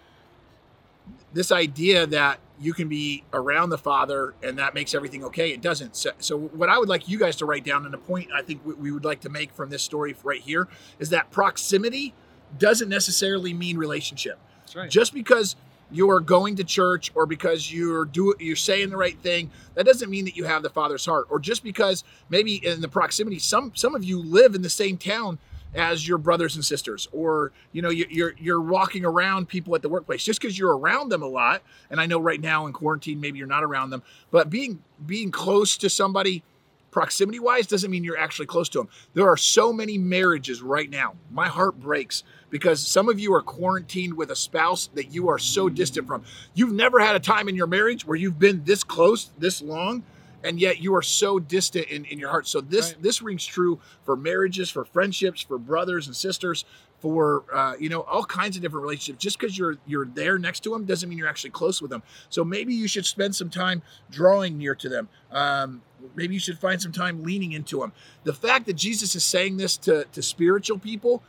this 1.33 1.51
idea 1.51 2.07
that 2.07 2.39
you 2.59 2.73
can 2.73 2.87
be 2.87 3.23
around 3.33 3.69
the 3.69 3.77
Father 3.77 4.33
and 4.43 4.57
that 4.57 4.73
makes 4.73 4.93
everything 4.93 5.23
okay. 5.23 5.51
It 5.51 5.61
doesn't. 5.61 5.95
So, 5.95 6.11
so 6.19 6.37
what 6.37 6.69
I 6.69 6.77
would 6.77 6.89
like 6.89 7.07
you 7.07 7.17
guys 7.17 7.35
to 7.37 7.45
write 7.45 7.63
down, 7.63 7.85
and 7.85 7.93
the 7.93 7.99
point 7.99 8.29
I 8.33 8.41
think 8.41 8.65
we, 8.65 8.73
we 8.73 8.91
would 8.91 9.05
like 9.05 9.21
to 9.21 9.29
make 9.29 9.53
from 9.53 9.69
this 9.69 9.83
story 9.83 10.15
right 10.23 10.41
here, 10.41 10.67
is 10.99 11.09
that 11.09 11.31
proximity 11.31 12.13
doesn't 12.57 12.89
necessarily 12.89 13.53
mean 13.53 13.77
relationship 13.77 14.39
That's 14.61 14.75
right. 14.75 14.89
just 14.89 15.13
because 15.13 15.55
you're 15.91 16.19
going 16.19 16.55
to 16.57 16.63
church 16.63 17.11
or 17.15 17.25
because 17.25 17.71
you're 17.73 18.05
do 18.05 18.33
you're 18.39 18.55
saying 18.55 18.89
the 18.89 18.97
right 18.97 19.17
thing 19.19 19.49
that 19.75 19.85
doesn't 19.85 20.09
mean 20.09 20.25
that 20.25 20.35
you 20.35 20.43
have 20.45 20.61
the 20.63 20.69
father's 20.69 21.05
heart. 21.05 21.25
Or 21.29 21.39
just 21.39 21.63
because 21.63 22.03
maybe 22.29 22.55
in 22.65 22.81
the 22.81 22.87
proximity 22.87 23.39
some 23.39 23.71
some 23.75 23.95
of 23.95 24.03
you 24.03 24.19
live 24.21 24.55
in 24.55 24.61
the 24.61 24.69
same 24.69 24.97
town 24.97 25.39
as 25.75 26.07
your 26.07 26.17
brothers 26.17 26.55
and 26.55 26.65
sisters 26.65 27.07
or 27.11 27.51
you 27.71 27.81
know 27.81 27.89
you- 27.89 28.07
you're 28.09 28.33
you're 28.39 28.61
walking 28.61 29.05
around 29.05 29.47
people 29.47 29.75
at 29.75 29.81
the 29.81 29.89
workplace. 29.89 30.23
Just 30.23 30.41
because 30.41 30.57
you're 30.57 30.75
around 30.77 31.09
them 31.09 31.21
a 31.21 31.27
lot 31.27 31.61
and 31.91 31.99
i 32.01 32.05
know 32.05 32.19
right 32.19 32.41
now 32.41 32.65
in 32.67 32.73
quarantine 32.73 33.19
maybe 33.19 33.37
you're 33.37 33.47
not 33.47 33.63
around 33.63 33.89
them 33.91 34.01
but 34.31 34.49
being 34.49 34.81
being 35.05 35.31
close 35.31 35.77
to 35.77 35.89
somebody 35.89 36.43
proximity 36.91 37.39
wise 37.39 37.67
doesn't 37.67 37.91
mean 37.91 38.03
you're 38.03 38.17
actually 38.17 38.45
close 38.45 38.69
to 38.69 38.79
them 38.79 38.89
there 39.13 39.27
are 39.27 39.37
so 39.37 39.71
many 39.71 39.97
marriages 39.97 40.61
right 40.61 40.89
now 40.89 41.15
my 41.31 41.47
heart 41.47 41.79
breaks 41.79 42.23
because 42.49 42.85
some 42.85 43.09
of 43.09 43.19
you 43.19 43.33
are 43.33 43.41
quarantined 43.41 44.15
with 44.15 44.31
a 44.31 44.35
spouse 44.35 44.89
that 44.95 45.13
you 45.13 45.29
are 45.29 45.39
so 45.39 45.69
distant 45.69 46.07
from. 46.07 46.23
You've 46.53 46.73
never 46.73 46.99
had 46.99 47.15
a 47.15 47.19
time 47.19 47.47
in 47.49 47.55
your 47.55 47.67
marriage 47.67 48.05
where 48.05 48.17
you've 48.17 48.39
been 48.39 48.63
this 48.63 48.83
close, 48.83 49.31
this 49.37 49.61
long, 49.61 50.03
and 50.43 50.59
yet 50.59 50.79
you 50.79 50.95
are 50.95 51.01
so 51.01 51.39
distant 51.39 51.87
in, 51.87 52.05
in 52.05 52.19
your 52.19 52.29
heart. 52.29 52.47
So 52.47 52.61
this 52.61 52.93
Right. 52.93 53.03
this 53.03 53.21
rings 53.21 53.45
true 53.45 53.79
for 54.03 54.15
marriages, 54.15 54.69
for 54.69 54.85
friendships, 54.85 55.41
for 55.41 55.57
brothers 55.57 56.07
and 56.07 56.15
sisters, 56.15 56.65
for 56.99 57.43
uh, 57.53 57.73
you 57.79 57.89
know 57.89 58.01
all 58.01 58.23
kinds 58.23 58.55
of 58.55 58.61
different 58.61 58.83
relationships. 58.83 59.21
Just 59.21 59.39
because 59.39 59.57
you're 59.57 59.77
you're 59.85 60.05
there 60.05 60.37
next 60.37 60.61
to 60.61 60.71
them 60.71 60.85
doesn't 60.85 61.09
mean 61.09 61.17
you're 61.17 61.27
actually 61.27 61.51
close 61.51 61.81
with 61.81 61.91
them. 61.91 62.03
So 62.29 62.43
maybe 62.43 62.73
you 62.73 62.87
should 62.87 63.05
spend 63.05 63.35
some 63.35 63.49
time 63.49 63.81
drawing 64.09 64.57
near 64.57 64.75
to 64.75 64.89
them. 64.89 65.09
Um, 65.31 65.81
maybe 66.15 66.33
you 66.33 66.39
should 66.39 66.59
find 66.59 66.81
some 66.81 66.91
time 66.91 67.23
leaning 67.23 67.51
into 67.51 67.79
them. 67.79 67.91
The 68.23 68.33
fact 68.33 68.65
that 68.67 68.73
Jesus 68.73 69.15
is 69.15 69.23
saying 69.23 69.57
this 69.57 69.77
to 69.77 70.05
to 70.11 70.21
spiritual 70.21 70.79
people 70.79 71.23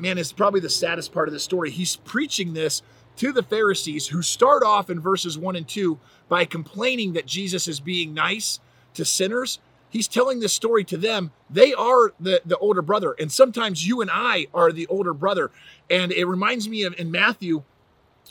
man 0.00 0.18
is 0.18 0.32
probably 0.32 0.60
the 0.60 0.70
saddest 0.70 1.12
part 1.12 1.28
of 1.28 1.34
the 1.34 1.40
story. 1.40 1.70
He's 1.70 1.96
preaching 1.96 2.54
this 2.54 2.82
to 3.16 3.32
the 3.32 3.42
Pharisees 3.42 4.08
who 4.08 4.22
start 4.22 4.62
off 4.62 4.90
in 4.90 5.00
verses 5.00 5.38
one 5.38 5.56
and 5.56 5.68
two 5.68 5.98
by 6.28 6.44
complaining 6.44 7.12
that 7.12 7.26
Jesus 7.26 7.68
is 7.68 7.80
being 7.80 8.14
nice 8.14 8.60
to 8.94 9.04
sinners. 9.04 9.58
he's 9.90 10.08
telling 10.08 10.40
this 10.40 10.52
story 10.52 10.82
to 10.84 10.96
them. 10.96 11.30
They 11.48 11.72
are 11.72 12.12
the, 12.18 12.42
the 12.44 12.58
older 12.58 12.82
brother. 12.82 13.14
And 13.18 13.30
sometimes 13.30 13.86
you 13.86 14.00
and 14.00 14.10
I 14.12 14.46
are 14.52 14.72
the 14.72 14.86
older 14.88 15.14
brother. 15.14 15.50
And 15.88 16.10
it 16.12 16.24
reminds 16.24 16.68
me 16.68 16.82
of 16.82 16.98
in 16.98 17.10
Matthew, 17.10 17.62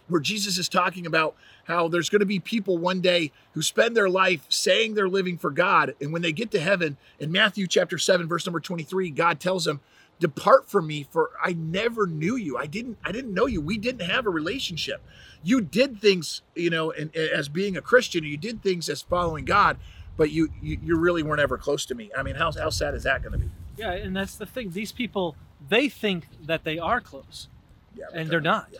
where 0.07 0.19
Jesus 0.19 0.57
is 0.57 0.67
talking 0.67 1.05
about 1.05 1.35
how 1.65 1.87
there's 1.87 2.09
going 2.09 2.19
to 2.19 2.25
be 2.25 2.39
people 2.39 2.77
one 2.77 2.99
day 2.99 3.31
who 3.53 3.61
spend 3.61 3.95
their 3.95 4.09
life 4.09 4.45
saying 4.49 4.93
they're 4.93 5.07
living 5.07 5.37
for 5.37 5.51
God. 5.51 5.95
And 6.01 6.11
when 6.11 6.21
they 6.21 6.33
get 6.33 6.51
to 6.51 6.59
heaven, 6.59 6.97
in 7.19 7.31
Matthew 7.31 7.67
chapter 7.67 7.97
7, 7.97 8.27
verse 8.27 8.45
number 8.45 8.59
23, 8.59 9.09
God 9.11 9.39
tells 9.39 9.63
them, 9.63 9.79
Depart 10.23 10.69
from 10.69 10.87
me, 10.87 11.05
for 11.11 11.31
I 11.43 11.51
never 11.51 12.07
knew 12.07 12.37
you. 12.37 12.57
I 12.57 12.65
didn't 12.65 12.97
I 13.03 13.11
didn't 13.11 13.33
know 13.33 13.45
you. 13.45 13.59
We 13.59 13.77
didn't 13.77 14.07
have 14.09 14.25
a 14.25 14.29
relationship. 14.29 15.01
You 15.43 15.59
did 15.59 15.99
things, 15.99 16.43
you 16.55 16.69
know, 16.69 16.91
and, 16.91 17.13
as 17.13 17.49
being 17.49 17.75
a 17.75 17.81
Christian, 17.81 18.23
you 18.23 18.37
did 18.37 18.63
things 18.63 18.87
as 18.87 19.01
following 19.01 19.43
God, 19.43 19.75
but 20.15 20.31
you, 20.31 20.47
you 20.61 20.77
you 20.81 20.95
really 20.97 21.23
weren't 21.23 21.41
ever 21.41 21.57
close 21.57 21.85
to 21.87 21.93
me. 21.95 22.09
I 22.17 22.23
mean, 22.23 22.35
how 22.35 22.53
how 22.53 22.69
sad 22.69 22.93
is 22.93 23.03
that 23.03 23.21
going 23.21 23.33
to 23.33 23.37
be? 23.37 23.49
Yeah, 23.75 23.91
and 23.91 24.15
that's 24.15 24.37
the 24.37 24.45
thing. 24.45 24.71
These 24.71 24.93
people, 24.93 25.35
they 25.67 25.89
think 25.89 26.27
that 26.41 26.63
they 26.63 26.79
are 26.79 27.01
close, 27.01 27.49
Yeah, 27.93 28.05
and 28.13 28.29
they're 28.29 28.39
not. 28.39 28.69
Yeah. 28.71 28.79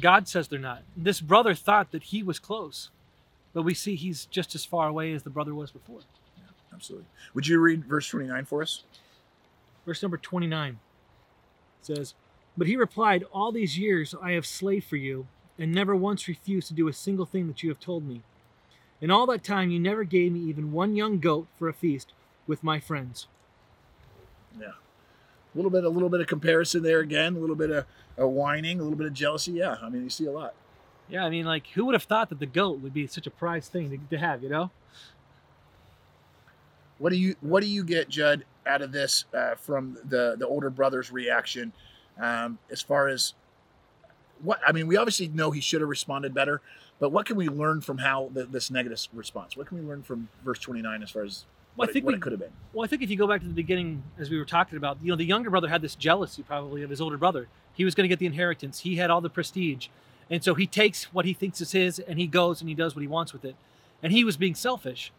God 0.00 0.28
says 0.28 0.46
they're 0.46 0.60
not. 0.60 0.84
This 0.96 1.20
brother 1.20 1.52
thought 1.56 1.90
that 1.90 2.04
he 2.04 2.22
was 2.22 2.38
close, 2.38 2.90
but 3.52 3.62
we 3.62 3.74
see 3.74 3.96
he's 3.96 4.26
just 4.26 4.54
as 4.54 4.64
far 4.64 4.86
away 4.86 5.12
as 5.14 5.24
the 5.24 5.30
brother 5.30 5.52
was 5.52 5.72
before. 5.72 6.02
Yeah, 6.36 6.44
Absolutely. 6.72 7.08
Would 7.34 7.48
you 7.48 7.58
read 7.58 7.86
verse 7.86 8.06
29 8.08 8.44
for 8.44 8.62
us? 8.62 8.84
Verse 9.86 10.02
number 10.02 10.18
29 10.18 10.78
says, 11.80 12.14
But 12.56 12.66
he 12.66 12.76
replied, 12.76 13.24
All 13.32 13.52
these 13.52 13.78
years 13.78 14.14
I 14.20 14.32
have 14.32 14.44
slaved 14.44 14.86
for 14.86 14.96
you, 14.96 15.28
and 15.58 15.72
never 15.72 15.94
once 15.94 16.28
refused 16.28 16.68
to 16.68 16.74
do 16.74 16.88
a 16.88 16.92
single 16.92 17.24
thing 17.24 17.46
that 17.46 17.62
you 17.62 17.70
have 17.70 17.80
told 17.80 18.06
me. 18.06 18.22
In 19.00 19.10
all 19.10 19.26
that 19.26 19.44
time 19.44 19.70
you 19.70 19.78
never 19.78 20.04
gave 20.04 20.32
me 20.32 20.40
even 20.40 20.72
one 20.72 20.96
young 20.96 21.20
goat 21.20 21.46
for 21.58 21.68
a 21.68 21.72
feast 21.72 22.12
with 22.46 22.64
my 22.64 22.80
friends. 22.80 23.28
Yeah. 24.58 24.68
A 24.68 25.56
little 25.56 25.70
bit, 25.70 25.84
a 25.84 25.88
little 25.88 26.08
bit 26.08 26.20
of 26.20 26.26
comparison 26.26 26.82
there 26.82 27.00
again. 27.00 27.36
A 27.36 27.38
little 27.38 27.56
bit 27.56 27.70
of, 27.70 27.84
of 28.16 28.30
whining, 28.30 28.80
a 28.80 28.82
little 28.82 28.98
bit 28.98 29.06
of 29.06 29.14
jealousy. 29.14 29.52
Yeah, 29.52 29.76
I 29.80 29.88
mean, 29.88 30.02
you 30.02 30.10
see 30.10 30.26
a 30.26 30.32
lot. 30.32 30.54
Yeah, 31.08 31.24
I 31.24 31.30
mean, 31.30 31.46
like, 31.46 31.68
who 31.68 31.84
would 31.84 31.94
have 31.94 32.02
thought 32.02 32.30
that 32.30 32.40
the 32.40 32.46
goat 32.46 32.80
would 32.80 32.92
be 32.92 33.06
such 33.06 33.26
a 33.26 33.30
prized 33.30 33.70
thing 33.70 33.90
to, 33.90 34.16
to 34.16 34.18
have, 34.18 34.42
you 34.42 34.48
know? 34.48 34.70
What 36.98 37.10
do 37.10 37.16
you 37.16 37.36
What 37.40 37.62
do 37.62 37.68
you 37.68 37.84
get, 37.84 38.08
Judd, 38.08 38.44
out 38.66 38.82
of 38.82 38.92
this 38.92 39.24
uh, 39.34 39.54
from 39.54 39.96
the 40.08 40.36
the 40.38 40.46
older 40.46 40.70
brother's 40.70 41.10
reaction, 41.12 41.72
um, 42.20 42.58
as 42.70 42.82
far 42.82 43.08
as 43.08 43.34
what 44.42 44.60
I 44.66 44.72
mean? 44.72 44.86
We 44.86 44.96
obviously 44.96 45.28
know 45.28 45.50
he 45.50 45.60
should 45.60 45.80
have 45.80 45.88
responded 45.88 46.34
better, 46.34 46.60
but 46.98 47.10
what 47.10 47.26
can 47.26 47.36
we 47.36 47.48
learn 47.48 47.80
from 47.80 47.98
how 47.98 48.30
the, 48.34 48.44
this 48.44 48.70
negative 48.70 49.00
response? 49.14 49.56
What 49.56 49.66
can 49.66 49.78
we 49.78 49.84
learn 49.84 50.02
from 50.02 50.28
verse 50.44 50.58
twenty 50.58 50.82
nine 50.82 51.02
as 51.02 51.10
far 51.10 51.22
as 51.22 51.46
Well, 51.76 51.88
I 51.88 51.92
what, 51.92 51.96
it, 51.96 52.04
what 52.04 52.12
we- 52.12 52.16
it 52.16 52.22
could 52.22 52.32
have 52.32 52.40
been? 52.40 52.52
Well, 52.72 52.84
I 52.84 52.88
think 52.88 53.02
if 53.02 53.10
you 53.10 53.16
go 53.16 53.26
back 53.26 53.40
to 53.40 53.46
the 53.48 53.54
beginning, 53.54 54.02
as 54.18 54.28
we 54.28 54.38
were 54.38 54.44
talking 54.44 54.76
about, 54.76 54.98
you 55.02 55.08
know, 55.10 55.16
the 55.16 55.24
younger 55.24 55.48
brother 55.50 55.68
had 55.68 55.80
this 55.80 55.94
jealousy 55.94 56.42
probably 56.42 56.82
of 56.82 56.90
his 56.90 57.00
older 57.00 57.16
brother. 57.16 57.48
He 57.72 57.84
was 57.84 57.94
going 57.94 58.04
to 58.04 58.08
get 58.08 58.18
the 58.18 58.26
inheritance. 58.26 58.80
He 58.80 58.96
had 58.96 59.10
all 59.10 59.20
the 59.20 59.30
prestige. 59.30 59.88
And 60.30 60.42
so 60.42 60.54
he 60.54 60.66
takes 60.66 61.12
what 61.14 61.24
he 61.24 61.32
thinks 61.32 61.60
is 61.60 61.72
his 61.72 61.98
and 61.98 62.18
he 62.18 62.26
goes 62.26 62.60
and 62.60 62.68
he 62.68 62.74
does 62.74 62.94
what 62.96 63.02
he 63.02 63.06
wants 63.08 63.32
with 63.32 63.44
it. 63.44 63.54
And 64.02 64.12
he 64.12 64.24
was 64.24 64.36
being 64.36 64.54
selfish. 64.54 65.12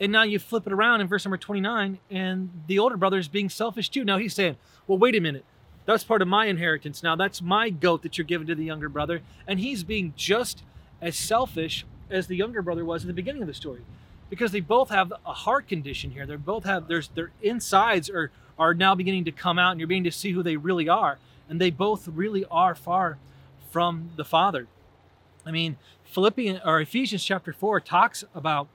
And 0.00 0.10
now 0.10 0.22
you 0.24 0.38
flip 0.38 0.66
it 0.66 0.72
around 0.72 1.00
in 1.00 1.06
verse 1.06 1.24
number 1.24 1.36
29, 1.36 1.98
and 2.10 2.50
the 2.66 2.78
older 2.78 2.96
brother 2.96 3.18
is 3.18 3.28
being 3.28 3.48
selfish 3.48 3.88
too. 3.88 4.04
Now 4.04 4.18
he's 4.18 4.34
saying, 4.34 4.56
Well, 4.86 4.98
wait 4.98 5.14
a 5.14 5.20
minute. 5.20 5.44
That's 5.86 6.04
part 6.04 6.22
of 6.22 6.28
my 6.28 6.46
inheritance. 6.46 7.02
Now 7.02 7.14
that's 7.14 7.42
my 7.42 7.70
goat 7.70 8.02
that 8.02 8.18
you're 8.18 8.24
giving 8.24 8.46
to 8.46 8.54
the 8.54 8.64
younger 8.64 8.88
brother. 8.88 9.22
And 9.46 9.60
he's 9.60 9.84
being 9.84 10.14
just 10.16 10.62
as 11.00 11.16
selfish 11.16 11.84
as 12.10 12.26
the 12.26 12.36
younger 12.36 12.62
brother 12.62 12.84
was 12.84 13.02
in 13.02 13.08
the 13.08 13.14
beginning 13.14 13.42
of 13.42 13.48
the 13.48 13.54
story 13.54 13.82
because 14.30 14.52
they 14.52 14.60
both 14.60 14.90
have 14.90 15.12
a 15.24 15.32
heart 15.32 15.68
condition 15.68 16.10
here. 16.10 16.26
They 16.26 16.36
both 16.36 16.64
have 16.64 16.88
there's 16.88 17.08
their 17.08 17.30
insides 17.42 18.10
are 18.10 18.30
are 18.58 18.74
now 18.74 18.94
beginning 18.94 19.24
to 19.24 19.32
come 19.32 19.58
out, 19.58 19.72
and 19.72 19.80
you're 19.80 19.86
beginning 19.86 20.10
to 20.10 20.16
see 20.16 20.32
who 20.32 20.42
they 20.42 20.56
really 20.56 20.88
are, 20.88 21.18
and 21.48 21.60
they 21.60 21.70
both 21.70 22.08
really 22.08 22.44
are 22.50 22.74
far 22.74 23.18
from 23.70 24.10
the 24.16 24.24
Father. 24.24 24.66
I 25.44 25.50
mean, 25.50 25.76
Philippians 26.04 26.60
or 26.64 26.80
Ephesians 26.80 27.24
chapter 27.24 27.52
four 27.52 27.80
talks 27.80 28.24
about 28.34 28.68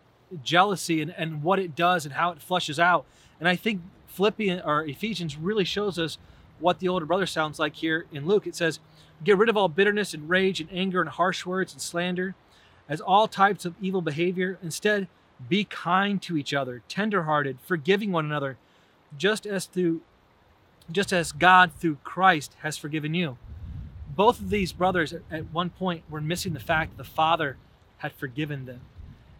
jealousy 0.43 1.01
and, 1.01 1.13
and 1.17 1.43
what 1.43 1.59
it 1.59 1.75
does 1.75 2.05
and 2.05 2.13
how 2.13 2.31
it 2.31 2.41
flushes 2.41 2.79
out, 2.79 3.05
and 3.39 3.47
I 3.47 3.55
think 3.55 3.81
Philippians 4.07 4.61
or 4.65 4.83
Ephesians 4.85 5.37
really 5.37 5.63
shows 5.63 5.97
us 5.97 6.17
what 6.59 6.79
the 6.79 6.87
older 6.87 7.05
brother 7.05 7.25
sounds 7.25 7.59
like 7.59 7.75
here 7.75 8.05
in 8.11 8.25
Luke. 8.25 8.45
It 8.45 8.55
says, 8.55 8.79
"Get 9.23 9.37
rid 9.37 9.49
of 9.49 9.57
all 9.57 9.69
bitterness 9.69 10.13
and 10.13 10.29
rage 10.29 10.59
and 10.59 10.69
anger 10.71 11.01
and 11.01 11.09
harsh 11.09 11.45
words 11.45 11.73
and 11.73 11.81
slander." 11.81 12.35
As 12.87 12.99
all 12.99 13.27
types 13.27 13.65
of 13.65 13.75
evil 13.79 14.01
behavior, 14.01 14.57
instead 14.63 15.07
be 15.47 15.63
kind 15.63 16.21
to 16.23 16.35
each 16.35 16.53
other, 16.53 16.81
tenderhearted, 16.89 17.59
forgiving 17.61 18.11
one 18.11 18.25
another, 18.25 18.57
just 19.17 19.45
as 19.45 19.65
through 19.65 20.01
just 20.91 21.13
as 21.13 21.31
God 21.31 21.71
through 21.77 21.97
Christ 22.03 22.55
has 22.61 22.75
forgiven 22.75 23.13
you. 23.13 23.37
Both 24.15 24.39
of 24.39 24.49
these 24.49 24.73
brothers 24.73 25.13
at- 25.13 25.45
one 25.53 25.69
point 25.69 26.03
were 26.09 26.19
missing 26.19 26.53
the 26.53 26.59
fact 26.59 26.91
that 26.91 26.97
the 26.97 27.09
Father 27.09 27.57
had 27.99 28.11
forgiven 28.13 28.65
them. 28.65 28.81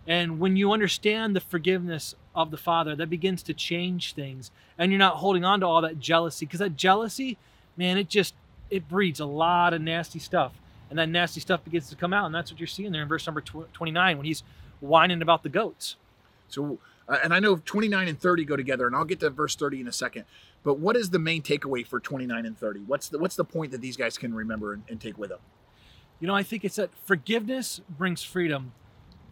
And 0.09 0.39
when 0.39 0.57
you 0.57 0.71
understand 0.73 1.35
the 1.35 1.39
forgiveness 1.39 2.15
of 2.33 2.49
the 2.49 2.57
Father, 2.57 2.95
that 2.95 3.11
begins 3.11 3.43
to 3.43 3.53
change 3.53 4.13
things. 4.13 4.49
And 4.75 4.91
you're 4.91 4.97
not 4.97 5.17
holding 5.17 5.45
on 5.45 5.59
to 5.59 5.67
all 5.67 5.83
that 5.83 5.99
jealousy 5.99 6.47
because 6.47 6.59
that 6.59 6.75
jealousy, 6.75 7.37
man, 7.77 7.95
it 7.99 8.09
just 8.09 8.33
it 8.71 8.89
breeds 8.89 9.19
a 9.19 9.25
lot 9.25 9.73
of 9.73 9.81
nasty 9.81 10.17
stuff. 10.17 10.53
And 10.89 10.97
that 10.97 11.09
nasty 11.09 11.39
stuff 11.39 11.63
begins 11.63 11.89
to 11.89 11.95
come 11.95 12.13
out, 12.13 12.25
and 12.25 12.33
that's 12.33 12.51
what 12.51 12.59
you're 12.59 12.65
seeing 12.65 12.91
there 12.91 13.03
in 13.03 13.07
verse 13.07 13.27
number 13.27 13.41
tw- 13.41 13.71
29 13.71 14.17
when 14.17 14.25
he's 14.25 14.41
whining 14.79 15.21
about 15.21 15.43
the 15.43 15.49
goats. 15.49 15.95
So, 16.47 16.79
uh, 17.07 17.19
and 17.23 17.31
I 17.31 17.39
know 17.39 17.57
29 17.57 18.07
and 18.07 18.19
30 18.19 18.45
go 18.45 18.55
together, 18.55 18.87
and 18.87 18.95
I'll 18.95 19.05
get 19.05 19.19
to 19.19 19.29
verse 19.29 19.55
30 19.55 19.81
in 19.81 19.87
a 19.87 19.91
second. 19.91 20.25
But 20.63 20.79
what 20.79 20.95
is 20.95 21.11
the 21.11 21.19
main 21.19 21.43
takeaway 21.43 21.85
for 21.85 21.99
29 21.99 22.43
and 22.43 22.57
30? 22.57 22.79
What's 22.87 23.09
the 23.09 23.19
what's 23.19 23.35
the 23.35 23.45
point 23.45 23.71
that 23.71 23.81
these 23.81 23.95
guys 23.95 24.17
can 24.17 24.33
remember 24.33 24.73
and, 24.73 24.83
and 24.89 24.99
take 24.99 25.19
with 25.19 25.29
them? 25.29 25.39
You 26.19 26.27
know, 26.27 26.35
I 26.35 26.41
think 26.41 26.65
it's 26.65 26.77
that 26.77 26.89
forgiveness 27.05 27.81
brings 27.87 28.23
freedom, 28.23 28.71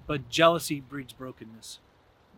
but 0.07 0.29
jealousy 0.29 0.79
breeds 0.79 1.13
brokenness. 1.13 1.79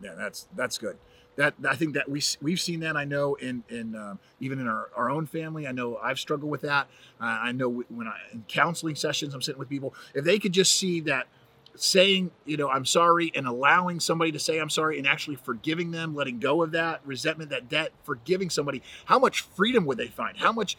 Yeah, 0.02 0.14
that's 0.14 0.48
that's 0.54 0.76
good. 0.76 0.98
That 1.36 1.54
I 1.66 1.76
think 1.76 1.94
that 1.94 2.08
we 2.08 2.20
we've 2.42 2.60
seen 2.60 2.80
that. 2.80 2.96
I 2.96 3.04
know 3.04 3.34
in 3.36 3.62
in 3.68 3.94
um, 3.94 4.18
even 4.40 4.58
in 4.58 4.66
our, 4.66 4.90
our 4.96 5.08
own 5.08 5.26
family. 5.26 5.66
I 5.66 5.72
know 5.72 5.96
I've 5.96 6.18
struggled 6.18 6.50
with 6.50 6.62
that. 6.62 6.88
Uh, 7.20 7.24
I 7.24 7.52
know 7.52 7.84
when 7.88 8.08
I 8.08 8.16
in 8.32 8.44
counseling 8.48 8.96
sessions, 8.96 9.32
I'm 9.32 9.40
sitting 9.40 9.58
with 9.58 9.68
people. 9.68 9.94
If 10.14 10.24
they 10.24 10.38
could 10.38 10.52
just 10.52 10.74
see 10.74 11.00
that 11.02 11.28
saying, 11.76 12.30
you 12.44 12.56
know, 12.56 12.68
I'm 12.68 12.84
sorry, 12.84 13.32
and 13.34 13.46
allowing 13.46 14.00
somebody 14.00 14.32
to 14.32 14.38
say 14.38 14.58
I'm 14.58 14.70
sorry, 14.70 14.98
and 14.98 15.06
actually 15.06 15.36
forgiving 15.36 15.92
them, 15.92 16.14
letting 16.14 16.40
go 16.40 16.62
of 16.62 16.72
that 16.72 17.00
resentment, 17.04 17.50
that 17.50 17.68
debt, 17.68 17.92
forgiving 18.04 18.50
somebody, 18.50 18.82
how 19.06 19.18
much 19.18 19.42
freedom 19.42 19.86
would 19.86 19.98
they 19.98 20.08
find? 20.08 20.36
How 20.36 20.52
much, 20.52 20.76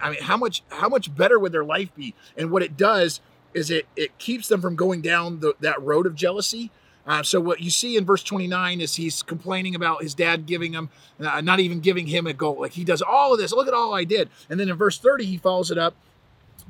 I 0.00 0.10
mean, 0.10 0.22
how 0.22 0.36
much 0.36 0.62
how 0.68 0.88
much 0.88 1.14
better 1.14 1.38
would 1.38 1.52
their 1.52 1.64
life 1.64 1.94
be? 1.94 2.14
And 2.36 2.50
what 2.50 2.62
it 2.62 2.76
does 2.76 3.20
is 3.54 3.70
it 3.70 3.86
it 3.96 4.16
keeps 4.18 4.48
them 4.48 4.60
from 4.60 4.76
going 4.76 5.00
down 5.00 5.40
the, 5.40 5.54
that 5.60 5.80
road 5.82 6.06
of 6.06 6.14
jealousy. 6.14 6.70
Uh, 7.06 7.22
so 7.22 7.40
what 7.40 7.60
you 7.60 7.70
see 7.70 7.96
in 7.96 8.04
verse 8.04 8.22
29 8.22 8.82
is 8.82 8.96
he's 8.96 9.22
complaining 9.22 9.74
about 9.74 10.02
his 10.02 10.12
dad 10.12 10.44
giving 10.44 10.74
him, 10.74 10.90
uh, 11.18 11.40
not 11.40 11.58
even 11.58 11.80
giving 11.80 12.06
him 12.06 12.26
a 12.26 12.34
goal. 12.34 12.60
Like 12.60 12.72
he 12.72 12.84
does 12.84 13.00
all 13.00 13.32
of 13.32 13.38
this. 13.38 13.50
Look 13.50 13.66
at 13.66 13.72
all 13.72 13.94
I 13.94 14.04
did. 14.04 14.28
And 14.50 14.60
then 14.60 14.68
in 14.68 14.76
verse 14.76 14.98
30, 14.98 15.24
he 15.24 15.38
follows 15.38 15.70
it 15.70 15.78
up 15.78 15.94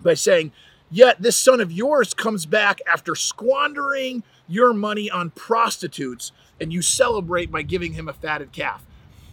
by 0.00 0.14
saying, 0.14 0.52
Yet 0.90 1.20
this 1.20 1.36
son 1.36 1.60
of 1.60 1.72
yours 1.72 2.14
comes 2.14 2.46
back 2.46 2.80
after 2.86 3.16
squandering 3.16 4.22
your 4.46 4.72
money 4.72 5.10
on 5.10 5.30
prostitutes, 5.30 6.32
and 6.60 6.72
you 6.72 6.82
celebrate 6.82 7.50
by 7.50 7.62
giving 7.62 7.92
him 7.92 8.08
a 8.08 8.12
fatted 8.12 8.52
calf. 8.52 8.84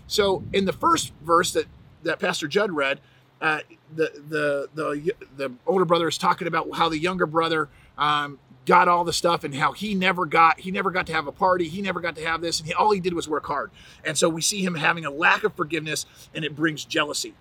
So 0.07 0.43
in 0.51 0.65
the 0.65 0.73
first 0.73 1.13
verse 1.21 1.53
that, 1.53 1.65
that 2.03 2.19
Pastor 2.19 2.47
Judd 2.47 2.71
read, 2.71 2.99
the, 3.39 4.11
the 4.27 4.69
the 4.73 5.13
the 5.37 5.51
older 5.67 5.85
brother 5.85 6.07
is 6.07 6.17
talking 6.17 6.47
about 6.47 6.75
how 6.75 6.89
the 6.89 6.97
younger 6.97 7.25
brother 7.25 7.69
um, 7.97 8.39
got 8.65 8.87
all 8.87 9.03
the 9.03 9.13
stuff 9.13 9.43
and 9.43 9.55
how 9.55 9.71
he 9.71 9.95
never 9.95 10.25
got 10.25 10.59
he 10.59 10.71
never 10.71 10.91
got 10.91 11.07
to 11.07 11.13
have 11.13 11.27
a 11.27 11.31
party. 11.31 11.67
He 11.67 11.81
never 11.81 11.99
got 11.99 12.15
to 12.15 12.25
have 12.25 12.41
this. 12.41 12.59
And 12.59 12.67
he, 12.67 12.73
all 12.73 12.91
he 12.91 12.99
did 12.99 13.13
was 13.13 13.27
work 13.27 13.45
hard. 13.45 13.71
And 14.03 14.17
so 14.17 14.29
we 14.29 14.41
see 14.41 14.63
him 14.63 14.75
having 14.75 15.05
a 15.05 15.11
lack 15.11 15.43
of 15.43 15.55
forgiveness 15.55 16.05
and 16.33 16.43
it 16.43 16.55
brings 16.55 16.85
jealousy. 16.85 17.33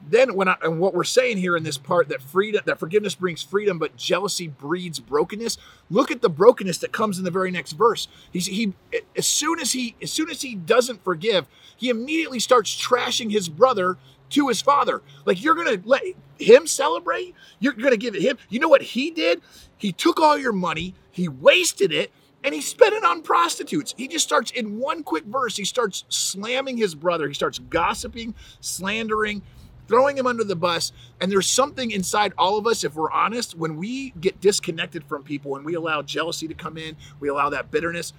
Then 0.00 0.36
when 0.36 0.46
I, 0.46 0.54
and 0.62 0.78
what 0.78 0.94
we're 0.94 1.02
saying 1.02 1.38
here 1.38 1.56
in 1.56 1.64
this 1.64 1.76
part 1.76 2.08
that 2.08 2.22
freedom 2.22 2.62
that 2.66 2.78
forgiveness 2.78 3.16
brings 3.16 3.42
freedom 3.42 3.78
but 3.80 3.96
jealousy 3.96 4.46
breeds 4.46 5.00
brokenness. 5.00 5.58
Look 5.90 6.12
at 6.12 6.22
the 6.22 6.30
brokenness 6.30 6.78
that 6.78 6.92
comes 6.92 7.18
in 7.18 7.24
the 7.24 7.32
very 7.32 7.50
next 7.50 7.72
verse. 7.72 8.06
He's 8.32 8.46
he 8.46 8.74
as 9.16 9.26
soon 9.26 9.58
as 9.58 9.72
he 9.72 9.96
as 10.00 10.12
soon 10.12 10.30
as 10.30 10.42
he 10.42 10.54
doesn't 10.54 11.02
forgive 11.02 11.46
he 11.76 11.90
immediately 11.90 12.38
starts 12.40 12.76
trashing 12.76 13.30
his 13.30 13.48
brother 13.48 13.96
to 14.30 14.48
his 14.48 14.60
father 14.60 15.02
like 15.24 15.42
you're 15.42 15.54
gonna 15.54 15.78
let 15.84 16.02
him 16.38 16.66
celebrate 16.66 17.34
you're 17.58 17.72
gonna 17.72 17.96
give 17.96 18.14
it 18.14 18.22
him 18.22 18.36
you 18.48 18.58
know 18.58 18.68
what 18.68 18.82
he 18.82 19.10
did 19.10 19.40
he 19.76 19.92
took 19.92 20.20
all 20.20 20.38
your 20.38 20.52
money 20.52 20.94
he 21.10 21.28
wasted 21.28 21.92
it 21.92 22.12
and 22.44 22.54
he 22.54 22.60
spent 22.60 22.94
it 22.94 23.04
on 23.04 23.22
prostitutes. 23.22 23.94
He 23.96 24.08
just 24.08 24.24
starts 24.24 24.50
in 24.50 24.78
one 24.78 25.02
quick 25.02 25.24
verse, 25.24 25.56
he 25.56 25.64
starts 25.64 26.04
slamming 26.08 26.76
his 26.76 26.94
brother. 26.94 27.28
He 27.28 27.34
starts 27.34 27.58
gossiping, 27.58 28.34
slandering, 28.60 29.42
throwing 29.88 30.16
him 30.16 30.26
under 30.26 30.44
the 30.44 30.54
bus. 30.56 30.92
And 31.20 31.32
there's 31.32 31.48
something 31.48 31.90
inside 31.90 32.32
all 32.38 32.56
of 32.58 32.66
us, 32.66 32.84
if 32.84 32.94
we're 32.94 33.10
honest, 33.10 33.56
when 33.56 33.76
we 33.76 34.10
get 34.20 34.40
disconnected 34.40 35.04
from 35.04 35.24
people 35.24 35.56
and 35.56 35.64
we 35.64 35.74
allow 35.74 36.02
jealousy 36.02 36.46
to 36.46 36.54
come 36.54 36.76
in, 36.76 36.96
we 37.18 37.28
allow 37.28 37.50
that 37.50 37.70
bitterness. 37.70 38.12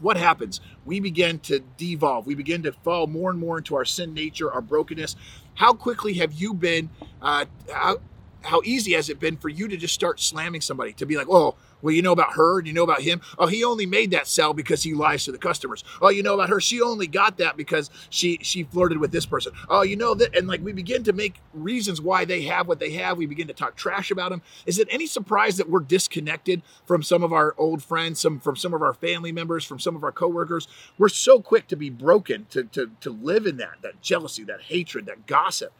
What 0.00 0.16
happens? 0.16 0.60
We 0.84 1.00
begin 1.00 1.38
to 1.40 1.60
devolve. 1.76 2.26
We 2.26 2.34
begin 2.34 2.62
to 2.64 2.72
fall 2.72 3.06
more 3.06 3.30
and 3.30 3.38
more 3.38 3.58
into 3.58 3.76
our 3.76 3.84
sin 3.84 4.14
nature, 4.14 4.50
our 4.52 4.60
brokenness. 4.60 5.16
How 5.54 5.72
quickly 5.72 6.14
have 6.14 6.32
you 6.32 6.54
been? 6.54 6.90
Uh, 7.20 7.46
how, 7.72 7.98
how 8.42 8.62
easy 8.64 8.92
has 8.92 9.10
it 9.10 9.20
been 9.20 9.36
for 9.36 9.48
you 9.48 9.68
to 9.68 9.76
just 9.76 9.94
start 9.94 10.20
slamming 10.20 10.60
somebody 10.60 10.92
to 10.94 11.06
be 11.06 11.16
like, 11.16 11.28
oh, 11.28 11.56
well, 11.82 11.94
you 11.94 12.02
know 12.02 12.12
about 12.12 12.34
her? 12.34 12.60
Do 12.60 12.68
you 12.68 12.74
know 12.74 12.84
about 12.84 13.02
him? 13.02 13.20
Oh, 13.38 13.46
he 13.46 13.64
only 13.64 13.86
made 13.86 14.10
that 14.10 14.26
sell 14.26 14.52
because 14.52 14.82
he 14.82 14.94
lies 14.94 15.24
to 15.24 15.32
the 15.32 15.38
customers. 15.38 15.84
Oh, 16.00 16.10
you 16.10 16.22
know 16.22 16.34
about 16.34 16.50
her? 16.50 16.60
She 16.60 16.80
only 16.80 17.06
got 17.06 17.38
that 17.38 17.56
because 17.56 17.90
she 18.08 18.38
she 18.42 18.64
flirted 18.64 18.98
with 18.98 19.12
this 19.12 19.26
person. 19.26 19.52
Oh, 19.68 19.82
you 19.82 19.96
know 19.96 20.14
that, 20.14 20.36
and 20.36 20.48
like 20.48 20.62
we 20.62 20.72
begin 20.72 21.02
to 21.04 21.12
make 21.12 21.40
reasons 21.52 22.00
why 22.00 22.24
they 22.24 22.42
have 22.42 22.68
what 22.68 22.78
they 22.78 22.90
have. 22.92 23.18
We 23.18 23.26
begin 23.26 23.48
to 23.48 23.54
talk 23.54 23.76
trash 23.76 24.10
about 24.10 24.30
them. 24.30 24.42
Is 24.66 24.78
it 24.78 24.88
any 24.90 25.06
surprise 25.06 25.56
that 25.56 25.70
we're 25.70 25.80
disconnected 25.80 26.62
from 26.84 27.02
some 27.02 27.22
of 27.22 27.32
our 27.32 27.54
old 27.58 27.82
friends, 27.82 28.20
some 28.20 28.40
from 28.40 28.56
some 28.56 28.74
of 28.74 28.82
our 28.82 28.94
family 28.94 29.32
members, 29.32 29.64
from 29.64 29.78
some 29.78 29.96
of 29.96 30.04
our 30.04 30.12
coworkers? 30.12 30.68
We're 30.98 31.08
so 31.08 31.40
quick 31.40 31.66
to 31.68 31.76
be 31.76 31.90
broken, 31.90 32.46
to 32.50 32.64
to 32.64 32.90
to 33.00 33.10
live 33.10 33.46
in 33.46 33.56
that 33.58 33.82
that 33.82 34.00
jealousy, 34.00 34.44
that 34.44 34.62
hatred, 34.62 35.06
that 35.06 35.26
gossip. 35.26 35.72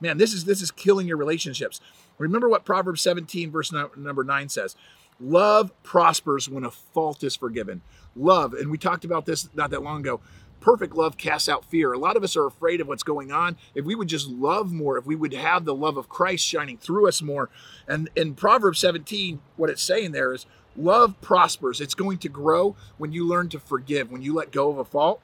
Man, 0.00 0.18
this 0.18 0.32
is 0.32 0.44
this 0.44 0.62
is 0.62 0.70
killing 0.70 1.08
your 1.08 1.16
relationships. 1.16 1.80
Remember 2.18 2.48
what 2.48 2.64
Proverbs 2.64 3.00
17 3.00 3.50
verse 3.50 3.72
number 3.72 4.24
9 4.24 4.48
says. 4.48 4.76
Love 5.20 5.72
prospers 5.82 6.48
when 6.48 6.64
a 6.64 6.70
fault 6.70 7.24
is 7.24 7.34
forgiven. 7.34 7.82
Love, 8.14 8.52
and 8.52 8.70
we 8.70 8.78
talked 8.78 9.04
about 9.04 9.26
this 9.26 9.48
not 9.54 9.70
that 9.70 9.82
long 9.82 10.00
ago. 10.00 10.20
Perfect 10.60 10.94
love 10.94 11.16
casts 11.16 11.48
out 11.48 11.64
fear. 11.64 11.92
A 11.92 11.98
lot 11.98 12.16
of 12.16 12.24
us 12.24 12.36
are 12.36 12.46
afraid 12.46 12.80
of 12.80 12.88
what's 12.88 13.02
going 13.02 13.30
on. 13.30 13.56
If 13.74 13.84
we 13.84 13.94
would 13.94 14.08
just 14.08 14.28
love 14.28 14.72
more, 14.72 14.98
if 14.98 15.06
we 15.06 15.14
would 15.14 15.32
have 15.32 15.64
the 15.64 15.74
love 15.74 15.96
of 15.96 16.08
Christ 16.08 16.44
shining 16.44 16.78
through 16.78 17.08
us 17.08 17.22
more. 17.22 17.48
And 17.86 18.10
in 18.16 18.34
Proverbs 18.34 18.80
17, 18.80 19.40
what 19.56 19.70
it's 19.70 19.82
saying 19.82 20.12
there 20.12 20.32
is 20.32 20.46
love 20.76 21.20
prospers. 21.20 21.80
It's 21.80 21.94
going 21.94 22.18
to 22.18 22.28
grow 22.28 22.74
when 22.96 23.12
you 23.12 23.26
learn 23.26 23.48
to 23.50 23.60
forgive, 23.60 24.10
when 24.10 24.22
you 24.22 24.34
let 24.34 24.50
go 24.50 24.70
of 24.70 24.78
a 24.78 24.84
fault. 24.84 25.20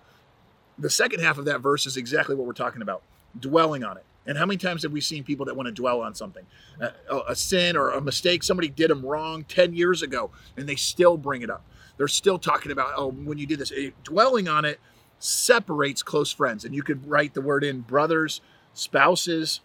The 0.78 0.90
second 0.90 1.20
half 1.20 1.38
of 1.38 1.44
that 1.46 1.60
verse 1.60 1.86
is 1.86 1.96
exactly 1.96 2.34
what 2.34 2.46
we're 2.46 2.52
talking 2.52 2.82
about 2.82 3.02
dwelling 3.38 3.82
on 3.82 3.96
it. 3.96 4.04
And 4.26 4.38
how 4.38 4.46
many 4.46 4.56
times 4.56 4.82
have 4.82 4.92
we 4.92 5.00
seen 5.00 5.22
people 5.22 5.46
that 5.46 5.56
want 5.56 5.66
to 5.66 5.72
dwell 5.72 6.00
on 6.00 6.14
something, 6.14 6.46
a, 6.80 6.92
a, 7.28 7.36
sin 7.36 7.76
or 7.76 7.90
a 7.90 8.00
mistake 8.00 8.42
somebody 8.42 8.68
did 8.68 8.90
them 8.90 9.04
wrong 9.04 9.44
10 9.44 9.74
years 9.74 10.02
ago, 10.02 10.30
and 10.56 10.68
they 10.68 10.76
still 10.76 11.16
bring 11.16 11.42
it 11.42 11.50
up? 11.50 11.64
They're 11.96 12.08
still 12.08 12.38
talking 12.38 12.72
about, 12.72 12.94
oh, 12.96 13.10
when 13.10 13.38
you 13.38 13.46
did 13.46 13.58
this. 13.58 13.72
Dwelling 14.02 14.48
on 14.48 14.64
it 14.64 14.80
separates 15.18 16.02
close 16.02 16.32
friends. 16.32 16.64
And 16.64 16.74
you 16.74 16.82
could 16.82 17.08
write 17.08 17.34
the 17.34 17.40
word 17.40 17.64
in 17.64 17.80
brothers, 17.80 18.40
spouses, 18.72 19.60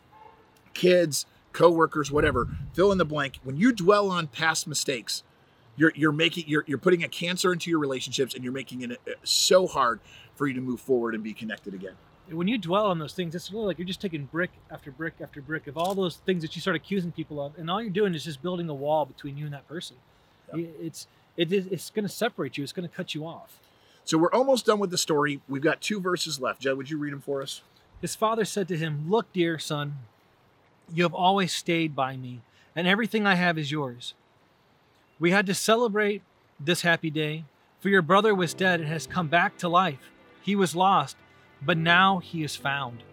kids, 0.73 1.25
coworkers, 1.53 2.11
whatever. 2.11 2.47
Fill 2.73 2.91
in 2.91 2.97
the 2.97 3.05
blank. 3.05 3.39
When 3.43 3.57
you 3.57 3.71
dwell 3.71 4.09
on 4.09 4.27
past 4.27 4.67
mistakes, 4.67 5.23
you're, 5.75 5.93
you're 5.95 6.11
making 6.11 6.43
you're, 6.47 6.65
you're 6.67 6.77
putting 6.77 7.03
a 7.03 7.07
cancer 7.07 7.53
into 7.53 7.69
your 7.69 7.79
relationships 7.79 8.35
and 8.35 8.43
you're 8.43 8.53
making 8.53 8.81
it 8.81 8.91
uh, 8.91 9.11
so 9.23 9.65
hard 9.65 10.01
for 10.35 10.45
you 10.45 10.53
to 10.53 10.61
move 10.61 10.81
forward 10.81 11.15
and 11.15 11.23
be 11.23 11.33
connected 11.33 11.73
again 11.73 11.95
when 12.31 12.47
you 12.47 12.57
dwell 12.57 12.87
on 12.87 12.99
those 12.99 13.13
things, 13.13 13.35
it's 13.35 13.51
really 13.51 13.65
like 13.65 13.77
you're 13.77 13.87
just 13.87 14.01
taking 14.01 14.25
brick 14.25 14.51
after 14.71 14.91
brick 14.91 15.15
after 15.21 15.41
brick 15.41 15.67
of 15.67 15.77
all 15.77 15.95
those 15.95 16.17
things 16.17 16.41
that 16.41 16.55
you 16.55 16.61
start 16.61 16.75
accusing 16.75 17.11
people 17.11 17.41
of, 17.41 17.57
and 17.57 17.69
all 17.69 17.81
you're 17.81 17.91
doing 17.91 18.13
is 18.13 18.23
just 18.23 18.41
building 18.41 18.69
a 18.69 18.73
wall 18.73 19.05
between 19.05 19.37
you 19.37 19.45
and 19.45 19.53
that 19.53 19.67
person. 19.67 19.97
Yep. 20.53 20.69
It's 20.81 21.07
it 21.37 21.51
is 21.51 21.67
it's 21.67 21.89
going 21.89 22.05
to 22.05 22.13
separate 22.13 22.57
you. 22.57 22.63
It's 22.63 22.73
going 22.73 22.87
to 22.87 22.93
cut 22.95 23.15
you 23.15 23.25
off. 23.25 23.59
So 24.03 24.17
we're 24.17 24.31
almost 24.31 24.65
done 24.65 24.79
with 24.79 24.91
the 24.91 24.97
story. 24.97 25.41
We've 25.47 25.61
got 25.61 25.81
two 25.81 25.99
verses 25.99 26.39
left. 26.39 26.61
Jed, 26.61 26.77
would 26.77 26.89
you 26.89 26.97
read 26.97 27.13
them 27.13 27.21
for 27.21 27.41
us? 27.41 27.61
His 28.01 28.15
father 28.15 28.45
said 28.45 28.67
to 28.69 28.77
him, 28.77 29.09
"Look, 29.09 29.31
dear 29.33 29.59
son, 29.59 29.99
you 30.93 31.03
have 31.03 31.13
always 31.13 31.53
stayed 31.53 31.95
by 31.95 32.17
me, 32.17 32.41
and 32.75 32.87
everything 32.87 33.25
I 33.25 33.35
have 33.35 33.57
is 33.57 33.71
yours. 33.71 34.13
We 35.19 35.31
had 35.31 35.45
to 35.47 35.53
celebrate 35.53 36.21
this 36.59 36.81
happy 36.81 37.09
day, 37.09 37.45
for 37.79 37.89
your 37.89 38.01
brother 38.01 38.33
was 38.33 38.53
dead 38.53 38.79
and 38.79 38.89
has 38.89 39.05
come 39.05 39.27
back 39.27 39.57
to 39.57 39.69
life. 39.69 40.11
He 40.41 40.55
was 40.55 40.75
lost." 40.75 41.15
But 41.61 41.77
now 41.77 42.19
he 42.19 42.43
is 42.43 42.55
found. 42.55 43.03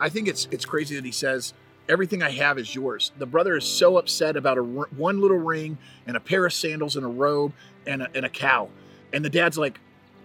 I 0.00 0.08
think 0.08 0.28
it's 0.28 0.48
it's 0.50 0.64
crazy 0.64 0.96
that 0.96 1.04
he 1.04 1.12
says 1.12 1.54
everything 1.88 2.22
I 2.22 2.30
have 2.30 2.58
is 2.58 2.74
yours. 2.74 3.12
The 3.18 3.26
brother 3.26 3.56
is 3.56 3.64
so 3.64 3.98
upset 3.98 4.36
about 4.36 4.58
a 4.58 4.62
one 4.62 5.20
little 5.20 5.38
ring 5.38 5.78
and 6.06 6.16
a 6.16 6.20
pair 6.20 6.44
of 6.46 6.52
sandals 6.52 6.96
and 6.96 7.04
a 7.04 7.08
robe 7.08 7.52
and 7.86 8.02
a, 8.02 8.08
and 8.14 8.24
a 8.24 8.28
cow, 8.28 8.68
and 9.12 9.24
the 9.24 9.30
dad's 9.30 9.58
like, 9.58 9.80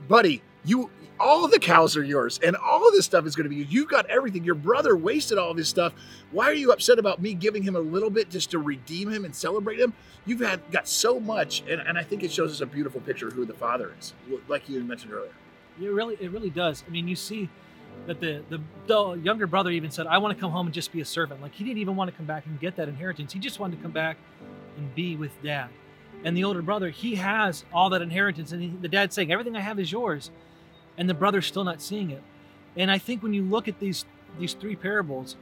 "Buddy, 0.07 0.41
you 0.65 0.89
all 1.19 1.47
the 1.47 1.59
cows 1.59 1.97
are 1.97 2.03
yours, 2.03 2.39
and 2.43 2.55
all 2.55 2.87
of 2.87 2.93
this 2.93 3.05
stuff 3.05 3.25
is 3.25 3.35
going 3.35 3.43
to 3.43 3.49
be 3.49 3.57
yours. 3.57 3.71
You've 3.71 3.89
got 3.89 4.05
everything. 4.07 4.43
Your 4.43 4.55
brother 4.55 4.95
wasted 4.95 5.37
all 5.37 5.51
of 5.51 5.57
his 5.57 5.67
stuff. 5.67 5.93
Why 6.31 6.45
are 6.45 6.53
you 6.53 6.71
upset 6.71 6.97
about 6.97 7.21
me 7.21 7.33
giving 7.33 7.63
him 7.63 7.75
a 7.75 7.79
little 7.79 8.09
bit 8.09 8.29
just 8.29 8.51
to 8.51 8.59
redeem 8.59 9.09
him 9.11 9.25
and 9.25 9.35
celebrate 9.35 9.79
him? 9.79 9.93
You've 10.25 10.39
had 10.39 10.61
got 10.71 10.87
so 10.87 11.19
much, 11.19 11.63
and, 11.69 11.81
and 11.81 11.97
I 11.97 12.03
think 12.03 12.23
it 12.23 12.31
shows 12.31 12.51
us 12.51 12.61
a 12.61 12.65
beautiful 12.65 13.01
picture 13.01 13.27
of 13.27 13.33
who 13.33 13.45
the 13.45 13.53
father 13.53 13.93
is, 13.99 14.13
like 14.47 14.69
you 14.69 14.81
mentioned 14.83 15.11
earlier. 15.11 15.31
It 15.81 15.87
really, 15.87 16.17
it 16.19 16.31
really 16.31 16.49
does. 16.49 16.83
I 16.87 16.91
mean, 16.91 17.07
you 17.07 17.15
see 17.15 17.49
that 18.07 18.19
the, 18.19 18.43
the, 18.49 18.59
the 18.87 19.13
younger 19.13 19.47
brother 19.47 19.69
even 19.71 19.91
said, 19.91 20.07
"I 20.07 20.17
want 20.17 20.35
to 20.35 20.39
come 20.39 20.51
home 20.51 20.67
and 20.67 20.73
just 20.73 20.91
be 20.91 21.01
a 21.01 21.05
servant." 21.05 21.41
Like 21.41 21.53
he 21.53 21.63
didn't 21.63 21.79
even 21.79 21.95
want 21.95 22.09
to 22.09 22.15
come 22.15 22.25
back 22.25 22.45
and 22.45 22.59
get 22.59 22.75
that 22.77 22.89
inheritance. 22.89 23.33
He 23.33 23.39
just 23.39 23.59
wanted 23.59 23.77
to 23.77 23.81
come 23.81 23.91
back 23.91 24.17
and 24.77 24.93
be 24.95 25.15
with 25.15 25.31
dad. 25.43 25.69
And 26.23 26.35
the 26.35 26.43
older 26.43 26.61
brother, 26.61 26.89
he 26.89 27.15
has 27.15 27.63
all 27.73 27.89
that 27.91 28.01
inheritance, 28.01 28.51
and 28.51 28.61
he, 28.61 28.67
the 28.69 28.87
dad's 28.87 29.15
saying, 29.15 29.31
"Everything 29.31 29.55
I 29.55 29.61
have 29.61 29.79
is 29.79 29.91
yours," 29.91 30.31
and 30.97 31.09
the 31.09 31.13
brother's 31.13 31.45
still 31.45 31.63
not 31.63 31.81
seeing 31.81 32.11
it. 32.11 32.21
And 32.75 32.91
I 32.91 32.97
think 32.97 33.23
when 33.23 33.33
you 33.33 33.43
look 33.43 33.67
at 33.67 33.79
these 33.79 34.05
these 34.39 34.53
three 34.53 34.75
parables, 34.75 35.35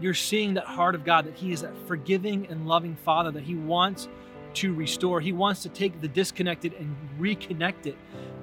you're 0.00 0.14
seeing 0.14 0.54
that 0.54 0.64
heart 0.64 0.94
of 0.94 1.04
God 1.04 1.26
that 1.26 1.34
He 1.34 1.52
is 1.52 1.62
that 1.62 1.74
forgiving 1.86 2.46
and 2.48 2.66
loving 2.66 2.96
Father 3.04 3.30
that 3.30 3.44
He 3.44 3.54
wants 3.54 4.08
to 4.54 4.74
restore. 4.74 5.20
He 5.20 5.32
wants 5.32 5.62
to 5.62 5.68
take 5.68 6.00
the 6.00 6.08
disconnected 6.08 6.74
and 6.74 6.94
reconnect 7.18 7.86
it. 7.86 7.96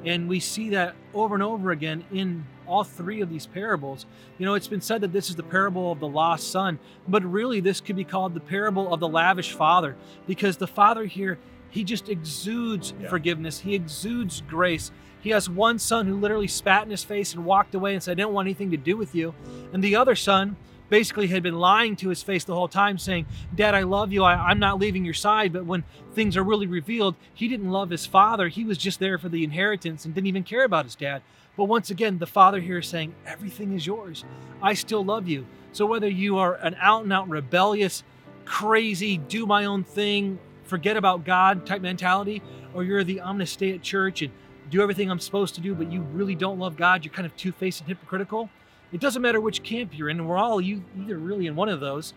And 0.05 0.29
we 0.29 0.39
see 0.39 0.69
that 0.69 0.95
over 1.13 1.33
and 1.33 1.43
over 1.43 1.71
again 1.71 2.03
in 2.11 2.45
all 2.67 2.83
three 2.83 3.21
of 3.21 3.29
these 3.29 3.45
parables. 3.45 4.05
You 4.37 4.45
know, 4.45 4.53
it's 4.53 4.67
been 4.67 4.81
said 4.81 5.01
that 5.01 5.11
this 5.11 5.29
is 5.29 5.35
the 5.35 5.43
parable 5.43 5.91
of 5.91 5.99
the 5.99 6.07
lost 6.07 6.51
son, 6.51 6.79
but 7.07 7.23
really 7.23 7.59
this 7.59 7.81
could 7.81 7.95
be 7.95 8.03
called 8.03 8.33
the 8.33 8.39
parable 8.39 8.93
of 8.93 8.99
the 8.99 9.07
lavish 9.07 9.53
father 9.53 9.95
because 10.27 10.57
the 10.57 10.67
father 10.67 11.05
here, 11.05 11.39
he 11.69 11.83
just 11.83 12.07
exudes 12.09 12.93
yeah. 12.99 13.09
forgiveness, 13.09 13.59
he 13.59 13.75
exudes 13.75 14.41
grace. 14.47 14.91
He 15.21 15.31
has 15.31 15.49
one 15.49 15.79
son 15.79 16.07
who 16.07 16.15
literally 16.15 16.47
spat 16.47 16.83
in 16.83 16.91
his 16.91 17.03
face 17.03 17.33
and 17.33 17.43
walked 17.43 17.75
away 17.75 17.93
and 17.93 18.01
said, 18.01 18.13
I 18.13 18.15
didn't 18.15 18.31
want 18.31 18.45
anything 18.45 18.71
to 18.71 18.77
do 18.77 18.95
with 18.95 19.13
you. 19.13 19.33
And 19.73 19.83
the 19.83 19.97
other 19.97 20.15
son, 20.15 20.55
basically 20.89 21.27
had 21.27 21.43
been 21.43 21.59
lying 21.59 21.95
to 21.97 22.09
his 22.09 22.23
face 22.23 22.43
the 22.43 22.55
whole 22.55 22.67
time, 22.67 22.97
saying, 22.97 23.25
Dad, 23.55 23.75
I 23.75 23.83
love 23.83 24.11
you. 24.11 24.23
I, 24.23 24.51
am 24.51 24.59
not 24.59 24.79
leaving 24.79 25.05
your 25.05 25.13
side. 25.13 25.53
But 25.53 25.65
when 25.65 25.83
things 26.13 26.35
are 26.35 26.43
really 26.43 26.67
revealed, 26.67 27.15
he 27.33 27.47
didn't 27.47 27.71
love 27.71 27.89
his 27.89 28.05
father. 28.05 28.47
He 28.47 28.63
was 28.63 28.77
just 28.77 28.99
there 28.99 29.17
for 29.17 29.29
the 29.29 29.43
inheritance 29.43 30.05
and 30.05 30.13
didn't 30.13 30.27
even 30.27 30.43
care 30.43 30.63
about 30.63 30.85
his 30.85 30.95
dad. 30.95 31.21
But 31.55 31.65
once 31.65 31.89
again, 31.89 32.17
the 32.17 32.27
father 32.27 32.59
here 32.59 32.79
is 32.79 32.87
saying, 32.87 33.13
Everything 33.25 33.73
is 33.73 33.85
yours. 33.85 34.23
I 34.61 34.73
still 34.73 35.03
love 35.03 35.27
you. 35.27 35.45
So 35.71 35.85
whether 35.85 36.09
you 36.09 36.37
are 36.37 36.55
an 36.55 36.75
out 36.79 37.03
and 37.03 37.13
out 37.13 37.29
rebellious, 37.29 38.03
crazy, 38.45 39.17
do 39.17 39.45
my 39.45 39.65
own 39.65 39.83
thing, 39.83 40.39
forget 40.63 40.97
about 40.97 41.25
God 41.25 41.65
type 41.65 41.81
mentality, 41.81 42.41
or 42.73 42.83
you're 42.83 43.03
the 43.03 43.21
I'm 43.21 43.35
going 43.35 43.39
to 43.39 43.45
stay 43.45 43.73
at 43.73 43.81
church 43.81 44.21
and 44.21 44.31
do 44.69 44.81
everything 44.81 45.09
I'm 45.09 45.19
supposed 45.19 45.55
to 45.55 45.61
do, 45.61 45.75
but 45.75 45.91
you 45.91 46.01
really 46.01 46.35
don't 46.35 46.59
love 46.59 46.77
God, 46.77 47.03
you're 47.03 47.13
kind 47.13 47.25
of 47.25 47.35
two 47.35 47.51
faced 47.51 47.81
and 47.81 47.87
hypocritical 47.87 48.49
it 48.91 48.99
doesn't 48.99 49.21
matter 49.21 49.39
which 49.39 49.63
camp 49.63 49.97
you're 49.97 50.09
in, 50.09 50.25
we're 50.25 50.37
all 50.37 50.59
you 50.59 50.83
either 50.99 51.17
really 51.17 51.47
in 51.47 51.55
one 51.55 51.69
of 51.69 51.79
those. 51.79 52.13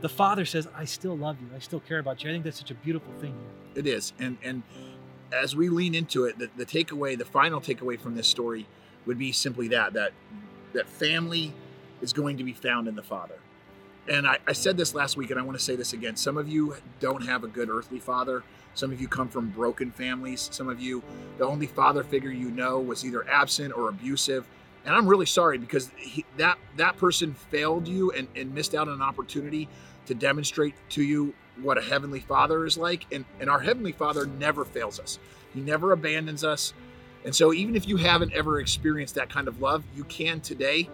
The 0.00 0.08
Father 0.08 0.44
says, 0.44 0.68
I 0.76 0.84
still 0.84 1.16
love 1.16 1.38
you. 1.40 1.48
I 1.54 1.58
still 1.58 1.80
care 1.80 1.98
about 1.98 2.22
you. 2.22 2.30
I 2.30 2.34
think 2.34 2.44
that's 2.44 2.58
such 2.58 2.70
a 2.70 2.74
beautiful 2.74 3.12
thing. 3.14 3.32
here. 3.32 3.84
It 3.84 3.86
is. 3.86 4.12
And 4.18 4.36
and 4.42 4.62
as 5.32 5.56
we 5.56 5.68
lean 5.68 5.94
into 5.94 6.24
it, 6.24 6.38
the, 6.38 6.48
the 6.56 6.66
takeaway, 6.66 7.18
the 7.18 7.24
final 7.24 7.60
takeaway 7.60 7.98
from 7.98 8.14
this 8.14 8.28
story 8.28 8.66
would 9.06 9.18
be 9.18 9.32
simply 9.32 9.68
that 9.68 9.94
that 9.94 10.12
that 10.74 10.88
family 10.88 11.54
is 12.02 12.12
going 12.12 12.36
to 12.36 12.44
be 12.44 12.52
found 12.52 12.88
in 12.88 12.94
the 12.94 13.02
Father. 13.02 13.36
And 14.08 14.26
I, 14.26 14.38
I 14.46 14.52
said 14.52 14.76
this 14.76 14.94
last 14.94 15.16
week, 15.16 15.30
and 15.30 15.40
I 15.40 15.42
want 15.42 15.58
to 15.58 15.64
say 15.64 15.74
this 15.74 15.92
again. 15.92 16.14
Some 16.14 16.36
of 16.36 16.48
you 16.48 16.76
don't 17.00 17.24
have 17.26 17.42
a 17.42 17.48
good 17.48 17.68
earthly 17.68 17.98
father. 17.98 18.44
Some 18.74 18.92
of 18.92 19.00
you 19.00 19.08
come 19.08 19.28
from 19.28 19.50
broken 19.50 19.90
families. 19.90 20.48
Some 20.52 20.68
of 20.68 20.78
you, 20.78 21.02
the 21.38 21.46
only 21.46 21.66
father 21.66 22.04
figure 22.04 22.30
you 22.30 22.50
know 22.50 22.78
was 22.78 23.04
either 23.04 23.28
absent 23.28 23.76
or 23.76 23.88
abusive 23.88 24.46
and 24.86 24.94
I'm 24.94 25.06
really 25.06 25.26
sorry 25.26 25.58
because 25.58 25.90
he, 25.96 26.24
that 26.36 26.58
that 26.76 26.96
person 26.96 27.34
failed 27.34 27.88
you 27.88 28.12
and, 28.12 28.28
and 28.36 28.54
missed 28.54 28.74
out 28.74 28.88
on 28.88 28.94
an 28.94 29.02
opportunity 29.02 29.68
to 30.06 30.14
demonstrate 30.14 30.74
to 30.90 31.02
you 31.02 31.34
what 31.60 31.76
a 31.76 31.82
heavenly 31.82 32.20
father 32.20 32.64
is 32.64 32.78
like. 32.78 33.04
And, 33.12 33.24
and 33.40 33.50
our 33.50 33.60
heavenly 33.60 33.92
father 33.92 34.26
never 34.26 34.64
fails 34.64 35.00
us. 35.00 35.18
He 35.52 35.60
never 35.60 35.92
abandons 35.92 36.44
us. 36.44 36.72
And 37.24 37.34
so 37.34 37.52
even 37.52 37.74
if 37.74 37.88
you 37.88 37.96
haven't 37.96 38.32
ever 38.32 38.60
experienced 38.60 39.16
that 39.16 39.28
kind 39.28 39.48
of 39.48 39.60
love 39.60 39.82
you 39.96 40.04
can 40.04 40.40
today 40.40 40.88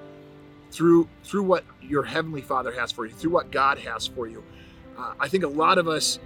through 0.71 1.07
through 1.23 1.43
what 1.43 1.65
your 1.83 2.03
heavenly 2.03 2.41
father 2.41 2.73
has 2.73 2.91
for 2.91 3.05
you 3.05 3.13
through 3.13 3.33
what 3.33 3.53
god 3.53 3.79
has 3.79 4.07
for 4.07 4.27
you. 4.27 4.43
Uh, 4.97 5.13
i 5.21 5.29
think 5.29 5.45
a 5.45 5.49
lot 5.49 5.77
of 5.77 5.87
us 5.87 6.19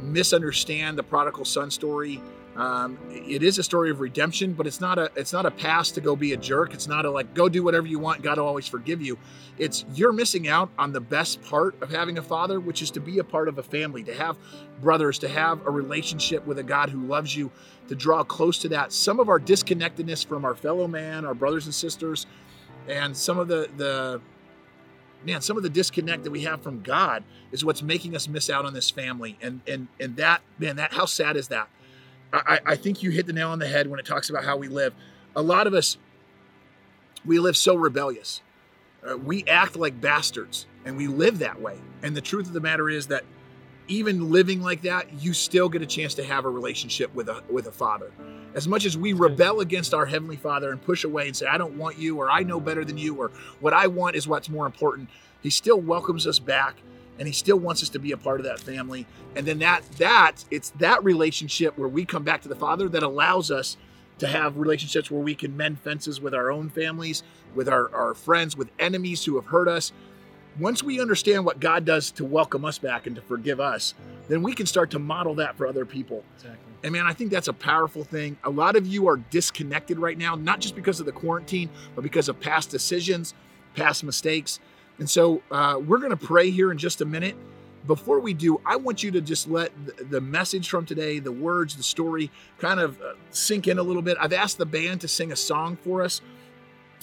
misunderstand 0.00 0.98
the 0.98 1.02
prodigal 1.02 1.44
son 1.44 1.70
story. 1.70 2.20
Um, 2.54 2.98
it 3.10 3.42
is 3.42 3.58
a 3.58 3.62
story 3.62 3.90
of 3.90 4.00
redemption, 4.00 4.52
but 4.52 4.66
it's 4.66 4.80
not 4.80 4.98
a 4.98 5.10
it's 5.16 5.32
not 5.32 5.46
a 5.46 5.50
pass 5.50 5.90
to 5.92 6.02
go 6.02 6.14
be 6.14 6.34
a 6.34 6.36
jerk. 6.36 6.74
It's 6.74 6.86
not 6.86 7.06
a 7.06 7.10
like 7.10 7.32
go 7.32 7.48
do 7.48 7.62
whatever 7.62 7.86
you 7.86 7.98
want. 7.98 8.22
God 8.22 8.38
will 8.38 8.46
always 8.46 8.66
forgive 8.66 9.00
you. 9.00 9.16
It's 9.58 9.86
you're 9.94 10.12
missing 10.12 10.48
out 10.48 10.68
on 10.78 10.92
the 10.92 11.00
best 11.00 11.42
part 11.42 11.80
of 11.82 11.90
having 11.90 12.18
a 12.18 12.22
father, 12.22 12.60
which 12.60 12.82
is 12.82 12.90
to 12.90 13.00
be 13.00 13.18
a 13.18 13.24
part 13.24 13.48
of 13.48 13.56
a 13.56 13.62
family, 13.62 14.02
to 14.02 14.14
have 14.14 14.36
brothers, 14.82 15.18
to 15.20 15.28
have 15.28 15.66
a 15.66 15.70
relationship 15.70 16.46
with 16.46 16.58
a 16.58 16.62
God 16.62 16.90
who 16.90 17.02
loves 17.06 17.34
you, 17.34 17.50
to 17.88 17.94
draw 17.94 18.22
close 18.22 18.58
to 18.58 18.68
that. 18.68 18.92
Some 18.92 19.18
of 19.18 19.30
our 19.30 19.38
disconnectedness 19.38 20.22
from 20.22 20.44
our 20.44 20.54
fellow 20.54 20.86
man, 20.86 21.24
our 21.24 21.34
brothers 21.34 21.64
and 21.64 21.74
sisters, 21.74 22.26
and 22.86 23.16
some 23.16 23.38
of 23.38 23.48
the 23.48 23.70
the 23.78 24.20
man, 25.24 25.40
some 25.40 25.56
of 25.56 25.62
the 25.62 25.70
disconnect 25.70 26.24
that 26.24 26.30
we 26.30 26.42
have 26.42 26.62
from 26.62 26.82
God 26.82 27.24
is 27.50 27.64
what's 27.64 27.82
making 27.82 28.14
us 28.14 28.28
miss 28.28 28.50
out 28.50 28.66
on 28.66 28.74
this 28.74 28.90
family. 28.90 29.38
And 29.40 29.62
and 29.66 29.88
and 29.98 30.16
that 30.16 30.42
man, 30.58 30.76
that 30.76 30.92
how 30.92 31.06
sad 31.06 31.38
is 31.38 31.48
that? 31.48 31.70
I, 32.32 32.60
I 32.64 32.76
think 32.76 33.02
you 33.02 33.10
hit 33.10 33.26
the 33.26 33.32
nail 33.32 33.50
on 33.50 33.58
the 33.58 33.68
head 33.68 33.88
when 33.88 34.00
it 34.00 34.06
talks 34.06 34.30
about 34.30 34.44
how 34.44 34.56
we 34.56 34.68
live. 34.68 34.94
A 35.36 35.42
lot 35.42 35.66
of 35.66 35.74
us, 35.74 35.98
we 37.24 37.38
live 37.38 37.56
so 37.56 37.74
rebellious. 37.74 38.42
Uh, 39.06 39.16
we 39.16 39.44
act 39.44 39.76
like 39.76 40.00
bastards 40.00 40.66
and 40.84 40.96
we 40.96 41.06
live 41.06 41.38
that 41.40 41.60
way. 41.60 41.78
And 42.02 42.16
the 42.16 42.20
truth 42.20 42.46
of 42.46 42.52
the 42.52 42.60
matter 42.60 42.88
is 42.88 43.06
that 43.08 43.24
even 43.88 44.30
living 44.30 44.62
like 44.62 44.82
that, 44.82 45.12
you 45.12 45.32
still 45.32 45.68
get 45.68 45.82
a 45.82 45.86
chance 45.86 46.14
to 46.14 46.24
have 46.24 46.44
a 46.44 46.48
relationship 46.50 47.14
with 47.14 47.28
a 47.28 47.42
with 47.50 47.66
a 47.66 47.72
father. 47.72 48.12
As 48.54 48.68
much 48.68 48.84
as 48.84 48.96
we 48.96 49.12
rebel 49.12 49.60
against 49.60 49.92
our 49.92 50.06
heavenly 50.06 50.36
Father 50.36 50.70
and 50.70 50.80
push 50.80 51.04
away 51.04 51.26
and 51.26 51.36
say, 51.36 51.46
"I 51.46 51.58
don't 51.58 51.76
want 51.76 51.98
you," 51.98 52.18
or 52.18 52.30
"I 52.30 52.42
know 52.42 52.60
better 52.60 52.84
than 52.84 52.96
you," 52.96 53.16
or 53.16 53.32
"What 53.60 53.72
I 53.72 53.88
want 53.88 54.14
is 54.14 54.28
what's 54.28 54.48
more 54.48 54.66
important," 54.66 55.08
He 55.42 55.50
still 55.50 55.80
welcomes 55.80 56.26
us 56.26 56.38
back 56.38 56.76
and 57.18 57.28
he 57.28 57.34
still 57.34 57.58
wants 57.58 57.82
us 57.82 57.88
to 57.90 57.98
be 57.98 58.12
a 58.12 58.16
part 58.16 58.40
of 58.40 58.46
that 58.46 58.60
family. 58.60 59.06
And 59.36 59.46
then 59.46 59.58
that 59.60 59.82
that 59.98 60.44
it's 60.50 60.70
that 60.78 61.02
relationship 61.04 61.76
where 61.78 61.88
we 61.88 62.04
come 62.04 62.22
back 62.24 62.42
to 62.42 62.48
the 62.48 62.56
father 62.56 62.88
that 62.88 63.02
allows 63.02 63.50
us 63.50 63.76
to 64.18 64.26
have 64.26 64.56
relationships 64.56 65.10
where 65.10 65.22
we 65.22 65.34
can 65.34 65.56
mend 65.56 65.80
fences 65.80 66.20
with 66.20 66.34
our 66.34 66.50
own 66.50 66.70
families 66.70 67.22
with 67.54 67.68
our, 67.68 67.94
our 67.94 68.14
friends 68.14 68.56
with 68.56 68.70
enemies 68.78 69.24
who 69.24 69.36
have 69.36 69.46
hurt 69.46 69.68
us. 69.68 69.92
Once 70.58 70.82
we 70.82 71.00
understand 71.00 71.44
what 71.44 71.60
god 71.60 71.84
does 71.84 72.10
to 72.10 72.24
welcome 72.24 72.64
us 72.64 72.78
back 72.78 73.06
and 73.06 73.16
to 73.16 73.22
forgive 73.22 73.58
us 73.58 73.94
then 74.28 74.42
we 74.42 74.54
can 74.54 74.66
start 74.66 74.90
to 74.90 74.98
model 74.98 75.34
that 75.34 75.56
for 75.56 75.66
other 75.66 75.84
people. 75.84 76.22
Exactly. 76.36 76.58
and 76.84 76.92
man 76.92 77.06
i 77.06 77.12
think 77.12 77.30
that's 77.30 77.48
a 77.48 77.52
powerful 77.52 78.04
thing. 78.04 78.36
A 78.44 78.50
lot 78.50 78.76
of 78.76 78.86
you 78.86 79.08
are 79.08 79.16
disconnected 79.16 79.98
right 79.98 80.18
now 80.18 80.34
not 80.34 80.60
just 80.60 80.74
because 80.74 81.00
of 81.00 81.06
the 81.06 81.12
quarantine 81.12 81.70
but 81.94 82.02
because 82.02 82.28
of 82.28 82.38
past 82.38 82.70
decisions 82.70 83.34
past 83.74 84.04
mistakes 84.04 84.60
and 85.02 85.10
so 85.10 85.42
uh, 85.50 85.80
we're 85.84 85.98
going 85.98 86.10
to 86.10 86.16
pray 86.16 86.52
here 86.52 86.70
in 86.70 86.78
just 86.78 87.00
a 87.00 87.04
minute. 87.04 87.34
Before 87.88 88.20
we 88.20 88.34
do, 88.34 88.60
I 88.64 88.76
want 88.76 89.02
you 89.02 89.10
to 89.10 89.20
just 89.20 89.48
let 89.48 89.72
the, 89.98 90.20
message 90.20 90.68
from 90.68 90.86
today, 90.86 91.18
the 91.18 91.32
words, 91.32 91.74
the 91.74 91.82
story 91.82 92.30
kind 92.60 92.78
of 92.78 93.02
uh, 93.02 93.14
sink 93.30 93.66
in 93.66 93.80
a 93.80 93.82
little 93.82 94.02
bit. 94.02 94.16
I've 94.20 94.32
asked 94.32 94.58
the 94.58 94.64
band 94.64 95.00
to 95.00 95.08
sing 95.08 95.32
a 95.32 95.36
song 95.36 95.74
for 95.74 96.04
us. 96.04 96.20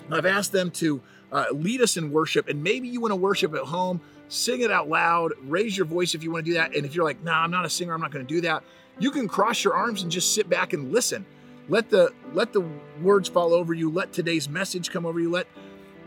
I've 0.10 0.26
asked 0.26 0.54
them 0.54 0.72
to 0.72 1.02
uh, 1.34 1.48
lead 1.52 1.82
us 1.82 1.98
in 1.98 2.10
worship. 2.10 2.48
And 2.48 2.64
maybe 2.64 2.88
you 2.88 3.02
want 3.02 3.12
to 3.12 3.18
worship 3.18 3.54
at 3.54 3.64
home, 3.64 4.00
sing 4.30 4.62
it 4.62 4.72
out 4.72 4.88
loud, 4.88 5.34
raise 5.42 5.76
your 5.76 5.86
voice 5.86 6.16
if 6.16 6.24
you 6.24 6.32
want 6.32 6.46
to 6.46 6.52
do 6.52 6.56
that. 6.56 6.74
And 6.74 6.86
if 6.86 6.96
you're 6.96 7.04
like, 7.04 7.22
nah, 7.22 7.44
I'm 7.44 7.52
not 7.52 7.66
a 7.66 7.70
singer, 7.70 7.94
I'm 7.94 8.00
not 8.00 8.12
going 8.12 8.26
to 8.26 8.34
do 8.34 8.40
that, 8.40 8.64
you 8.98 9.12
can 9.12 9.28
cross 9.28 9.62
your 9.62 9.74
arms 9.74 10.04
and 10.04 10.10
just 10.10 10.34
sit 10.34 10.50
back 10.50 10.72
and 10.72 10.94
listen. 10.94 11.26
Let 11.68 11.90
the 11.90 12.14
let 12.34 12.54
the 12.54 12.66
words 13.02 13.28
fall 13.28 13.54
over 13.54 13.74
you. 13.74 13.92
Let 13.92 14.14
today's 14.14 14.48
message 14.48 14.90
come 14.90 15.06
over 15.06 15.20
you. 15.20 15.30
Let 15.30 15.48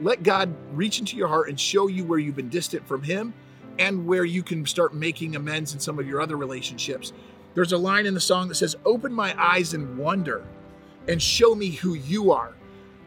let 0.00 0.22
God 0.22 0.54
reach 0.72 0.98
into 0.98 1.16
your 1.16 1.28
heart 1.28 1.48
and 1.48 1.58
show 1.58 1.86
you 1.86 2.04
where 2.04 2.18
you've 2.18 2.36
been 2.36 2.48
distant 2.48 2.86
from 2.86 3.02
Him 3.02 3.34
and 3.78 4.06
where 4.06 4.24
you 4.24 4.42
can 4.42 4.66
start 4.66 4.94
making 4.94 5.36
amends 5.36 5.74
in 5.74 5.80
some 5.80 5.98
of 5.98 6.06
your 6.06 6.20
other 6.20 6.36
relationships. 6.36 7.12
There's 7.54 7.72
a 7.72 7.78
line 7.78 8.06
in 8.06 8.14
the 8.14 8.20
song 8.20 8.48
that 8.48 8.54
says, 8.54 8.76
Open 8.84 9.12
my 9.12 9.34
eyes 9.40 9.74
and 9.74 9.98
wonder 9.98 10.44
and 11.08 11.20
show 11.20 11.54
me 11.54 11.70
who 11.70 11.94
you 11.94 12.32
are. 12.32 12.54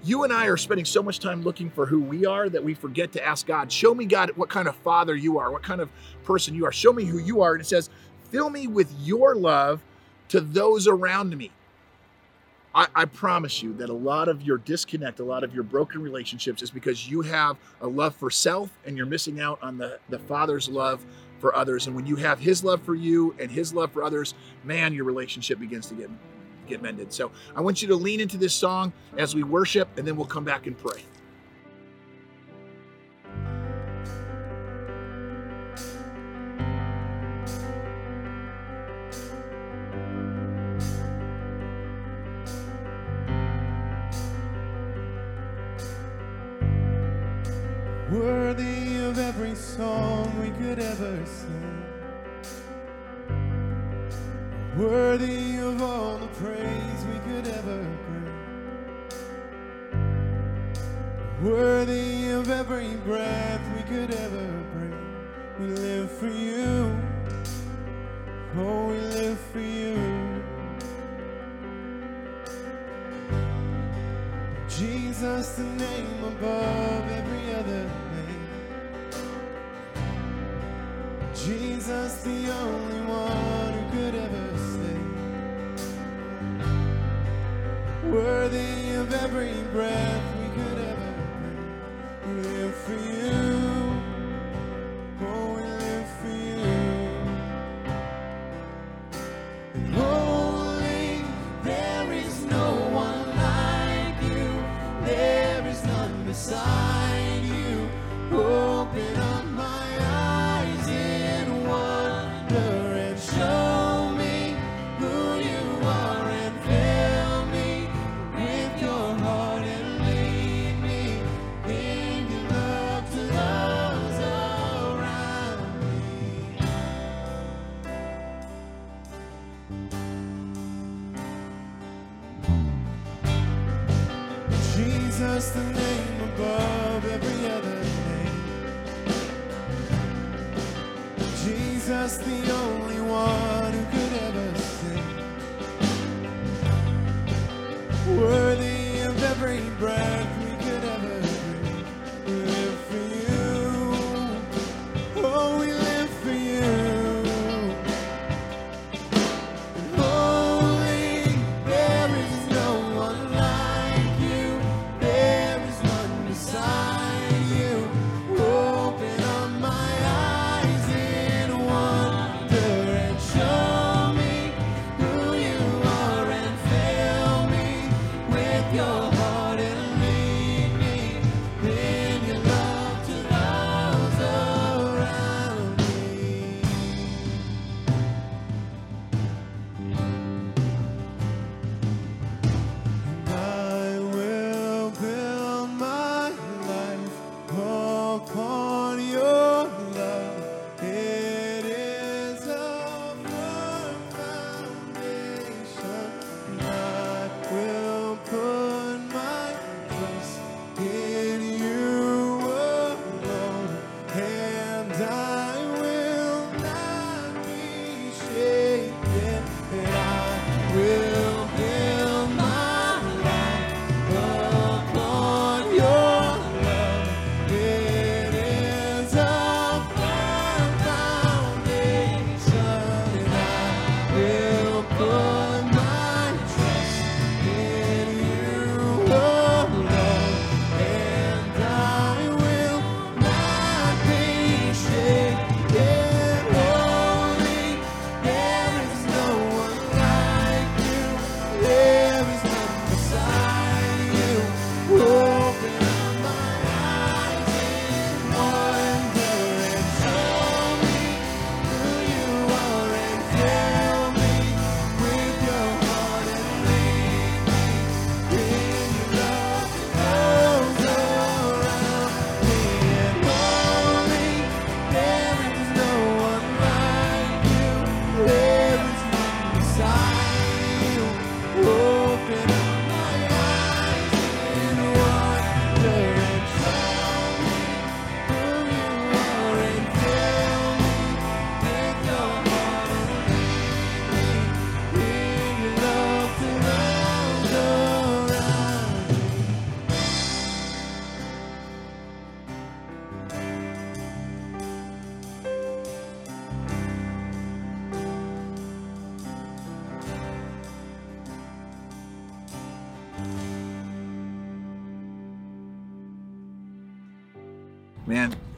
You 0.04 0.24
and 0.24 0.32
I 0.32 0.46
are 0.48 0.58
spending 0.58 0.86
so 0.86 1.02
much 1.02 1.20
time 1.20 1.42
looking 1.42 1.72
for 1.72 1.88
who 1.88 2.00
we 2.00 2.26
are 2.26 2.48
that 2.50 2.64
we 2.64 2.76
forget 2.76 3.12
to 3.14 3.26
ask 3.26 3.48
God, 3.48 3.72
Show 3.72 3.96
me, 3.96 4.06
God, 4.06 4.32
what 4.36 4.50
kind 4.50 4.68
of 4.68 4.76
father 4.78 5.16
you 5.16 5.40
are, 5.40 5.52
what 5.52 5.64
kind 5.64 5.82
of 5.82 5.90
person 6.24 6.54
you 6.54 6.66
are. 6.66 6.72
Show 6.72 6.94
me 6.94 7.06
who 7.06 7.18
you 7.18 7.42
are. 7.42 7.54
And 7.54 7.62
it 7.62 7.66
says, 7.66 7.90
Fill 8.30 8.50
me 8.50 8.68
with 8.68 8.94
your 9.02 9.36
love 9.36 9.82
to 10.30 10.42
those 10.42 10.88
around 10.88 11.36
me. 11.36 11.52
I, 12.76 12.88
I, 12.94 13.06
promise 13.06 13.64
you 13.64 13.74
that 13.76 13.90
a 13.90 13.94
lot 13.94 14.28
of 14.28 14.42
your 14.42 14.58
disconnect, 14.58 15.22
a 15.22 15.24
lot 15.24 15.46
of 15.46 15.56
your 15.56 15.64
broken 15.64 16.02
relationships 16.02 16.62
is 16.62 16.70
because 16.70 17.10
you 17.10 17.22
have 17.22 17.58
a 17.80 17.88
love 17.88 18.14
for 18.16 18.30
self 18.30 18.70
and 18.86 18.98
you're 18.98 19.06
missing 19.06 19.40
out 19.40 19.60
on 19.62 19.78
the, 19.78 19.98
the 20.10 20.20
Father's 20.20 20.68
love 20.68 21.06
for 21.40 21.56
others. 21.56 21.88
And 21.88 21.96
when 21.96 22.06
you 22.06 22.18
have 22.18 22.38
His 22.38 22.66
love 22.66 22.82
for 22.82 22.94
you 22.94 23.34
and 23.40 23.50
His 23.50 23.74
love 23.74 23.94
for 23.94 24.04
others, 24.04 24.34
man, 24.66 24.94
your 24.94 25.06
relationship 25.06 25.58
begins 25.58 25.88
to 25.88 25.96
get, 25.96 26.10
get 26.68 26.82
mended. 26.82 27.14
So 27.14 27.32
I 27.56 27.62
want 27.62 27.82
you 27.82 27.88
to 27.88 27.96
lean 27.96 28.20
into 28.20 28.36
this 28.36 28.54
song 28.54 28.92
as 29.18 29.34
we 29.34 29.44
worship, 29.44 29.88
and 29.98 30.06
then 30.06 30.18
we'll 30.18 30.26
come 30.26 30.44
back 30.44 30.68
and 30.68 30.78
pray. 30.78 31.02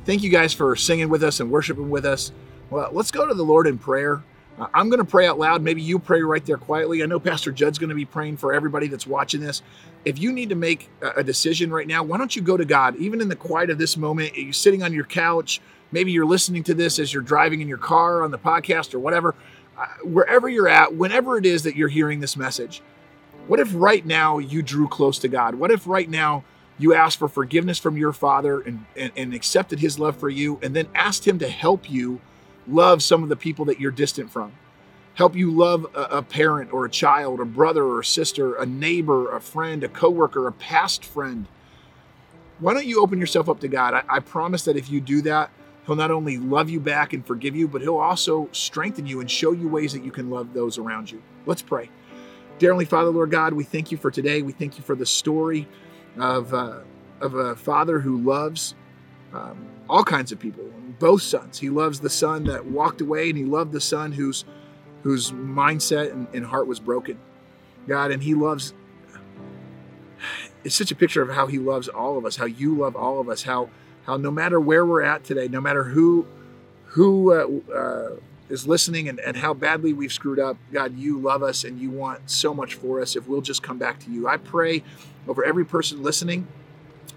Thank 0.07 0.23
you 0.23 0.29
guys 0.29 0.53
for 0.53 0.73
singing 0.77 1.09
with 1.09 1.21
us 1.21 1.41
and 1.41 1.51
worshiping 1.51 1.89
with 1.89 2.05
us. 2.05 2.31
Well, 2.69 2.89
let's 2.93 3.11
go 3.11 3.27
to 3.27 3.33
the 3.33 3.43
Lord 3.43 3.67
in 3.67 3.77
prayer. 3.77 4.23
Uh, 4.57 4.67
I'm 4.73 4.89
going 4.89 4.99
to 4.99 5.05
pray 5.05 5.27
out 5.27 5.37
loud. 5.37 5.61
Maybe 5.61 5.81
you 5.81 5.99
pray 5.99 6.21
right 6.21 6.43
there 6.45 6.57
quietly. 6.57 7.03
I 7.03 7.07
know 7.07 7.19
Pastor 7.19 7.51
Judd's 7.51 7.77
going 7.77 7.89
to 7.89 7.95
be 7.95 8.05
praying 8.05 8.37
for 8.37 8.53
everybody 8.53 8.87
that's 8.87 9.05
watching 9.05 9.41
this. 9.41 9.61
If 10.05 10.17
you 10.17 10.31
need 10.31 10.47
to 10.49 10.55
make 10.55 10.89
a 11.01 11.23
decision 11.23 11.71
right 11.71 11.85
now, 11.85 12.03
why 12.03 12.17
don't 12.17 12.33
you 12.33 12.41
go 12.41 12.55
to 12.55 12.63
God? 12.63 12.95
Even 12.95 13.19
in 13.19 13.27
the 13.27 13.35
quiet 13.35 13.69
of 13.69 13.77
this 13.77 13.97
moment, 13.97 14.37
you're 14.37 14.53
sitting 14.53 14.81
on 14.81 14.93
your 14.93 15.03
couch. 15.03 15.59
Maybe 15.91 16.13
you're 16.13 16.25
listening 16.25 16.63
to 16.63 16.73
this 16.73 16.99
as 16.99 17.13
you're 17.13 17.21
driving 17.21 17.59
in 17.59 17.67
your 17.67 17.77
car 17.77 18.23
on 18.23 18.31
the 18.31 18.39
podcast 18.39 18.93
or 18.93 18.99
whatever. 18.99 19.35
Uh, 19.77 19.87
wherever 20.05 20.47
you're 20.47 20.69
at, 20.69 20.95
whenever 20.95 21.37
it 21.37 21.45
is 21.45 21.63
that 21.63 21.75
you're 21.75 21.89
hearing 21.89 22.21
this 22.21 22.37
message, 22.37 22.81
what 23.47 23.59
if 23.59 23.71
right 23.75 24.05
now 24.05 24.37
you 24.37 24.61
drew 24.61 24.87
close 24.87 25.19
to 25.19 25.27
God? 25.27 25.55
What 25.55 25.69
if 25.69 25.85
right 25.85 26.09
now 26.09 26.45
you 26.77 26.93
asked 26.93 27.17
for 27.17 27.27
forgiveness 27.27 27.79
from 27.79 27.97
your 27.97 28.13
Father 28.13 28.61
and, 28.61 28.85
and, 28.95 29.11
and 29.15 29.33
accepted 29.33 29.79
His 29.79 29.97
love 29.97 30.17
for 30.17 30.29
you, 30.29 30.59
and 30.61 30.75
then 30.75 30.87
asked 30.93 31.27
Him 31.27 31.39
to 31.39 31.49
help 31.49 31.89
you 31.89 32.19
love 32.67 33.01
some 33.01 33.23
of 33.23 33.29
the 33.29 33.35
people 33.35 33.65
that 33.65 33.79
you're 33.79 33.91
distant 33.91 34.31
from? 34.31 34.51
Help 35.15 35.35
you 35.35 35.49
love 35.49 35.87
a, 35.95 36.17
a 36.17 36.21
parent 36.21 36.71
or 36.71 36.85
a 36.85 36.89
child, 36.89 37.39
a 37.39 37.45
brother 37.45 37.83
or 37.83 38.01
a 38.01 38.05
sister, 38.05 38.55
a 38.55 38.65
neighbor, 38.65 39.35
a 39.35 39.41
friend, 39.41 39.83
a 39.83 39.87
coworker, 39.87 40.47
a 40.47 40.51
past 40.51 41.03
friend. 41.03 41.47
Why 42.59 42.73
don't 42.73 42.85
you 42.85 43.01
open 43.01 43.19
yourself 43.19 43.49
up 43.49 43.59
to 43.61 43.67
God? 43.67 43.93
I, 43.93 44.03
I 44.07 44.19
promise 44.19 44.63
that 44.65 44.77
if 44.77 44.89
you 44.89 45.01
do 45.01 45.21
that, 45.23 45.49
He'll 45.87 45.95
not 45.95 46.11
only 46.11 46.37
love 46.37 46.69
you 46.69 46.79
back 46.79 47.13
and 47.13 47.25
forgive 47.25 47.55
you, 47.55 47.67
but 47.67 47.81
He'll 47.81 47.97
also 47.97 48.49
strengthen 48.51 49.07
you 49.07 49.21
and 49.21 49.31
show 49.31 49.53
you 49.53 49.67
ways 49.67 49.93
that 49.93 50.03
you 50.03 50.11
can 50.11 50.29
love 50.29 50.53
those 50.53 50.77
around 50.77 51.09
you. 51.09 51.21
Let's 51.45 51.61
pray. 51.61 51.89
Dear 52.59 52.79
Father, 52.85 53.09
Lord 53.09 53.31
God, 53.31 53.53
we 53.53 53.63
thank 53.63 53.91
you 53.91 53.97
for 53.97 54.11
today. 54.11 54.41
We 54.41 54.51
thank 54.51 54.77
you 54.77 54.83
for 54.83 54.95
the 54.95 55.05
story 55.05 55.67
of, 56.19 56.53
uh, 56.53 56.79
of 57.21 57.33
a 57.35 57.55
father 57.55 57.99
who 57.99 58.17
loves 58.17 58.75
um, 59.33 59.67
all 59.89 60.03
kinds 60.03 60.31
of 60.31 60.39
people, 60.39 60.63
both 60.99 61.21
sons. 61.21 61.59
He 61.59 61.69
loves 61.69 61.99
the 61.99 62.09
son 62.09 62.45
that 62.45 62.65
walked 62.65 63.01
away, 63.01 63.29
and 63.29 63.37
he 63.37 63.45
loved 63.45 63.71
the 63.71 63.81
son 63.81 64.11
whose 64.11 64.45
whose 65.03 65.31
mindset 65.31 66.11
and, 66.11 66.27
and 66.33 66.45
heart 66.45 66.67
was 66.67 66.79
broken. 66.79 67.17
God, 67.87 68.11
and 68.11 68.21
he 68.21 68.33
loves. 68.33 68.73
It's 70.63 70.75
such 70.75 70.91
a 70.91 70.95
picture 70.95 71.21
of 71.21 71.29
how 71.29 71.47
he 71.47 71.59
loves 71.59 71.87
all 71.87 72.17
of 72.17 72.25
us, 72.25 72.35
how 72.35 72.45
you 72.45 72.75
love 72.75 72.95
all 72.95 73.19
of 73.19 73.29
us, 73.29 73.43
how 73.43 73.69
how 74.05 74.17
no 74.17 74.31
matter 74.31 74.59
where 74.59 74.85
we're 74.85 75.03
at 75.03 75.23
today, 75.23 75.47
no 75.47 75.61
matter 75.61 75.83
who 75.83 76.25
who 76.85 77.33
uh, 77.33 77.73
uh, 77.73 78.15
is 78.49 78.67
listening 78.67 79.07
and, 79.07 79.19
and 79.19 79.37
how 79.37 79.53
badly 79.53 79.93
we've 79.93 80.11
screwed 80.11 80.39
up, 80.39 80.57
God, 80.71 80.97
you 80.97 81.19
love 81.19 81.43
us 81.43 81.63
and 81.63 81.79
you 81.79 81.89
want 81.89 82.29
so 82.29 82.53
much 82.53 82.75
for 82.75 83.01
us 83.01 83.15
if 83.15 83.27
we'll 83.27 83.41
just 83.41 83.61
come 83.61 83.77
back 83.77 83.99
to 83.99 84.11
you. 84.11 84.27
I 84.27 84.37
pray 84.37 84.83
over 85.27 85.43
every 85.43 85.65
person 85.65 86.03
listening. 86.03 86.47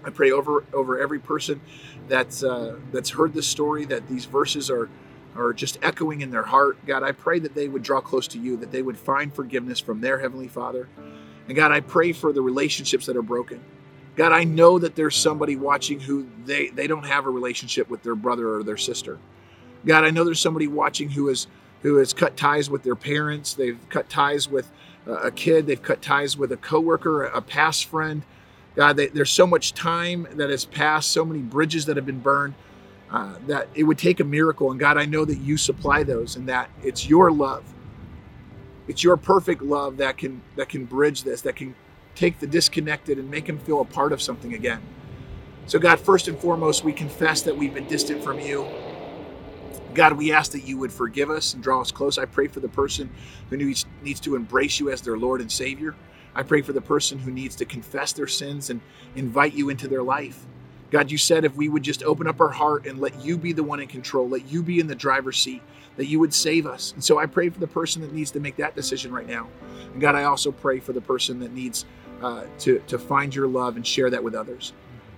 I 0.03 0.09
pray 0.09 0.31
over 0.31 0.63
over 0.73 0.99
every 0.99 1.19
person 1.19 1.61
that's 2.07 2.43
uh, 2.43 2.77
that's 2.91 3.11
heard 3.11 3.33
this 3.33 3.47
story 3.47 3.85
that 3.85 4.07
these 4.07 4.25
verses 4.25 4.69
are 4.69 4.89
are 5.35 5.53
just 5.53 5.77
echoing 5.81 6.21
in 6.21 6.31
their 6.31 6.43
heart. 6.43 6.85
God, 6.85 7.03
I 7.03 7.11
pray 7.11 7.39
that 7.39 7.55
they 7.55 7.67
would 7.67 7.83
draw 7.83 8.01
close 8.01 8.27
to 8.29 8.39
you, 8.39 8.57
that 8.57 8.71
they 8.71 8.81
would 8.81 8.97
find 8.97 9.33
forgiveness 9.33 9.79
from 9.79 10.01
their 10.01 10.19
heavenly 10.19 10.47
Father. 10.47 10.89
And 11.47 11.55
God, 11.55 11.71
I 11.71 11.79
pray 11.79 12.11
for 12.11 12.33
the 12.33 12.41
relationships 12.41 13.05
that 13.05 13.15
are 13.15 13.21
broken. 13.21 13.61
God, 14.15 14.31
I 14.31 14.43
know 14.43 14.77
that 14.79 14.95
there's 14.95 15.15
somebody 15.15 15.55
watching 15.55 15.99
who 15.99 16.27
they 16.45 16.67
they 16.67 16.87
don't 16.87 17.05
have 17.05 17.25
a 17.25 17.29
relationship 17.29 17.89
with 17.89 18.03
their 18.03 18.15
brother 18.15 18.55
or 18.55 18.63
their 18.63 18.77
sister. 18.77 19.19
God, 19.85 20.03
I 20.03 20.09
know 20.09 20.23
there's 20.23 20.39
somebody 20.39 20.67
watching 20.67 21.09
who 21.09 21.29
is 21.29 21.47
who 21.81 21.97
has 21.97 22.13
cut 22.13 22.37
ties 22.37 22.69
with 22.69 22.83
their 22.83 22.95
parents. 22.95 23.53
They've 23.53 23.79
cut 23.89 24.09
ties 24.09 24.47
with 24.49 24.69
a 25.05 25.31
kid. 25.31 25.67
They've 25.67 25.81
cut 25.81 26.01
ties 26.01 26.37
with 26.37 26.51
a 26.51 26.57
coworker, 26.57 27.23
a 27.23 27.41
past 27.41 27.85
friend. 27.85 28.23
God, 28.75 28.97
they, 28.97 29.07
there's 29.07 29.31
so 29.31 29.45
much 29.45 29.73
time 29.73 30.27
that 30.33 30.49
has 30.49 30.65
passed, 30.65 31.11
so 31.11 31.25
many 31.25 31.39
bridges 31.39 31.85
that 31.85 31.97
have 31.97 32.05
been 32.05 32.19
burned, 32.19 32.53
uh, 33.09 33.35
that 33.47 33.67
it 33.75 33.83
would 33.83 33.97
take 33.97 34.19
a 34.19 34.23
miracle. 34.23 34.71
And 34.71 34.79
God, 34.79 34.97
I 34.97 35.05
know 35.05 35.25
that 35.25 35.39
you 35.39 35.57
supply 35.57 36.03
those, 36.03 36.35
and 36.35 36.47
that 36.47 36.69
it's 36.83 37.07
your 37.07 37.31
love, 37.31 37.63
it's 38.87 39.03
your 39.03 39.17
perfect 39.17 39.61
love 39.61 39.97
that 39.97 40.17
can 40.17 40.41
that 40.55 40.69
can 40.69 40.85
bridge 40.85 41.23
this, 41.23 41.41
that 41.41 41.55
can 41.55 41.75
take 42.15 42.39
the 42.39 42.47
disconnected 42.47 43.17
and 43.17 43.29
make 43.29 43.45
them 43.45 43.57
feel 43.59 43.81
a 43.81 43.85
part 43.85 44.11
of 44.11 44.21
something 44.21 44.53
again. 44.53 44.81
So, 45.65 45.79
God, 45.79 45.99
first 45.99 46.27
and 46.27 46.37
foremost, 46.37 46.83
we 46.83 46.91
confess 46.91 47.41
that 47.43 47.55
we've 47.55 47.73
been 47.73 47.87
distant 47.87 48.23
from 48.23 48.39
you. 48.39 48.67
God, 49.93 50.13
we 50.13 50.31
ask 50.31 50.53
that 50.53 50.67
you 50.67 50.77
would 50.77 50.91
forgive 50.91 51.29
us 51.29 51.53
and 51.53 51.61
draw 51.61 51.81
us 51.81 51.91
close. 51.91 52.17
I 52.17 52.25
pray 52.25 52.47
for 52.47 52.59
the 52.59 52.69
person 52.69 53.09
who 53.49 53.57
needs, 53.57 53.85
needs 54.01 54.19
to 54.21 54.35
embrace 54.35 54.79
you 54.79 54.89
as 54.89 55.01
their 55.01 55.17
Lord 55.17 55.41
and 55.41 55.51
Savior. 55.51 55.95
I 56.33 56.43
pray 56.43 56.61
for 56.61 56.71
the 56.71 56.81
person 56.81 57.19
who 57.19 57.31
needs 57.31 57.55
to 57.57 57.65
confess 57.65 58.13
their 58.13 58.27
sins 58.27 58.69
and 58.69 58.79
invite 59.15 59.53
you 59.53 59.69
into 59.69 59.87
their 59.87 60.03
life. 60.03 60.45
God, 60.91 61.11
you 61.11 61.17
said 61.17 61.45
if 61.45 61.55
we 61.55 61.69
would 61.69 61.83
just 61.83 62.03
open 62.03 62.27
up 62.27 62.39
our 62.39 62.49
heart 62.49 62.85
and 62.85 62.99
let 62.99 63.23
you 63.23 63.37
be 63.37 63.53
the 63.53 63.63
one 63.63 63.79
in 63.79 63.87
control, 63.87 64.27
let 64.27 64.49
you 64.49 64.63
be 64.63 64.79
in 64.79 64.87
the 64.87 64.95
driver's 64.95 65.37
seat, 65.37 65.61
that 65.97 66.05
you 66.05 66.19
would 66.19 66.33
save 66.33 66.65
us. 66.65 66.93
And 66.93 67.03
so 67.03 67.17
I 67.17 67.25
pray 67.25 67.49
for 67.49 67.59
the 67.59 67.67
person 67.67 68.01
that 68.01 68.13
needs 68.13 68.31
to 68.31 68.39
make 68.39 68.55
that 68.57 68.75
decision 68.75 69.11
right 69.11 69.27
now. 69.27 69.47
And 69.93 70.01
God, 70.01 70.15
I 70.15 70.23
also 70.23 70.51
pray 70.51 70.79
for 70.79 70.93
the 70.93 71.01
person 71.01 71.39
that 71.39 71.53
needs 71.53 71.85
uh, 72.21 72.43
to, 72.59 72.79
to 72.87 72.99
find 72.99 73.33
your 73.33 73.47
love 73.47 73.75
and 73.75 73.85
share 73.85 74.09
that 74.09 74.23
with 74.23 74.35
others. 74.35 74.73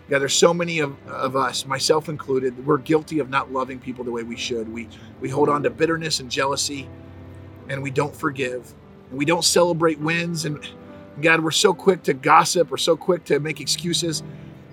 God, 0.10 0.20
there's 0.20 0.34
so 0.34 0.54
many 0.54 0.80
of, 0.80 0.95
of 1.08 1.36
us, 1.36 1.66
myself 1.66 2.10
included, 2.10 2.66
we're 2.66 2.78
guilty 2.78 3.20
of 3.20 3.30
not 3.30 3.54
loving 3.54 3.80
people 3.80 4.04
the 4.04 4.12
way 4.12 4.24
we 4.24 4.36
should. 4.36 4.72
We, 4.72 4.89
we 5.22 5.30
hold 5.30 5.49
on 5.49 5.64
to 5.64 5.70
bitterness 5.70 6.20
and 6.20 6.30
jealousy, 6.30 6.89
and 7.70 7.82
we 7.82 7.89
don't 7.89 8.16
forgive, 8.16 8.74
and 9.10 9.18
we 9.18 9.26
don't 9.26 9.45
celebrate 9.45 9.99
wins. 9.99 10.43
And 10.45 10.60
God, 11.22 11.41
we're 11.41 11.51
so 11.51 11.74
quick 11.74 12.04
to 12.04 12.14
gossip, 12.14 12.70
we're 12.70 12.78
so 12.78 12.97
quick 12.97 13.24
to 13.26 13.39
make 13.39 13.62
excuses. 13.62 14.24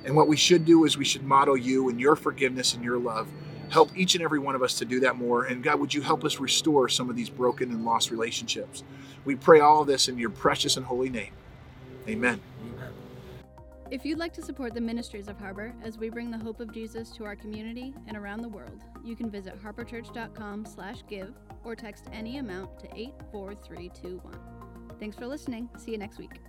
And 0.05 0.17
what 0.17 0.29
we 0.29 0.37
should 0.37 0.65
do 0.65 0.85
is 0.85 0.97
we 0.97 1.05
should 1.05 1.23
model 1.23 1.57
you 1.57 1.89
and 1.91 2.01
your 2.01 2.17
forgiveness 2.17 2.75
and 2.75 2.83
your 2.83 2.99
love. 2.99 3.29
Help 3.69 3.97
each 3.97 4.17
and 4.17 4.25
every 4.25 4.41
one 4.41 4.57
of 4.57 4.63
us 4.63 4.79
to 4.79 4.85
do 4.85 4.99
that 5.01 5.17
more. 5.17 5.45
And 5.45 5.63
God, 5.63 5.79
would 5.79 5.95
you 5.95 6.03
help 6.03 6.25
us 6.25 6.41
restore 6.41 6.89
some 6.89 7.09
of 7.09 7.15
these 7.15 7.31
broken 7.31 7.71
and 7.71 7.85
lost 7.85 8.11
relationships? 8.11 8.83
We 9.25 9.37
pray 9.37 9.61
all 9.61 9.83
of 9.83 9.87
this 9.87 10.09
in 10.09 10.19
your 10.19 10.31
precious 10.31 10.77
and 10.77 10.87
holy 10.87 11.11
name. 11.11 11.33
Amen. 12.09 12.41
If 13.91 14.07
you'd 14.07 14.19
like 14.19 14.33
to 14.35 14.43
support 14.43 14.73
the 14.73 14.81
ministries 14.81 15.27
of 15.27 15.37
Harbor 15.37 15.75
as 15.83 15.99
we 15.99 16.11
bring 16.11 16.31
the 16.31 16.39
hope 16.39 16.61
of 16.61 16.73
Jesus 16.73 17.11
to 17.13 17.25
our 17.25 17.35
community 17.35 17.93
and 18.07 18.17
around 18.17 18.43
the 18.43 18.49
world, 18.49 18.85
you 19.05 19.17
can 19.17 19.29
visit 19.29 19.61
harborchurch.com/give 19.61 21.35
or 21.65 21.75
text 21.75 22.05
any 22.13 22.39
amount 22.39 22.79
to 22.79 22.89
84321. 22.95 24.39
Thanks 25.01 25.17
for 25.17 25.27
listening. 25.27 25.69
See 25.77 25.91
you 25.91 25.99
next 25.99 26.19
week. 26.19 26.41